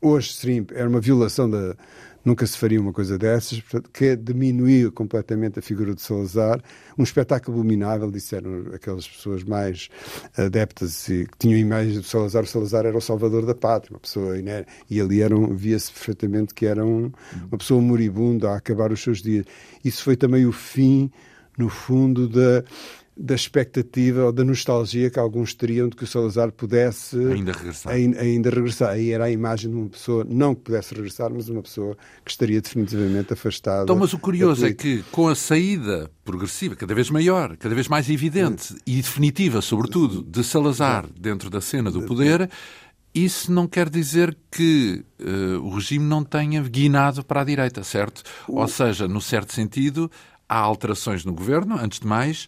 Hoje 0.00 0.32
seria, 0.32 0.64
era 0.72 0.88
uma 0.88 1.00
violação 1.00 1.48
da, 1.48 1.76
nunca 2.26 2.44
se 2.44 2.58
faria 2.58 2.80
uma 2.80 2.92
coisa 2.92 3.16
dessas, 3.16 3.60
portanto, 3.60 3.88
que 3.92 4.16
diminuiu 4.16 4.90
completamente 4.90 5.60
a 5.60 5.62
figura 5.62 5.94
de 5.94 6.02
Salazar. 6.02 6.60
Um 6.98 7.04
espetáculo 7.04 7.56
abominável, 7.56 8.10
disseram 8.10 8.66
aquelas 8.74 9.08
pessoas 9.08 9.44
mais 9.44 9.88
adeptas 10.36 11.08
e 11.08 11.24
que 11.24 11.38
tinham 11.38 11.56
imagens 11.56 12.02
de 12.02 12.08
Salazar. 12.08 12.42
O 12.42 12.46
Salazar 12.46 12.84
era 12.84 12.98
o 12.98 13.00
salvador 13.00 13.46
da 13.46 13.54
pátria, 13.54 13.94
uma 13.94 14.00
pessoa. 14.00 14.34
E 14.90 15.00
ali 15.00 15.20
via-se 15.54 15.92
perfeitamente 15.92 16.52
que 16.52 16.66
era 16.66 16.84
um, 16.84 17.12
uma 17.48 17.58
pessoa 17.58 17.80
moribunda 17.80 18.50
a 18.50 18.56
acabar 18.56 18.90
os 18.90 19.00
seus 19.00 19.22
dias. 19.22 19.46
Isso 19.84 20.02
foi 20.02 20.16
também 20.16 20.44
o 20.46 20.52
fim, 20.52 21.08
no 21.56 21.68
fundo, 21.68 22.28
da 22.28 22.64
da 23.16 23.34
expectativa 23.34 24.24
ou 24.24 24.32
da 24.32 24.44
nostalgia 24.44 25.08
que 25.08 25.18
alguns 25.18 25.54
teriam 25.54 25.88
de 25.88 25.96
que 25.96 26.04
o 26.04 26.06
Salazar 26.06 26.52
pudesse 26.52 27.16
ainda 27.16 27.52
regressar. 27.52 27.92
Ainda, 27.92 28.20
ainda 28.20 28.50
regressar. 28.50 28.90
Aí 28.90 29.10
era 29.10 29.24
a 29.24 29.30
imagem 29.30 29.70
de 29.70 29.76
uma 29.76 29.88
pessoa, 29.88 30.26
não 30.28 30.54
que 30.54 30.60
pudesse 30.60 30.94
regressar, 30.94 31.32
mas 31.32 31.48
uma 31.48 31.62
pessoa 31.62 31.96
que 32.22 32.30
estaria 32.30 32.60
definitivamente 32.60 33.32
afastada. 33.32 33.84
Então, 33.84 33.96
mas 33.96 34.12
o 34.12 34.18
curioso 34.18 34.66
é 34.66 34.74
que 34.74 35.02
com 35.10 35.28
a 35.28 35.34
saída 35.34 36.10
progressiva, 36.24 36.76
cada 36.76 36.94
vez 36.94 37.08
maior, 37.08 37.56
cada 37.56 37.74
vez 37.74 37.88
mais 37.88 38.10
evidente 38.10 38.76
e 38.86 38.96
definitiva, 38.96 39.62
sobretudo, 39.62 40.22
de 40.22 40.44
Salazar 40.44 41.06
dentro 41.18 41.48
da 41.48 41.60
cena 41.60 41.90
do 41.90 42.02
poder, 42.02 42.50
isso 43.14 43.50
não 43.50 43.66
quer 43.66 43.88
dizer 43.88 44.36
que 44.50 45.02
uh, 45.18 45.58
o 45.62 45.74
regime 45.74 46.04
não 46.04 46.22
tenha 46.22 46.62
guinado 46.62 47.24
para 47.24 47.40
a 47.40 47.44
direita, 47.44 47.82
certo? 47.82 48.22
Ou 48.46 48.68
seja, 48.68 49.08
no 49.08 49.22
certo 49.22 49.54
sentido, 49.54 50.10
há 50.46 50.58
alterações 50.58 51.24
no 51.24 51.32
governo, 51.32 51.78
antes 51.78 51.98
de 51.98 52.06
mais, 52.06 52.46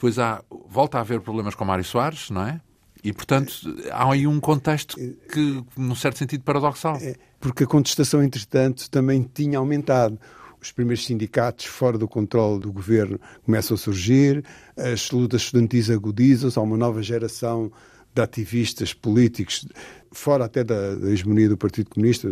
depois 0.00 0.18
há, 0.18 0.42
volta 0.66 0.96
a 0.96 1.02
haver 1.02 1.20
problemas 1.20 1.54
com 1.54 1.62
Mário 1.62 1.84
Soares, 1.84 2.30
não 2.30 2.42
é? 2.42 2.58
E, 3.04 3.12
portanto, 3.12 3.52
há 3.92 4.10
aí 4.10 4.26
um 4.26 4.40
contexto 4.40 4.96
que, 4.96 5.62
num 5.76 5.94
certo 5.94 6.16
sentido, 6.16 6.42
paradoxal. 6.42 6.96
É, 6.96 7.16
porque 7.38 7.64
a 7.64 7.66
contestação, 7.66 8.22
entretanto, 8.22 8.88
também 8.88 9.28
tinha 9.34 9.58
aumentado. 9.58 10.18
Os 10.58 10.72
primeiros 10.72 11.04
sindicatos 11.04 11.66
fora 11.66 11.98
do 11.98 12.08
controle 12.08 12.60
do 12.60 12.72
governo 12.72 13.20
começam 13.44 13.74
a 13.74 13.78
surgir, 13.78 14.42
as 14.74 15.10
lutas 15.10 15.42
estudantis 15.42 15.90
agudizam-se, 15.90 16.58
há 16.58 16.62
uma 16.62 16.78
nova 16.78 17.02
geração 17.02 17.70
de 18.14 18.22
ativistas 18.22 18.92
políticos 18.92 19.66
fora 20.12 20.44
até 20.44 20.64
da, 20.64 20.96
da, 20.96 21.10
hegemonia 21.10 21.48
do 21.48 21.56
Partido 21.56 21.90
Comunista, 21.90 22.28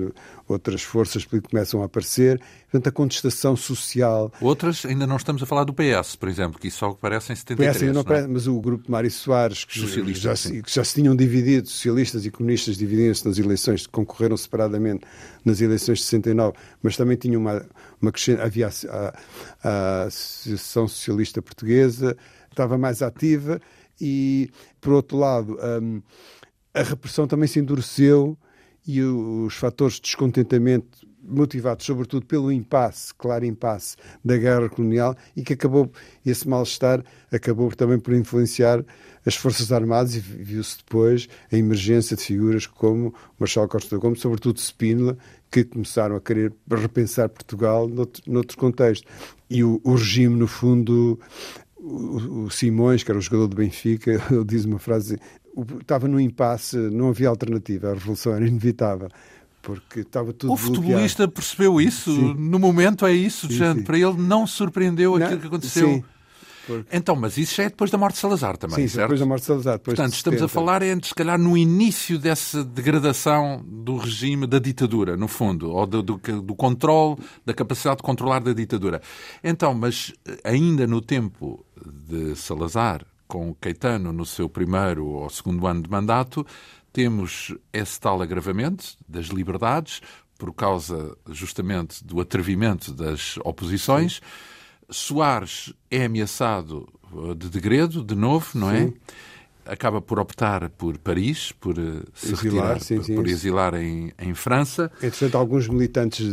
outras 0.48 0.82
forças 0.82 1.24
políticas 1.24 1.50
começam 1.50 1.82
a 1.82 1.84
aparecer. 1.84 2.40
Portanto, 2.62 2.88
a 2.88 2.92
contestação 2.92 3.56
social. 3.56 4.32
Outras, 4.40 4.84
ainda 4.84 5.06
não 5.06 5.16
estamos 5.16 5.42
a 5.42 5.46
falar 5.46 5.64
do 5.64 5.72
PS, 5.72 6.16
por 6.16 6.28
exemplo, 6.28 6.58
que 6.58 6.68
isso 6.68 6.78
só 6.78 6.88
aparece 6.88 7.32
em 7.32 7.36
73. 7.36 7.70
PS 7.70 7.82
ainda 7.82 7.86
não, 7.86 7.94
não 7.94 8.00
aparece, 8.00 8.28
mas 8.28 8.46
o 8.46 8.60
grupo 8.60 8.84
de 8.84 8.90
Mário 8.90 9.10
Soares, 9.10 9.64
que, 9.64 9.78
já, 10.14 10.34
que 10.34 10.74
já 10.74 10.84
se 10.84 10.94
tinham 10.94 11.14
dividido, 11.14 11.68
socialistas 11.68 12.26
e 12.26 12.30
comunistas 12.30 12.76
dividiram-se 12.76 13.26
nas 13.26 13.38
eleições, 13.38 13.86
concorreram 13.86 14.36
separadamente 14.36 15.04
nas 15.44 15.60
eleições 15.60 15.98
de 15.98 16.04
69, 16.04 16.56
mas 16.82 16.96
também 16.96 17.16
tinham 17.16 17.40
uma, 17.40 17.64
uma 18.02 18.10
crescente. 18.10 18.40
Havia 18.40 18.68
a, 18.68 18.70
a, 18.90 19.14
a 19.62 20.02
Associação 20.04 20.88
Socialista 20.88 21.40
Portuguesa, 21.40 22.16
estava 22.50 22.76
mais 22.76 23.02
ativa, 23.02 23.60
e, 24.00 24.50
por 24.80 24.92
outro 24.92 25.18
lado. 25.18 25.58
Um, 25.82 26.02
a 26.74 26.82
repressão 26.82 27.26
também 27.26 27.48
se 27.48 27.58
endureceu 27.58 28.36
e 28.86 29.02
os 29.02 29.54
fatores 29.54 29.94
de 29.94 30.02
descontentamento 30.02 31.08
motivados 31.28 31.84
sobretudo 31.84 32.24
pelo 32.24 32.50
impasse, 32.50 33.12
claro 33.14 33.44
impasse 33.44 33.96
da 34.24 34.36
guerra 34.36 34.68
colonial 34.68 35.14
e 35.36 35.42
que 35.42 35.52
acabou, 35.52 35.90
esse 36.24 36.48
mal-estar 36.48 37.04
acabou 37.30 37.70
também 37.72 37.98
por 37.98 38.14
influenciar 38.14 38.82
as 39.26 39.34
Forças 39.34 39.70
Armadas 39.70 40.14
e 40.14 40.20
viu-se 40.20 40.78
depois 40.78 41.28
a 41.52 41.56
emergência 41.56 42.16
de 42.16 42.22
figuras 42.22 42.66
como 42.66 43.14
Marshal 43.38 43.68
Costa 43.68 43.98
Gomes, 43.98 44.20
sobretudo 44.20 44.58
Spínola, 44.58 45.18
que 45.50 45.64
começaram 45.64 46.16
a 46.16 46.20
querer 46.20 46.52
repensar 46.70 47.28
Portugal 47.28 47.86
noutro, 47.88 48.22
noutro 48.26 48.56
contexto. 48.56 49.06
E 49.50 49.62
o, 49.62 49.80
o 49.84 49.94
regime, 49.94 50.34
no 50.36 50.46
fundo, 50.46 51.18
o, 51.88 52.44
o, 52.44 52.50
Simões, 52.50 53.02
que 53.02 53.10
era 53.10 53.18
o 53.18 53.22
jogador 53.22 53.48
do 53.48 53.56
Benfica, 53.56 54.12
ele 54.30 54.44
diz 54.44 54.64
uma 54.64 54.78
frase 54.78 55.18
estava 55.80 56.06
no 56.06 56.20
impasse, 56.20 56.76
não 56.76 57.08
havia 57.08 57.28
alternativa, 57.28 57.90
a 57.90 57.94
revolução 57.94 58.34
era 58.34 58.46
inevitável. 58.46 59.08
Porque 59.60 60.00
estava 60.00 60.32
tudo 60.32 60.52
O 60.52 60.56
futebolista 60.56 61.26
bloqueado. 61.26 61.32
percebeu 61.32 61.80
isso? 61.80 62.14
Sim. 62.14 62.34
No 62.38 62.58
momento 62.58 63.04
é 63.04 63.12
isso, 63.12 63.48
sim. 63.48 63.74
Sim. 63.74 63.82
Para 63.82 63.98
ele 63.98 64.16
não 64.16 64.46
surpreendeu 64.46 65.18
não, 65.18 65.26
aquilo 65.26 65.40
que 65.40 65.46
aconteceu. 65.48 65.88
Sim. 65.88 66.04
Porque... 66.68 66.94
Então, 66.94 67.16
mas 67.16 67.38
isso 67.38 67.54
já 67.54 67.62
é 67.62 67.70
depois 67.70 67.90
da 67.90 67.96
morte 67.96 68.16
de 68.16 68.20
Salazar 68.20 68.58
também, 68.58 68.76
Sim, 68.76 68.88
certo? 68.88 69.04
depois 69.04 69.20
da 69.20 69.26
morte 69.26 69.40
de 69.40 69.46
Salazar. 69.46 69.78
Portanto, 69.78 70.12
estamos 70.12 70.42
a 70.42 70.48
falar, 70.48 70.82
entre, 70.82 71.08
se 71.08 71.14
calhar, 71.14 71.38
no 71.38 71.56
início 71.56 72.18
dessa 72.18 72.62
degradação 72.62 73.64
do 73.66 73.96
regime 73.96 74.46
da 74.46 74.58
ditadura, 74.58 75.16
no 75.16 75.26
fundo, 75.26 75.70
ou 75.70 75.86
do, 75.86 76.02
do, 76.02 76.18
do 76.42 76.54
controle, 76.54 77.16
da 77.46 77.54
capacidade 77.54 77.96
de 77.96 78.02
controlar 78.02 78.40
da 78.40 78.52
ditadura. 78.52 79.00
Então, 79.42 79.72
mas 79.72 80.12
eh, 80.26 80.38
ainda 80.44 80.86
no 80.86 81.00
tempo 81.00 81.64
de 82.06 82.36
Salazar, 82.36 83.06
com 83.26 83.54
Caetano 83.54 84.12
no 84.12 84.26
seu 84.26 84.46
primeiro 84.46 85.06
ou 85.06 85.30
segundo 85.30 85.66
ano 85.66 85.82
de 85.82 85.90
mandato, 85.90 86.46
temos 86.92 87.54
esse 87.72 87.98
tal 87.98 88.20
agravamento 88.20 88.84
das 89.08 89.26
liberdades, 89.26 90.02
por 90.38 90.52
causa 90.52 91.16
justamente 91.30 92.04
do 92.04 92.20
atrevimento 92.20 92.92
das 92.92 93.38
oposições. 93.44 94.16
Sim. 94.16 94.57
Soares 94.90 95.72
é 95.90 96.04
ameaçado 96.04 96.88
eh, 97.12 97.34
de 97.34 97.48
degredo, 97.48 98.02
de 98.02 98.14
novo, 98.14 98.58
não 98.58 98.70
é? 98.70 98.92
acaba 99.68 100.00
por 100.00 100.18
optar 100.18 100.70
por 100.70 100.96
Paris, 100.96 101.52
por 101.52 101.78
eh, 101.78 102.02
se 102.14 102.32
Exilar, 102.32 102.68
retirar, 102.68 102.80
sim, 102.80 103.02
sim. 103.02 103.14
por 103.14 103.26
exilar 103.28 103.74
em, 103.74 104.12
em 104.18 104.34
França. 104.34 104.90
Entretanto, 105.02 105.36
alguns 105.36 105.68
militantes 105.68 106.26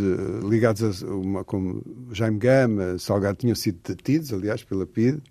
ligados 0.47 1.03
a 1.03 1.07
uma, 1.07 1.43
como 1.43 1.83
Jaime 2.11 2.37
Gama, 2.37 2.97
Salgado, 2.97 3.37
tinham 3.37 3.55
sido 3.55 3.79
detidos, 3.83 4.31
aliás, 4.31 4.63
pela 4.63 4.85
PIDE. 4.85 5.21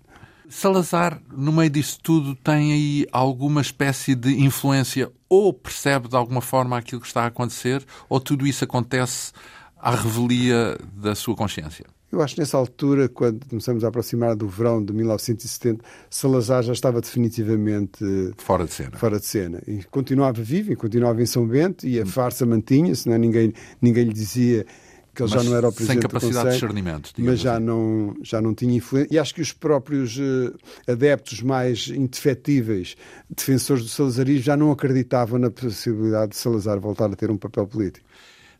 Salazar, 0.47 1.19
no 1.35 1.51
meio 1.51 1.71
disso 1.71 1.99
tudo, 2.01 2.35
tem 2.35 2.71
aí 2.71 3.07
alguma 3.11 3.61
espécie 3.61 4.13
de 4.13 4.39
influência 4.43 5.11
ou 5.27 5.51
percebe 5.51 6.07
de 6.07 6.15
alguma 6.15 6.41
forma 6.41 6.77
aquilo 6.77 7.01
que 7.01 7.07
está 7.07 7.23
a 7.23 7.27
acontecer 7.27 7.83
ou 8.07 8.19
tudo 8.19 8.45
isso 8.45 8.63
acontece 8.63 9.31
à 9.75 9.91
revelia 9.91 10.77
da 10.93 11.15
sua 11.15 11.35
consciência? 11.35 11.85
Eu 12.15 12.21
acho 12.21 12.35
que 12.35 12.39
nessa 12.39 12.55
altura, 12.55 13.09
quando 13.09 13.45
começamos 13.45 13.83
a 13.83 13.89
aproximar 13.89 14.37
do 14.37 14.47
verão 14.47 14.83
de 14.83 14.93
1970, 14.93 15.83
Salazar 16.09 16.63
já 16.63 16.71
estava 16.71 17.01
definitivamente 17.01 18.05
fora 18.37 18.63
de 18.63 18.73
cena. 18.73 18.97
Fora 18.97 19.19
de 19.19 19.25
cena. 19.25 19.61
E 19.67 19.83
continuava 19.83 20.41
vivo, 20.41 20.71
e 20.71 20.77
continuava 20.77 21.21
em 21.21 21.25
São 21.25 21.45
Bento, 21.45 21.85
e 21.85 21.99
a 21.99 22.05
farsa 22.05 22.45
mantinha-se, 22.45 23.09
é? 23.11 23.17
ninguém, 23.17 23.53
ninguém 23.81 24.05
lhe 24.05 24.13
dizia 24.13 24.65
que 25.13 25.23
ele 25.23 25.29
mas 25.29 25.43
já 25.43 25.49
não 25.49 25.57
era 25.57 25.67
o 25.67 25.73
presidente 25.73 25.93
sem 25.93 26.01
capacidade 26.01 26.33
do 26.33 26.37
Conselho, 26.37 26.49
de 26.49 26.53
discernimento. 26.53 27.13
Mas 27.17 27.39
já, 27.39 27.55
assim. 27.55 27.65
não, 27.65 28.15
já 28.21 28.41
não 28.41 28.53
tinha 28.53 28.75
influência. 28.75 29.13
E 29.13 29.19
acho 29.19 29.33
que 29.33 29.41
os 29.41 29.51
próprios 29.51 30.17
uh, 30.17 30.57
adeptos 30.87 31.41
mais 31.41 31.87
indefetíveis, 31.87 32.95
defensores 33.29 33.83
do 33.83 33.89
salazarismo, 33.89 34.43
já 34.43 34.55
não 34.55 34.71
acreditavam 34.71 35.39
na 35.39 35.49
possibilidade 35.49 36.31
de 36.31 36.37
Salazar 36.37 36.79
voltar 36.79 37.11
a 37.11 37.15
ter 37.15 37.31
um 37.31 37.37
papel 37.37 37.67
político. 37.67 38.04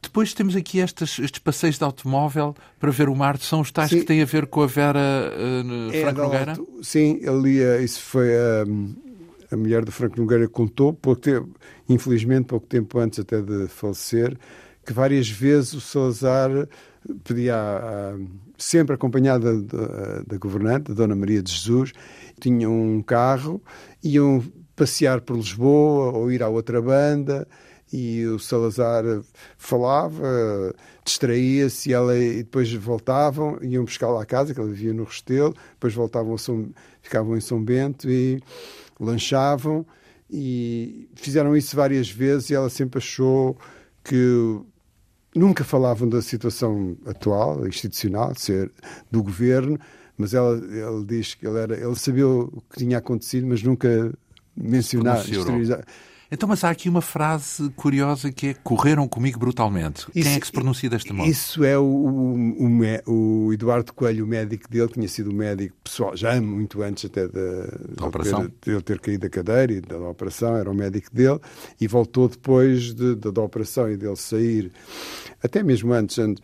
Depois 0.06 0.36
temos 0.36 0.56
aqui 0.56 0.78
estes, 0.78 1.18
estes 1.18 1.40
passeios 1.40 1.80
de 1.80 1.84
automóvel 1.84 2.56
para 2.80 2.92
ver 2.92 3.10
o 3.10 3.16
mar, 3.16 3.40
são 3.40 3.62
os 3.62 3.72
tais 3.72 3.90
sim. 3.90 4.00
que 4.00 4.06
têm 4.06 4.22
a 4.22 4.26
ver 4.26 4.46
com 4.46 4.62
a 4.62 4.68
Vera 4.68 5.00
uh, 5.00 5.92
é, 5.92 6.02
Franco 6.02 6.22
Nogueira? 6.22 6.52
Alto, 6.52 6.68
sim, 6.84 7.22
ali, 7.28 7.58
isso 7.84 8.02
foi 8.02 8.36
a, 8.36 8.66
a 9.52 9.58
mulher 9.58 9.84
do 9.84 9.92
Franco 9.92 10.22
Nogueira 10.22 10.48
contou, 10.48 10.94
pouco 10.94 11.20
tempo, 11.20 11.50
infelizmente 11.90 12.46
pouco 12.46 12.68
tempo 12.68 13.00
antes 13.00 13.18
até 13.18 13.42
de 13.42 13.68
falecer, 13.68 14.38
que 14.86 14.94
várias 14.94 15.28
vezes 15.28 15.74
o 15.74 15.82
Salazar 15.82 16.52
pedia, 17.24 17.56
a, 17.56 18.14
a, 18.14 18.18
sempre 18.60 18.94
acompanhada 18.94 19.60
da, 19.60 20.38
governante, 20.38 20.90
da 20.90 20.94
Dona 20.94 21.16
Maria 21.16 21.42
de 21.42 21.52
Jesus, 21.52 21.94
tinham 22.40 22.72
um 22.72 23.02
carro, 23.02 23.60
iam 24.04 24.44
passear 24.76 25.20
por 25.22 25.36
Lisboa 25.36 26.16
ou 26.16 26.32
ir 26.32 26.44
à 26.44 26.48
outra 26.48 26.80
banda 26.80 27.48
e 27.96 28.26
o 28.26 28.38
Salazar 28.38 29.06
falava, 29.58 30.76
distraía-se 31.06 31.90
e, 31.90 31.94
ela, 31.94 32.18
e 32.18 32.44
depois 32.44 32.72
voltavam, 32.74 33.58
iam 33.62 33.86
buscar 33.86 34.10
lá 34.10 34.22
a 34.22 34.26
casa, 34.26 34.54
que 34.54 34.60
ela 34.60 34.70
vivia 34.70 34.94
no 34.94 35.06
Restelo, 35.06 35.56
depois 35.72 35.94
voltavam 35.94 36.38
São, 36.38 36.70
ficavam 37.02 37.38
em 37.38 37.40
São 37.40 37.64
Bento 37.64 38.10
e 38.10 38.42
lanchavam 39.00 39.86
e 40.30 41.08
fizeram 41.16 41.56
isso 41.56 41.74
várias 41.74 42.10
vezes 42.10 42.50
e 42.50 42.56
ela 42.56 42.70
sempre 42.70 42.98
achou 42.98 43.58
que 44.04 44.60
nunca 45.34 45.64
falavam 45.64 46.10
da 46.10 46.22
situação 46.22 46.98
atual, 47.06 47.66
institucional, 47.66 48.34
de 48.34 48.42
ser 48.42 48.72
do 49.10 49.24
governo, 49.24 49.80
mas 50.18 50.34
ela, 50.34 50.58
ele 50.58 51.06
diz 51.06 51.34
que 51.34 51.48
ele, 51.48 51.60
era, 51.60 51.78
ele 51.78 51.96
sabia 51.96 52.28
o 52.28 52.62
que 52.70 52.80
tinha 52.80 52.98
acontecido, 52.98 53.48
mas 53.48 53.64
nunca 53.64 54.14
mencionava. 54.54 55.24
Então, 56.32 56.50
mas 56.50 56.64
há 56.64 56.70
aqui 56.70 56.90
uma 56.90 57.02
frase 57.02 57.70
curiosa 57.72 58.32
que 58.32 58.48
é 58.48 58.54
correram 58.54 59.08
comigo 59.08 59.40
brutalmente. 59.40 60.08
Isso, 60.16 60.28
Quem 60.28 60.36
é 60.36 60.40
que 60.40 60.46
se 60.48 60.52
pronuncia 60.52 60.90
desta 60.90 61.14
modo? 61.14 61.30
Isso 61.30 61.64
é 61.64 61.78
o, 61.78 61.84
o, 61.84 63.46
o, 63.46 63.54
Eduardo 63.54 63.94
Coelho, 63.94 64.26
o 64.26 64.28
médico 64.28 64.70
dele, 64.70 64.88
tinha 64.88 65.08
sido 65.08 65.30
o 65.30 65.34
médico 65.34 65.76
pessoal, 65.84 66.16
já 66.18 66.40
muito 66.42 66.82
antes 66.82 67.06
até 67.06 67.28
da, 67.28 67.68
da 67.98 68.08
operação. 68.08 68.52
De 68.62 68.72
ele 68.72 68.82
ter 68.82 69.00
caído 69.00 69.22
da 69.22 69.30
cadeira 69.30 69.74
e 69.74 69.82
da, 69.82 69.98
da, 69.98 70.10
operação, 70.10 70.56
era 70.56 70.70
o 70.70 70.74
médico 70.74 71.14
dele, 71.14 71.40
e 71.80 71.88
voltou 71.88 72.28
depois 72.28 72.94
de, 72.94 73.16
de, 73.16 73.32
da 73.32 73.42
operação 73.42 73.90
e 73.90 73.96
dele 73.96 74.16
sair, 74.16 74.72
até 75.44 75.62
mesmo 75.62 75.94
antes, 75.94 76.18
antes 76.18 76.44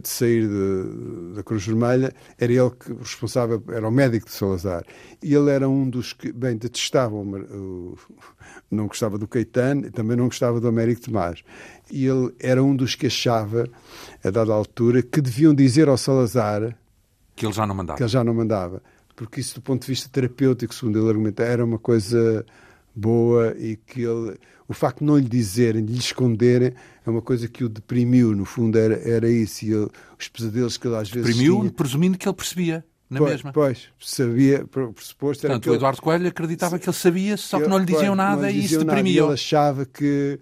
de 0.00 0.08
sair 0.08 0.46
de, 0.46 1.34
da 1.34 1.42
Cruz 1.42 1.66
Vermelha, 1.66 2.14
era 2.38 2.52
ele 2.52 2.70
que 2.70 2.92
responsável, 2.92 3.62
era 3.68 3.88
o 3.88 3.90
médico 3.90 4.26
de 4.26 4.32
Salazar. 4.32 4.84
E 5.22 5.34
ele 5.34 5.50
era 5.50 5.68
um 5.68 5.88
dos 5.88 6.12
que, 6.12 6.32
bem, 6.32 6.56
detestava, 6.56 7.14
o, 7.14 7.22
o, 7.22 7.98
não 8.70 8.86
gostava 8.86 9.18
do 9.18 9.26
Caetano, 9.26 9.90
também 9.90 10.16
não 10.16 10.26
gostava 10.26 10.60
do 10.60 10.68
Américo 10.68 11.02
Tomás. 11.02 11.42
E 11.90 12.06
ele 12.06 12.32
era 12.38 12.62
um 12.62 12.74
dos 12.74 12.94
que 12.94 13.06
achava, 13.06 13.68
a 14.22 14.30
dada 14.30 14.52
altura, 14.52 15.02
que 15.02 15.20
deviam 15.20 15.54
dizer 15.54 15.88
ao 15.88 15.96
Salazar 15.96 16.76
que 17.36 17.44
ele 17.44 17.52
já 17.52 17.66
não 17.66 17.74
mandava. 17.74 17.96
Que 17.96 18.02
ele 18.02 18.10
já 18.10 18.22
não 18.22 18.32
mandava. 18.32 18.82
Porque 19.16 19.40
isso, 19.40 19.56
do 19.56 19.62
ponto 19.62 19.82
de 19.82 19.88
vista 19.88 20.08
terapêutico, 20.08 20.74
segundo 20.74 20.98
ele 20.98 21.08
argumentava, 21.08 21.48
era 21.48 21.64
uma 21.64 21.78
coisa 21.78 22.44
boa 22.94 23.56
e 23.58 23.76
que 23.76 24.02
ele 24.02 24.38
o 24.66 24.72
facto 24.72 25.00
de 25.00 25.04
não 25.04 25.18
lhe 25.18 25.28
dizerem, 25.28 25.84
de 25.84 25.92
lhe 25.92 25.98
esconderem, 25.98 26.72
é 27.06 27.10
uma 27.10 27.22
coisa 27.22 27.48
que 27.48 27.64
o 27.64 27.68
deprimiu. 27.68 28.34
No 28.34 28.44
fundo, 28.44 28.78
era, 28.78 28.96
era 29.08 29.28
isso. 29.28 29.64
E 29.64 29.72
ele, 29.72 29.88
os 30.18 30.28
pesadelos 30.28 30.76
que 30.76 30.86
ele 30.86 30.96
às 30.96 31.10
vezes. 31.10 31.28
Deprimiu, 31.28 31.60
tinha... 31.60 31.72
presumindo 31.72 32.18
que 32.18 32.26
ele 32.26 32.34
percebia. 32.34 32.84
Na 33.08 33.18
pois, 33.18 33.32
mesma. 33.32 33.52
Pois, 33.52 33.88
sabia, 34.00 34.66
pressuposto. 34.66 35.42
Portanto, 35.42 35.66
era 35.66 35.72
o 35.72 35.76
Eduardo 35.76 36.02
Coelho 36.02 36.26
acreditava 36.26 36.78
que 36.78 36.88
ele 36.88 36.96
sabia, 36.96 37.36
só 37.36 37.60
que 37.60 37.68
não 37.68 37.78
lhe 37.78 37.84
diziam 37.84 38.16
pois, 38.16 38.16
nada 38.16 38.50
lhe 38.50 38.56
e 38.56 38.58
isso 38.60 38.68
diziam 38.68 38.84
deprimia. 38.84 39.22
Ele 39.22 39.32
achava 39.32 39.84
que. 39.84 40.38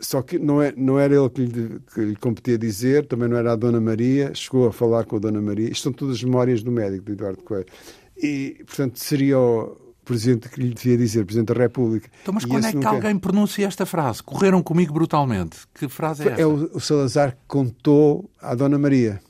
Só 0.00 0.20
que 0.22 0.38
não, 0.38 0.60
é, 0.60 0.72
não 0.76 0.98
era 0.98 1.14
ele 1.14 1.30
que 1.30 1.40
lhe, 1.40 1.80
que 1.92 2.00
lhe 2.00 2.16
competia 2.16 2.58
dizer, 2.58 3.06
também 3.06 3.28
não 3.28 3.38
era 3.38 3.52
a 3.52 3.56
Dona 3.56 3.80
Maria, 3.80 4.34
chegou 4.34 4.68
a 4.68 4.72
falar 4.72 5.04
com 5.04 5.16
a 5.16 5.18
Dona 5.18 5.40
Maria. 5.40 5.70
Isto 5.70 5.84
são 5.84 5.92
todas 5.92 6.16
as 6.16 6.22
memórias 6.22 6.62
do 6.62 6.70
médico, 6.70 7.04
do 7.04 7.12
Eduardo 7.12 7.42
Coelho. 7.42 7.66
E, 8.16 8.62
portanto, 8.66 8.98
seria 8.98 9.38
o, 9.38 9.83
Presidente 10.04 10.48
que 10.48 10.60
lhe 10.60 10.74
devia 10.74 10.96
dizer, 10.96 11.24
Presidente 11.24 11.52
da 11.52 11.60
República. 11.60 12.08
Então, 12.22 12.34
mas 12.34 12.44
quando 12.44 12.66
é 12.66 12.70
que 12.70 12.76
nunca... 12.76 12.90
alguém 12.90 13.18
pronuncia 13.18 13.66
esta 13.66 13.86
frase? 13.86 14.22
Correram 14.22 14.62
comigo 14.62 14.92
brutalmente. 14.92 15.58
Que 15.74 15.88
frase 15.88 16.24
é 16.24 16.30
esta? 16.32 16.42
É 16.42 16.46
o, 16.46 16.70
o 16.74 16.80
Salazar 16.80 17.32
que 17.32 17.38
contou 17.46 18.30
à 18.40 18.54
Dona 18.54 18.78
Maria. 18.78 19.20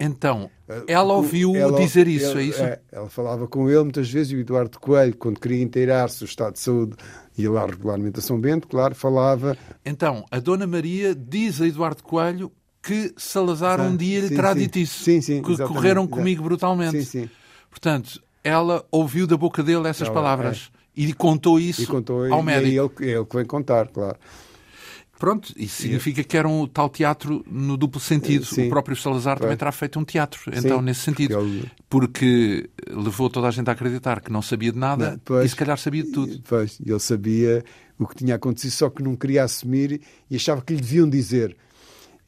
Então, 0.00 0.48
ela 0.86 1.14
ouviu 1.14 1.56
ela, 1.56 1.76
dizer 1.76 2.06
isso, 2.06 2.38
ele, 2.38 2.40
é 2.40 2.44
isso? 2.44 2.62
É, 2.62 2.80
ela 2.92 3.08
falava 3.08 3.48
com 3.48 3.68
ele 3.68 3.82
muitas 3.82 4.08
vezes 4.08 4.32
e 4.32 4.36
o 4.36 4.40
Eduardo 4.40 4.78
Coelho, 4.78 5.16
quando 5.16 5.40
queria 5.40 5.60
inteirar-se 5.60 6.22
o 6.22 6.26
estado 6.26 6.52
de 6.52 6.60
saúde, 6.60 6.94
ia 7.36 7.50
lá 7.50 7.66
regularmente 7.66 8.20
a 8.20 8.22
São 8.22 8.40
Bento, 8.40 8.68
claro, 8.68 8.94
falava. 8.94 9.56
Então, 9.84 10.24
a 10.30 10.38
Dona 10.38 10.68
Maria 10.68 11.16
diz 11.16 11.60
a 11.60 11.66
Eduardo 11.66 12.02
Coelho 12.04 12.52
que 12.80 13.12
Salazar 13.16 13.80
um 13.80 13.96
dia 13.96 14.20
lhe 14.20 14.28
sim, 14.28 14.36
terá 14.36 14.52
sim. 14.52 14.60
dito 14.60 14.78
isso. 14.78 15.02
Sim, 15.02 15.20
sim. 15.20 15.42
Que 15.42 15.56
correram 15.56 16.06
comigo 16.06 16.44
brutalmente. 16.44 17.02
Sim, 17.02 17.22
sim. 17.22 17.30
Portanto, 17.68 18.22
ela 18.42 18.84
ouviu 18.90 19.26
da 19.26 19.36
boca 19.36 19.62
dele 19.62 19.88
essas 19.88 20.08
ela, 20.08 20.14
palavras 20.14 20.70
é. 20.96 21.00
e 21.02 21.12
contou 21.12 21.58
isso 21.58 21.82
e 21.82 21.86
contou, 21.86 22.32
ao 22.32 22.42
médico. 22.42 22.68
E 22.68 22.78
é 22.78 22.82
ele, 22.82 23.12
é 23.12 23.16
ele 23.16 23.24
que 23.24 23.36
vem 23.36 23.44
contar, 23.44 23.88
claro. 23.88 24.16
Pronto, 25.18 25.52
isso 25.56 25.82
significa 25.82 26.22
que 26.22 26.36
era 26.36 26.48
um 26.48 26.64
tal 26.64 26.88
teatro 26.88 27.44
no 27.50 27.76
duplo 27.76 28.00
sentido. 28.00 28.44
Sim. 28.44 28.68
O 28.68 28.70
próprio 28.70 28.94
Salazar 28.94 29.38
também 29.38 29.56
terá 29.56 29.72
feito 29.72 29.98
um 29.98 30.04
teatro, 30.04 30.40
então, 30.54 30.78
Sim, 30.78 30.84
nesse 30.84 31.00
sentido. 31.00 31.34
Porque, 31.90 32.24
ele... 32.24 32.68
porque, 32.68 32.70
levou 32.88 33.28
toda 33.28 33.48
a 33.48 33.50
gente 33.50 33.68
a 33.68 33.72
acreditar 33.72 34.20
que 34.20 34.30
não 34.30 34.40
sabia 34.40 34.70
de 34.70 34.78
nada 34.78 35.12
não, 35.12 35.18
pois, 35.24 35.46
e 35.46 35.48
se 35.48 35.56
calhar 35.56 35.76
sabia 35.76 36.04
de 36.04 36.12
tudo. 36.12 36.40
Pois, 36.48 36.78
ele 36.80 37.00
sabia 37.00 37.64
o 37.98 38.06
que 38.06 38.14
tinha 38.14 38.36
acontecido, 38.36 38.70
só 38.70 38.88
que 38.88 39.02
não 39.02 39.16
queria 39.16 39.42
assumir 39.42 40.00
e 40.30 40.36
achava 40.36 40.62
que 40.62 40.72
lhe 40.72 40.80
deviam 40.80 41.08
dizer. 41.08 41.56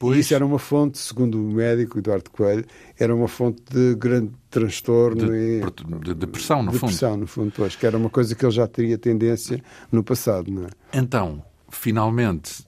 Pois. 0.01 0.17
E 0.17 0.19
isso 0.21 0.33
era 0.33 0.43
uma 0.43 0.57
fonte, 0.57 0.97
segundo 0.97 1.39
o 1.39 1.51
médico 1.51 1.99
Eduardo 1.99 2.31
Coelho, 2.31 2.65
era 2.97 3.15
uma 3.15 3.27
fonte 3.27 3.61
de 3.71 3.93
grande 3.93 4.31
transtorno 4.49 5.27
de, 5.27 5.61
e 5.61 5.99
de 6.03 6.15
depressão, 6.15 6.63
no 6.63 6.71
de 6.71 6.79
fundo. 6.79 6.89
Depressão, 6.89 7.17
no 7.17 7.27
fundo, 7.27 7.53
pois, 7.55 7.75
que 7.75 7.85
era 7.85 7.95
uma 7.95 8.09
coisa 8.09 8.33
que 8.33 8.43
ele 8.43 8.51
já 8.51 8.67
teria 8.67 8.97
tendência 8.97 9.63
no 9.91 10.03
passado, 10.03 10.51
não 10.51 10.63
é? 10.63 10.69
Então, 10.91 11.43
finalmente, 11.69 12.65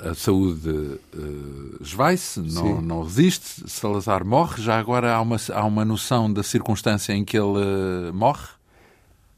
a 0.00 0.12
saúde 0.12 0.68
uh, 0.68 1.78
esvai-se, 1.80 2.40
não, 2.40 2.82
não 2.82 3.04
resiste, 3.04 3.70
Salazar 3.70 4.26
morre. 4.26 4.60
Já 4.60 4.76
agora 4.76 5.14
há 5.14 5.20
uma, 5.20 5.36
há 5.52 5.64
uma 5.64 5.84
noção 5.84 6.32
da 6.32 6.42
circunstância 6.42 7.12
em 7.12 7.24
que 7.24 7.38
ele 7.38 7.46
uh, 7.46 8.12
morre? 8.12 8.48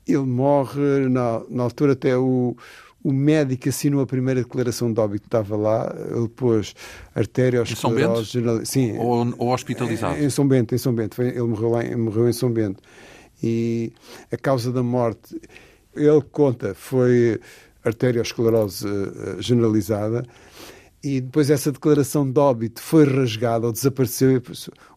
Ele 0.06 0.24
morre, 0.24 1.10
na, 1.10 1.42
na 1.50 1.64
altura 1.64 1.92
até 1.92 2.16
o, 2.16 2.56
o 3.06 3.12
médico 3.12 3.68
assinou 3.68 4.00
a 4.00 4.06
primeira 4.06 4.42
declaração 4.42 4.92
de 4.92 4.98
óbito, 4.98 5.26
estava 5.26 5.56
lá, 5.56 5.94
ele 6.10 6.28
pôs 6.28 6.74
arteriosclerose... 7.14 8.32
General... 8.32 8.66
Sim. 8.66 8.98
Ou, 8.98 9.32
ou 9.38 9.54
hospitalizado? 9.54 10.20
Em, 10.20 10.28
São 10.28 10.46
Bento, 10.48 10.74
em 10.74 10.78
São 10.78 10.92
Bento. 10.92 11.22
Ele 11.22 11.40
morreu, 11.42 11.70
lá, 11.70 11.84
morreu 11.96 12.28
em 12.28 12.32
São 12.32 12.50
Bento. 12.50 12.82
E 13.40 13.92
a 14.32 14.36
causa 14.36 14.72
da 14.72 14.82
morte, 14.82 15.40
ele 15.94 16.20
conta, 16.32 16.74
foi 16.74 17.38
arteriosclerose 17.84 18.84
uh, 18.88 19.40
generalizada 19.40 20.24
e 21.00 21.20
depois 21.20 21.48
essa 21.48 21.70
declaração 21.70 22.28
de 22.28 22.40
óbito 22.40 22.82
foi 22.82 23.04
rasgada 23.04 23.66
ou 23.66 23.72
desapareceu 23.72 24.42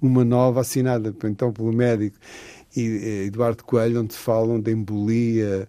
uma 0.02 0.26
nova 0.26 0.62
assinada 0.62 1.14
então 1.26 1.54
pelo 1.54 1.72
médico 1.72 2.18
e 2.76 3.26
Eduardo 3.28 3.64
Coelho 3.64 4.02
onde 4.02 4.16
falam 4.16 4.60
de 4.60 4.72
embolia 4.72 5.68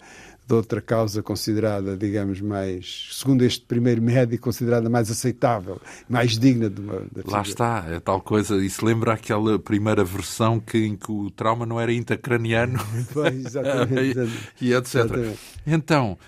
de 0.51 0.55
outra 0.55 0.81
causa 0.81 1.23
considerada, 1.23 1.97
digamos, 1.97 2.41
mais, 2.41 3.09
segundo 3.13 3.45
este 3.45 3.65
primeiro 3.65 4.03
médico, 4.03 4.43
considerada 4.43 4.91
mais 4.91 5.09
aceitável, 5.09 5.81
mais 6.09 6.37
digna 6.37 6.69
de 6.69 6.81
uma. 6.81 7.07
Lá 7.25 7.43
está, 7.43 7.87
é 7.89 8.01
tal 8.01 8.21
coisa. 8.21 8.57
Isso 8.57 8.85
lembra 8.85 9.13
aquela 9.13 9.61
primeira 9.61 10.03
versão 10.03 10.59
que, 10.59 10.79
em 10.79 10.97
que 10.97 11.11
o 11.13 11.31
trauma 11.31 11.65
não 11.65 11.81
era 11.81 11.93
intracraniano. 11.93 12.79
Pois, 13.13 13.47
exatamente. 13.47 14.19
e 14.61 14.73
etc. 14.73 14.95
Exatamente. 14.95 15.39
Então, 15.67 16.19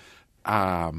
há 0.43 0.91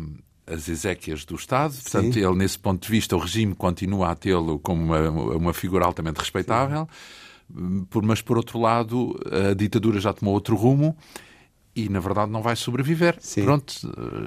as 0.47 0.69
exéquias 0.69 1.25
do 1.25 1.35
Estado, 1.35 1.75
portanto, 1.75 2.15
Sim. 2.15 2.25
ele, 2.25 2.37
nesse 2.37 2.59
ponto 2.59 2.83
de 2.83 2.91
vista, 2.91 3.17
o 3.17 3.19
regime 3.19 3.55
continua 3.55 4.11
a 4.11 4.15
tê-lo 4.15 4.59
como 4.59 4.83
uma, 4.83 5.11
uma 5.37 5.55
figura 5.55 5.85
altamente 5.85 6.21
respeitável, 6.21 6.89
Sim. 7.49 7.87
mas, 8.03 8.21
por 8.21 8.37
outro 8.37 8.59
lado, 8.61 9.19
a 9.51 9.55
ditadura 9.55 10.01
já 10.01 10.13
tomou 10.13 10.35
outro 10.35 10.57
rumo 10.57 10.97
e 11.75 11.89
na 11.89 12.01
verdade 12.01 12.31
não 12.31 12.43
vai 12.43 12.57
sobreviver. 12.57 13.17
Sim. 13.21 13.45
Pronto, 13.45 13.73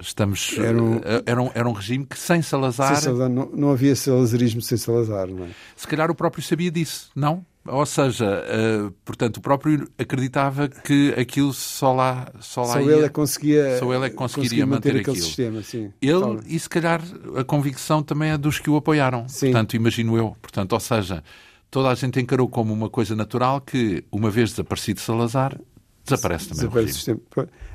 estamos. 0.01 0.57
Era 0.57 0.81
um, 0.81 0.95
eh, 0.97 1.23
era 1.25 1.41
um, 1.41 1.51
era 1.53 1.69
um 1.69 1.71
regime 1.71 2.05
que 2.05 2.17
sem 2.17 2.41
Salazar. 2.41 2.95
Sem 2.95 3.03
Salazar 3.05 3.29
não, 3.29 3.49
não 3.53 3.71
havia 3.71 3.95
salazarismo 3.95 4.61
sem 4.61 4.77
Salazar, 4.77 5.27
não 5.27 5.45
é? 5.45 5.49
Se 5.75 5.87
calhar 5.87 6.11
o 6.11 6.15
próprio 6.15 6.43
sabia 6.43 6.69
disso, 6.69 7.09
não? 7.15 7.45
Ou 7.65 7.85
seja, 7.85 8.25
uh, 8.25 8.91
portanto, 9.03 9.37
o 9.37 9.41
próprio 9.41 9.89
acreditava 9.97 10.69
que 10.69 11.13
aquilo 11.17 11.51
só 11.51 11.93
lá 11.93 12.31
só, 12.39 12.61
lá 12.61 12.73
só 12.73 12.81
ia, 12.81 12.93
ele 12.93 13.05
é 13.05 13.09
conseguia 13.09 13.77
só 13.77 13.93
ele 13.93 14.05
é 14.05 14.09
que 14.09 14.15
conseguiria 14.15 14.65
manter, 14.65 14.93
manter 14.93 15.01
aquilo. 15.01 15.17
Sistema, 15.17 15.61
sim. 15.61 15.91
Ele 16.01 16.39
e 16.47 16.57
se 16.57 16.69
calhar 16.69 17.01
a 17.35 17.43
convicção 17.43 18.01
também 18.01 18.31
é 18.31 18.37
dos 18.37 18.59
que 18.59 18.69
o 18.69 18.77
apoiaram. 18.77 19.27
Sim. 19.27 19.47
Portanto, 19.47 19.75
imagino 19.75 20.17
eu. 20.17 20.35
Portanto, 20.41 20.73
ou 20.73 20.79
seja, 20.79 21.21
toda 21.69 21.89
a 21.89 21.95
gente 21.95 22.19
encarou 22.19 22.47
como 22.47 22.73
uma 22.73 22.89
coisa 22.89 23.15
natural 23.15 23.59
que, 23.59 24.03
uma 24.11 24.29
vez 24.29 24.51
desaparecido 24.51 25.01
Salazar, 25.01 25.59
Desaparece 26.07 26.49
também 26.49 26.63
Desaparece 26.63 26.91
o 26.91 26.95
sistema. 26.95 27.19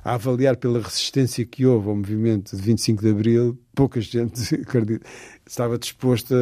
A 0.04 0.14
avaliar 0.14 0.56
pela 0.56 0.80
resistência 0.80 1.44
que 1.44 1.64
houve 1.64 1.88
ao 1.88 1.96
movimento 1.96 2.56
de 2.56 2.62
25 2.62 3.02
de 3.02 3.10
Abril, 3.10 3.58
pouca 3.74 4.00
gente 4.00 4.54
acredita, 4.60 5.06
estava 5.46 5.78
disposta 5.78 6.34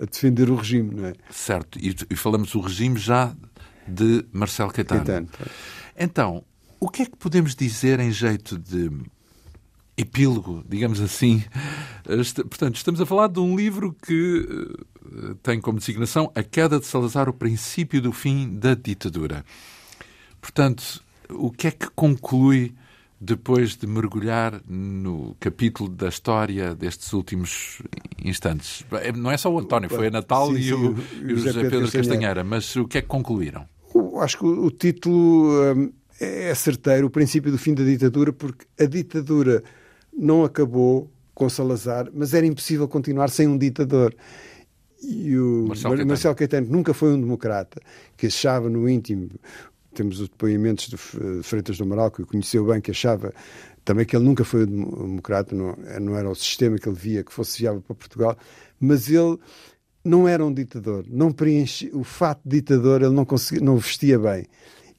a, 0.00 0.04
defender 0.04 0.50
o 0.50 0.56
regime, 0.56 0.94
não 0.94 1.06
é? 1.06 1.12
Certo, 1.30 1.78
e, 1.78 1.94
e 2.10 2.16
falamos 2.16 2.52
do 2.52 2.60
regime 2.60 2.98
já 2.98 3.34
de 3.86 4.24
Marcelo 4.32 4.70
Caetano. 4.70 5.04
Caetano 5.04 5.28
então, 5.98 6.44
o 6.78 6.88
que 6.88 7.02
é 7.02 7.06
que 7.06 7.16
podemos 7.16 7.54
dizer 7.54 8.00
em 8.00 8.12
jeito 8.12 8.58
de 8.58 8.90
epílogo, 9.96 10.62
digamos 10.68 11.00
assim? 11.00 11.42
Portanto, 12.48 12.76
estamos 12.76 13.00
a 13.00 13.06
falar 13.06 13.28
de 13.28 13.40
um 13.40 13.56
livro 13.56 13.96
que 14.06 14.46
eh, 14.46 15.34
tem 15.42 15.58
como 15.58 15.78
designação 15.78 16.30
A 16.34 16.42
Queda 16.42 16.78
de 16.78 16.84
Salazar, 16.84 17.28
o 17.30 17.32
princípio 17.32 18.02
do 18.02 18.12
fim 18.12 18.58
da 18.58 18.74
ditadura. 18.74 19.44
Portanto, 20.40 21.02
o 21.30 21.50
que 21.50 21.68
é 21.68 21.70
que 21.70 21.88
conclui 21.90 22.74
depois 23.20 23.76
de 23.76 23.86
mergulhar 23.86 24.60
no 24.68 25.34
capítulo 25.40 25.88
da 25.88 26.08
história 26.08 26.74
destes 26.74 27.12
últimos 27.12 27.80
instantes? 28.24 28.84
Não 29.16 29.30
é 29.30 29.36
só 29.36 29.50
o 29.50 29.58
António, 29.58 29.88
foi 29.88 30.08
a 30.08 30.10
Natal 30.10 30.48
sim, 30.48 30.58
e, 30.58 30.74
o, 30.74 30.96
e, 31.22 31.32
o, 31.32 31.38
José 31.38 31.52
Pedro, 31.52 31.70
Pedro 31.70 31.80
Castanheira. 31.80 31.90
Castanheira, 31.90 32.44
mas 32.44 32.76
o 32.76 32.86
que 32.86 32.98
é 32.98 33.02
que 33.02 33.08
concluíram? 33.08 33.66
acho 34.20 34.38
que 34.38 34.44
o, 34.44 34.70
título 34.70 35.50
hum, 35.74 35.92
é 36.20 36.54
certeiro, 36.54 37.06
o 37.06 37.10
princípio 37.10 37.50
do 37.50 37.58
fim 37.58 37.74
da 37.74 37.84
ditadura, 37.84 38.32
porque 38.32 38.66
a 38.78 38.86
ditadura 38.86 39.62
não 40.12 40.44
acabou 40.44 41.10
com 41.34 41.48
Salazar, 41.48 42.08
mas 42.14 42.32
era 42.32 42.46
impossível 42.46 42.88
continuar 42.88 43.28
sem 43.28 43.46
um 43.46 43.58
ditador. 43.58 44.14
E 45.02 45.36
o 45.36 45.66
Marcelo 45.68 45.90
Caetano. 45.90 46.08
Marcelo 46.08 46.34
Caetano 46.34 46.66
nunca 46.70 46.94
foi 46.94 47.12
um 47.12 47.20
democrata, 47.20 47.80
que 48.16 48.26
achava 48.26 48.70
no 48.70 48.88
íntimo 48.88 49.28
temos 49.96 50.20
os 50.20 50.28
depoimentos 50.28 50.88
de 50.88 50.96
Freitas 51.42 51.78
do 51.78 51.84
Amaral, 51.84 52.10
que 52.10 52.22
o 52.22 52.26
conheceu 52.26 52.64
bem, 52.66 52.80
que 52.80 52.90
achava 52.90 53.32
também 53.84 54.04
que 54.04 54.16
ele 54.16 54.24
nunca 54.24 54.44
foi 54.44 54.64
um 54.64 55.06
democrata, 55.06 55.54
não, 55.54 55.76
não 56.00 56.16
era 56.16 56.28
o 56.28 56.34
sistema 56.34 56.76
que 56.76 56.88
ele 56.88 56.96
via 56.96 57.22
que 57.24 57.32
fosse 57.32 57.60
viável 57.60 57.80
para 57.80 57.94
Portugal, 57.94 58.36
mas 58.80 59.08
ele 59.08 59.38
não 60.04 60.28
era 60.28 60.44
um 60.44 60.52
ditador, 60.52 61.04
não 61.08 61.32
preenche 61.32 61.90
o 61.92 62.04
fato 62.04 62.40
de 62.44 62.56
ditador, 62.56 63.02
ele 63.02 63.14
não 63.14 63.24
conseguia, 63.24 63.64
não 63.64 63.76
vestia 63.76 64.18
bem. 64.18 64.46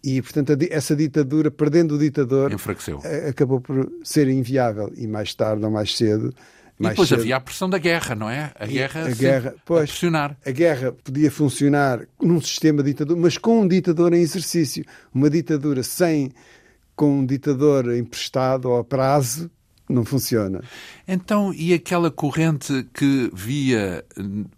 E, 0.03 0.21
portanto, 0.21 0.55
essa 0.69 0.95
ditadura, 0.95 1.51
perdendo 1.51 1.95
o 1.95 1.99
ditador, 1.99 2.53
Enfraqueceu. 2.53 3.01
acabou 3.27 3.59
por 3.59 3.91
ser 4.03 4.27
inviável. 4.29 4.91
E 4.95 5.07
mais 5.07 5.33
tarde 5.33 5.65
ou 5.65 5.71
mais 5.71 5.97
cedo, 5.97 6.33
mais 6.79 6.91
e 6.91 6.95
depois 6.95 7.09
cedo. 7.09 7.21
havia 7.21 7.35
a 7.35 7.39
pressão 7.39 7.69
da 7.69 7.77
guerra, 7.77 8.15
não 8.15 8.29
é? 8.29 8.51
A 8.59 8.65
guerra, 8.65 9.05
a 9.05 9.11
guerra 9.11 9.55
pois, 9.65 9.83
a 9.83 9.85
pressionar. 9.85 10.37
A 10.45 10.51
guerra 10.51 10.91
podia 10.91 11.31
funcionar 11.31 12.07
num 12.21 12.39
sistema 12.41 12.83
ditador, 12.83 13.17
mas 13.17 13.37
com 13.37 13.61
um 13.61 13.67
ditador 13.67 14.13
em 14.13 14.21
exercício. 14.21 14.85
Uma 15.13 15.29
ditadura 15.29 15.81
sem, 15.83 16.31
com 16.95 17.19
um 17.19 17.25
ditador 17.25 17.95
emprestado 17.95 18.69
ou 18.69 18.77
a 18.77 18.83
prazo, 18.83 19.49
não 19.89 20.03
funciona. 20.03 20.61
Então, 21.07 21.53
e 21.53 21.73
aquela 21.73 22.11
corrente 22.11 22.85
que 22.93 23.31
via 23.33 24.03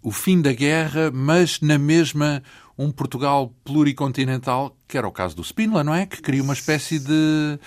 o 0.02 0.10
fim 0.10 0.42
da 0.42 0.52
guerra, 0.52 1.10
mas 1.12 1.60
na 1.60 1.78
mesma 1.78 2.42
um 2.76 2.90
Portugal 2.90 3.54
pluricontinental, 3.62 4.76
que 4.88 4.96
era 4.96 5.06
o 5.06 5.12
caso 5.12 5.36
do 5.36 5.44
Spínola, 5.44 5.84
não 5.84 5.94
é? 5.94 6.06
Que 6.06 6.20
cria 6.20 6.42
uma 6.42 6.54
espécie 6.54 6.98
de 6.98 7.58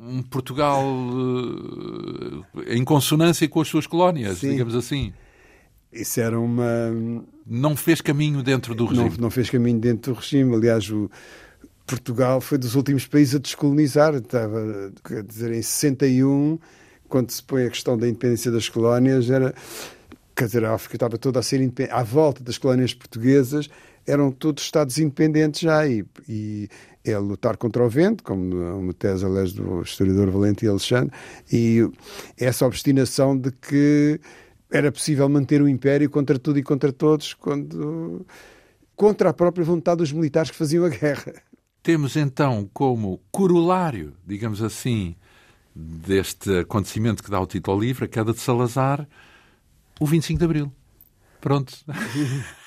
um 0.00 0.22
Portugal 0.22 0.82
uh, 0.82 2.44
em 2.66 2.82
consonância 2.84 3.46
com 3.48 3.60
as 3.60 3.68
suas 3.68 3.86
colónias, 3.86 4.38
Sim. 4.38 4.52
digamos 4.52 4.74
assim. 4.74 5.12
Isso 5.92 6.20
era 6.20 6.38
uma. 6.38 6.90
Não 7.46 7.76
fez 7.76 8.00
caminho 8.00 8.42
dentro 8.42 8.74
do 8.74 8.86
regime. 8.86 9.10
Não, 9.10 9.16
não 9.18 9.30
fez 9.30 9.50
caminho 9.50 9.78
dentro 9.78 10.14
do 10.14 10.20
regime. 10.20 10.54
Aliás, 10.54 10.88
o 10.88 11.10
Portugal 11.86 12.40
foi 12.40 12.56
dos 12.58 12.76
últimos 12.76 13.06
países 13.06 13.34
a 13.34 13.38
descolonizar. 13.38 14.14
Estava, 14.14 14.92
quer 15.04 15.24
dizer, 15.24 15.52
em 15.52 15.62
61, 15.62 16.58
quando 17.08 17.30
se 17.30 17.42
põe 17.42 17.66
a 17.66 17.70
questão 17.70 17.98
da 17.98 18.08
independência 18.08 18.50
das 18.50 18.68
colónias, 18.68 19.28
era. 19.28 19.52
Quer 20.34 20.46
dizer, 20.46 20.64
a 20.64 20.74
África 20.74 20.96
estava 20.96 21.18
toda 21.18 21.40
a 21.40 21.42
ser 21.42 21.60
independente. 21.60 21.92
À 21.92 22.04
volta 22.04 22.42
das 22.42 22.56
colónias 22.56 22.94
portuguesas, 22.94 23.68
eram 24.06 24.30
todos 24.30 24.62
Estados 24.62 24.96
independentes 24.96 25.60
já. 25.60 25.86
E, 25.86 26.04
e 26.28 26.68
é 27.04 27.16
lutar 27.18 27.56
contra 27.56 27.84
o 27.84 27.88
vento, 27.88 28.22
como 28.22 28.54
uma 28.78 28.92
tese, 28.92 29.24
aliás, 29.24 29.52
do 29.52 29.82
historiador 29.82 30.30
Valente 30.30 30.66
Alexandre, 30.66 31.12
e 31.50 31.88
essa 32.36 32.66
obstinação 32.66 33.36
de 33.36 33.50
que 33.52 34.20
era 34.70 34.92
possível 34.92 35.28
manter 35.28 35.62
o 35.62 35.68
império 35.68 36.08
contra 36.08 36.38
tudo 36.38 36.58
e 36.58 36.62
contra 36.62 36.92
todos, 36.92 37.34
quando 37.34 38.24
contra 38.94 39.30
a 39.30 39.32
própria 39.32 39.64
vontade 39.64 39.98
dos 39.98 40.12
militares 40.12 40.50
que 40.50 40.56
faziam 40.56 40.84
a 40.84 40.88
guerra. 40.88 41.32
Temos 41.82 42.16
então 42.16 42.68
como 42.72 43.20
corolário, 43.30 44.14
digamos 44.26 44.62
assim, 44.62 45.16
deste 45.74 46.58
acontecimento 46.58 47.22
que 47.22 47.30
dá 47.30 47.40
o 47.40 47.46
título 47.46 47.76
ao 47.76 47.80
livro, 47.80 48.04
a 48.04 48.08
queda 48.08 48.32
de 48.32 48.40
Salazar, 48.40 49.08
o 49.98 50.06
25 50.06 50.38
de 50.38 50.44
Abril. 50.44 50.72
Pronto. 51.40 51.74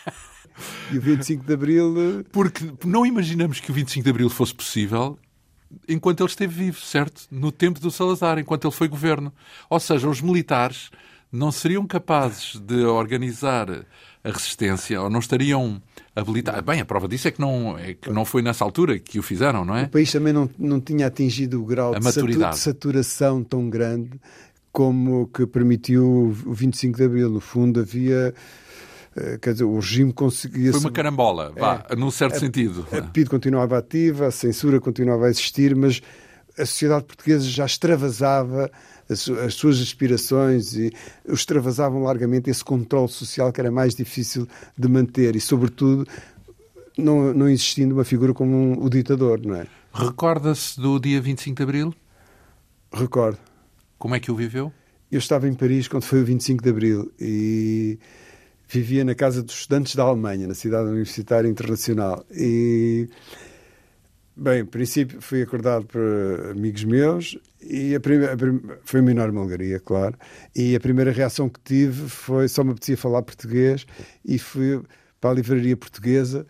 E 0.91 0.97
o 0.97 1.01
25 1.01 1.45
de 1.45 1.53
Abril. 1.53 1.95
Eh, 1.97 2.25
Porque 2.31 2.71
não 2.85 3.05
imaginamos 3.05 3.59
que 3.59 3.71
o 3.71 3.73
25 3.73 4.03
de 4.03 4.09
Abril 4.09 4.29
fosse 4.29 4.53
possível 4.53 5.17
enquanto 5.87 6.21
ele 6.21 6.29
esteve 6.29 6.53
vivo, 6.53 6.79
certo? 6.79 7.23
No 7.31 7.51
tempo 7.51 7.79
do 7.79 7.89
Salazar, 7.89 8.37
enquanto 8.37 8.65
ele 8.65 8.75
foi 8.75 8.87
governo. 8.87 9.33
Ou 9.69 9.79
seja, 9.79 10.07
os 10.07 10.21
militares 10.21 10.91
não 11.31 11.51
seriam 11.51 11.85
capazes 11.87 12.59
de 12.59 12.85
organizar 12.85 13.85
a 14.23 14.29
resistência 14.29 15.01
ou 15.01 15.09
não 15.09 15.19
estariam 15.19 15.81
habilitados. 16.15 16.61
Bem, 16.61 16.79
a 16.79 16.85
prova 16.85 17.07
disso 17.07 17.27
é 17.27 17.31
que 17.31 17.41
não, 17.41 17.77
é 17.77 17.93
que 17.95 18.09
não 18.09 18.23
foi 18.23 18.41
nessa 18.41 18.63
altura 18.63 18.99
que 18.99 19.19
o 19.19 19.23
fizeram, 19.23 19.65
não 19.65 19.75
é? 19.75 19.83
O 19.83 19.89
país 19.89 20.11
também 20.11 20.31
não, 20.31 20.49
não 20.57 20.79
tinha 20.79 21.07
atingido 21.07 21.61
o 21.61 21.65
grau 21.65 21.93
a 21.95 21.99
de, 21.99 22.37
de 22.37 22.57
saturação 22.57 23.43
tão 23.43 23.69
grande 23.69 24.11
como 24.71 25.27
que 25.27 25.45
permitiu 25.45 26.35
o 26.45 26.53
25 26.53 26.97
de 26.97 27.03
Abril. 27.03 27.29
No 27.29 27.39
fundo, 27.39 27.79
havia 27.79 28.33
quer 29.41 29.53
dizer, 29.53 29.64
o 29.64 29.76
regime 29.76 30.11
conseguia... 30.11 30.72
Foi 30.72 30.82
uma 30.82 30.91
carambola, 30.91 31.53
vá, 31.57 31.86
é, 31.89 31.95
num 31.95 32.11
certo 32.11 32.36
a, 32.36 32.39
sentido. 32.39 32.88
A 32.91 33.01
PID 33.01 33.30
continuava 33.30 33.78
ativa, 33.78 34.28
a 34.28 34.32
censura 34.32 34.80
continuava 34.80 35.28
a 35.28 35.30
existir, 35.30 35.76
mas 35.76 36.01
a 36.57 36.66
sociedade 36.66 37.05
portuguesa 37.05 37.45
já 37.45 37.66
extravasava 37.66 38.72
as, 39.09 39.28
as 39.30 39.53
suas 39.53 39.82
aspirações 39.82 40.76
e 40.76 40.91
extravasavam 41.28 42.03
largamente 42.03 42.49
esse 42.49 42.64
controle 42.64 43.09
social 43.09 43.51
que 43.51 43.59
era 43.59 43.72
mais 43.72 43.95
difícil 43.95 44.47
de 44.78 44.88
manter 44.88 45.36
e, 45.36 45.41
sobretudo, 45.41 46.07
não, 46.97 47.34
não 47.34 47.49
existindo 47.49 47.95
uma 47.95 48.03
figura 48.03 48.34
como 48.34 48.55
um, 48.55 48.84
o 48.84 48.89
ditador, 48.89 49.39
não 49.43 49.55
é? 49.55 49.68
Recorda-se 49.93 50.80
do 50.80 50.99
dia 50.99 51.22
25 51.22 51.57
de 51.57 51.64
Abril? 51.64 51.93
Recordo. 52.91 53.39
Como 53.97 54.16
é 54.16 54.20
que 54.20 54.32
o 54.32 54.36
viveu? 54.36 54.72
Eu 55.11 55.20
estava 55.20 55.47
em 55.47 55.53
Paris 55.53 55.88
quando 55.88 56.03
foi 56.03 56.22
o 56.22 56.26
25 56.26 56.64
de 56.64 56.70
Abril 56.70 57.11
e 57.20 57.99
vivia 58.68 59.03
na 59.03 59.16
Casa 59.16 59.43
dos 59.43 59.55
Estudantes 59.55 59.95
da 59.95 60.03
Alemanha, 60.03 60.47
na 60.47 60.53
Cidade 60.53 60.89
Universitária 60.89 61.47
Internacional. 61.47 62.26
E, 62.32 63.07
bem, 64.36 64.61
em 64.61 64.66
princípio 64.66 65.22
fui 65.22 65.41
acordado 65.41 65.86
por 65.86 66.01
amigos 66.51 66.84
meus 66.84 67.38
e 67.61 67.95
a 67.95 67.99
primeira, 67.99 68.34
a 68.34 68.38
primeira, 68.38 68.80
foi 68.84 69.01
uma 69.01 69.11
enorme 69.11 69.39
alegria, 69.39 69.80
claro. 69.80 70.18
E 70.55 70.76
a 70.76 70.80
primeira 70.80 71.11
reação 71.11 71.49
que 71.49 71.59
tive 71.64 72.09
foi 72.09 72.47
só 72.47 72.64
me 72.64 72.72
apetecia 72.72 72.97
falar 72.97 73.22
português 73.22 73.86
e 74.26 74.38
fui 74.38 74.82
para 75.22 75.32
a 75.32 75.34
livraria 75.34 75.78
portuguesa, 75.78 76.45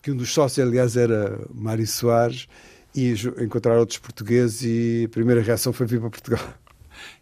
que 0.00 0.12
um 0.12 0.16
dos 0.16 0.32
sócios, 0.32 0.64
aliás, 0.64 0.96
era 0.96 1.40
Mário 1.52 1.86
Soares, 1.86 2.46
e 2.94 3.14
encontrar 3.42 3.76
outros 3.78 3.98
portugueses 3.98 4.62
e 4.62 5.04
a 5.04 5.08
primeira 5.08 5.42
reação 5.42 5.72
foi 5.72 5.86
vir 5.86 6.00
para 6.00 6.10
Portugal. 6.10 6.54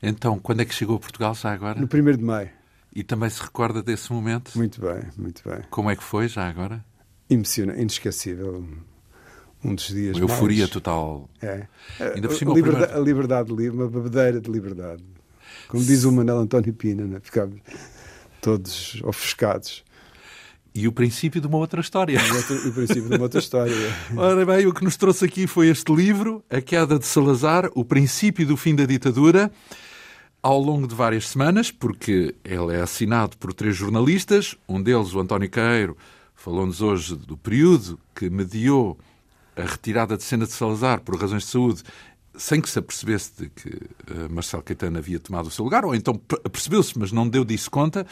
Então, 0.01 0.39
quando 0.39 0.61
é 0.61 0.64
que 0.64 0.75
chegou 0.75 0.97
a 0.97 1.01
Portugal 1.01 1.35
já 1.35 1.53
agora? 1.53 1.81
No 1.81 1.87
1 1.87 2.16
de 2.16 2.22
maio. 2.22 2.51
E 2.95 3.03
também 3.03 3.28
se 3.28 3.42
recorda 3.42 3.82
desse 3.82 4.12
momento? 4.12 4.53
Muito 4.57 4.80
bem, 4.80 5.03
muito 5.16 5.42
bem. 5.49 5.61
Como 5.68 5.90
é 5.90 5.97
que 5.97 6.05
foi 6.05 6.28
já 6.28 6.49
agora? 6.49 6.84
Emocionante, 7.28 7.80
inesquecível. 7.80 8.64
Um 9.64 9.74
dos 9.74 9.88
dias 9.88 10.16
Uma 10.16 10.24
euforia 10.24 10.59
mais... 10.61 10.70
total. 10.70 11.28
É. 11.42 11.66
Ainda 12.14 12.28
por 12.28 12.36
cima, 12.36 12.53
a, 12.53 12.55
liberdade, 12.55 12.84
primeiro... 12.84 13.03
a 13.03 13.05
liberdade 13.05 13.53
livre, 13.55 13.76
uma 13.76 13.88
bebedeira 13.88 14.40
de 14.40 14.51
liberdade. 14.51 15.03
Como 15.68 15.82
diz 15.82 16.05
o 16.05 16.12
Manel 16.12 16.38
António 16.38 16.72
Pina, 16.74 17.05
né? 17.05 17.18
ficámos 17.20 17.61
todos 18.40 19.01
ofuscados. 19.03 19.82
E 20.74 20.86
o 20.88 20.92
princípio 20.92 21.40
de 21.40 21.47
uma 21.47 21.57
outra 21.57 21.80
história. 21.80 22.18
O, 22.68 22.72
princípio 22.72 23.09
de 23.09 23.14
uma 23.14 23.22
outra 23.22 23.38
história. 23.38 23.74
Ora 24.16 24.45
bem, 24.45 24.66
o 24.66 24.74
que 24.74 24.84
nos 24.84 24.97
trouxe 24.97 25.24
aqui 25.24 25.47
foi 25.47 25.68
este 25.68 25.95
livro, 25.95 26.45
A 26.51 26.61
Queda 26.61 26.99
de 26.99 27.07
Salazar, 27.07 27.70
O 27.74 27.84
Princípio 27.84 28.45
do 28.45 28.57
Fim 28.57 28.74
da 28.74 28.84
Ditadura, 28.84 29.53
ao 30.45 30.61
longo 30.61 30.86
de 30.86 30.95
várias 30.95 31.30
semanas, 31.30 31.70
porque 31.70 32.34
ele 32.45 32.74
é 32.74 32.82
assinado 32.82 33.34
por 33.38 33.55
três 33.55 33.74
jornalistas, 33.74 34.55
um 34.68 34.82
deles, 34.82 35.14
o 35.14 35.20
António 35.20 35.49
Queiro, 35.49 35.97
falou-nos 36.34 36.82
hoje 36.82 37.16
do 37.16 37.34
período 37.34 37.99
que 38.14 38.28
mediou 38.28 38.99
a 39.57 39.62
retirada 39.62 40.18
de 40.18 40.22
cena 40.22 40.45
de 40.45 40.53
Salazar 40.53 41.01
por 41.01 41.18
razões 41.18 41.45
de 41.45 41.49
saúde, 41.49 41.82
sem 42.36 42.61
que 42.61 42.68
se 42.68 42.78
apercebesse 42.78 43.32
de 43.38 43.49
que 43.49 43.70
uh, 43.70 44.30
Marcelo 44.30 44.62
Caetano 44.62 44.99
havia 44.99 45.18
tomado 45.18 45.47
o 45.47 45.51
seu 45.51 45.64
lugar, 45.64 45.82
ou 45.82 45.95
então 45.95 46.14
percebeu-se, 46.53 46.99
mas 46.99 47.11
não 47.11 47.26
deu 47.26 47.42
disso 47.42 47.70
conta. 47.70 48.07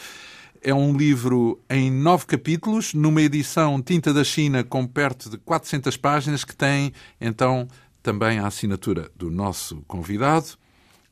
É 0.63 0.73
um 0.73 0.97
livro 0.97 1.61
em 1.69 1.91
nove 1.91 2.25
capítulos, 2.25 2.95
numa 2.95 3.21
edição 3.21 3.83
tinta 3.83 4.11
da 4.11 4.25
China 4.25 4.65
com 4.65 4.87
perto 4.87 5.29
de 5.29 5.37
400 5.37 5.99
páginas, 5.99 6.45
que 6.45 6.57
tem 6.57 6.95
então 7.21 7.69
também 8.03 8.39
a 8.39 8.47
assinatura 8.47 9.11
do 9.15 9.31
nosso 9.31 9.83
convidado, 9.87 10.57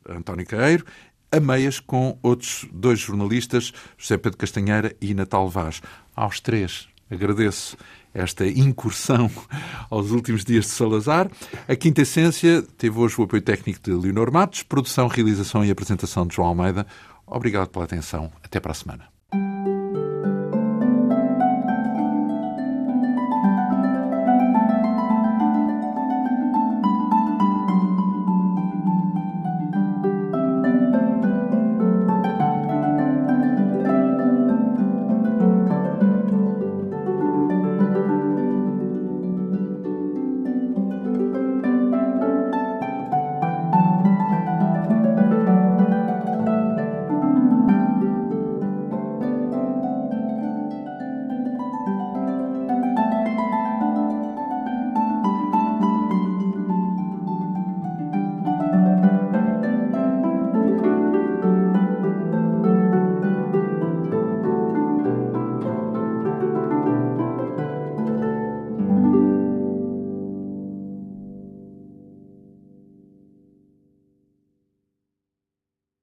António 0.09 0.47
Caeiro, 0.47 0.85
a 1.33 1.41
meias 1.41 1.81
com 1.81 2.18
outros 2.22 2.66
dois 2.72 3.01
jornalistas, 3.01 3.72
José 3.97 4.16
Pedro 4.16 4.39
Castanheira 4.39 4.95
e 5.01 5.14
Natal 5.14 5.49
Vaz. 5.49 5.81
Aos 6.14 6.41
três 6.41 6.89
agradeço 7.11 7.76
esta 8.14 8.47
incursão 8.47 9.31
aos 9.91 10.11
últimos 10.11 10.45
dias 10.45 10.66
de 10.66 10.70
Salazar. 10.72 11.31
A 11.68 11.76
Quinta 11.76 12.03
Essência 12.03 12.62
teve 12.76 12.99
hoje 12.99 13.20
o 13.20 13.24
apoio 13.24 13.43
técnico 13.43 13.81
de 13.83 13.93
Leonor 13.93 14.33
Matos, 14.33 14.62
produção, 14.62 15.07
realização 15.09 15.64
e 15.64 15.70
apresentação 15.70 16.26
de 16.26 16.35
João 16.35 16.49
Almeida. 16.49 16.87
Obrigado 17.26 17.68
pela 17.68 17.85
atenção. 17.85 18.33
Até 18.43 18.59
para 18.59 18.72
a 18.72 18.74
semana. 18.74 19.80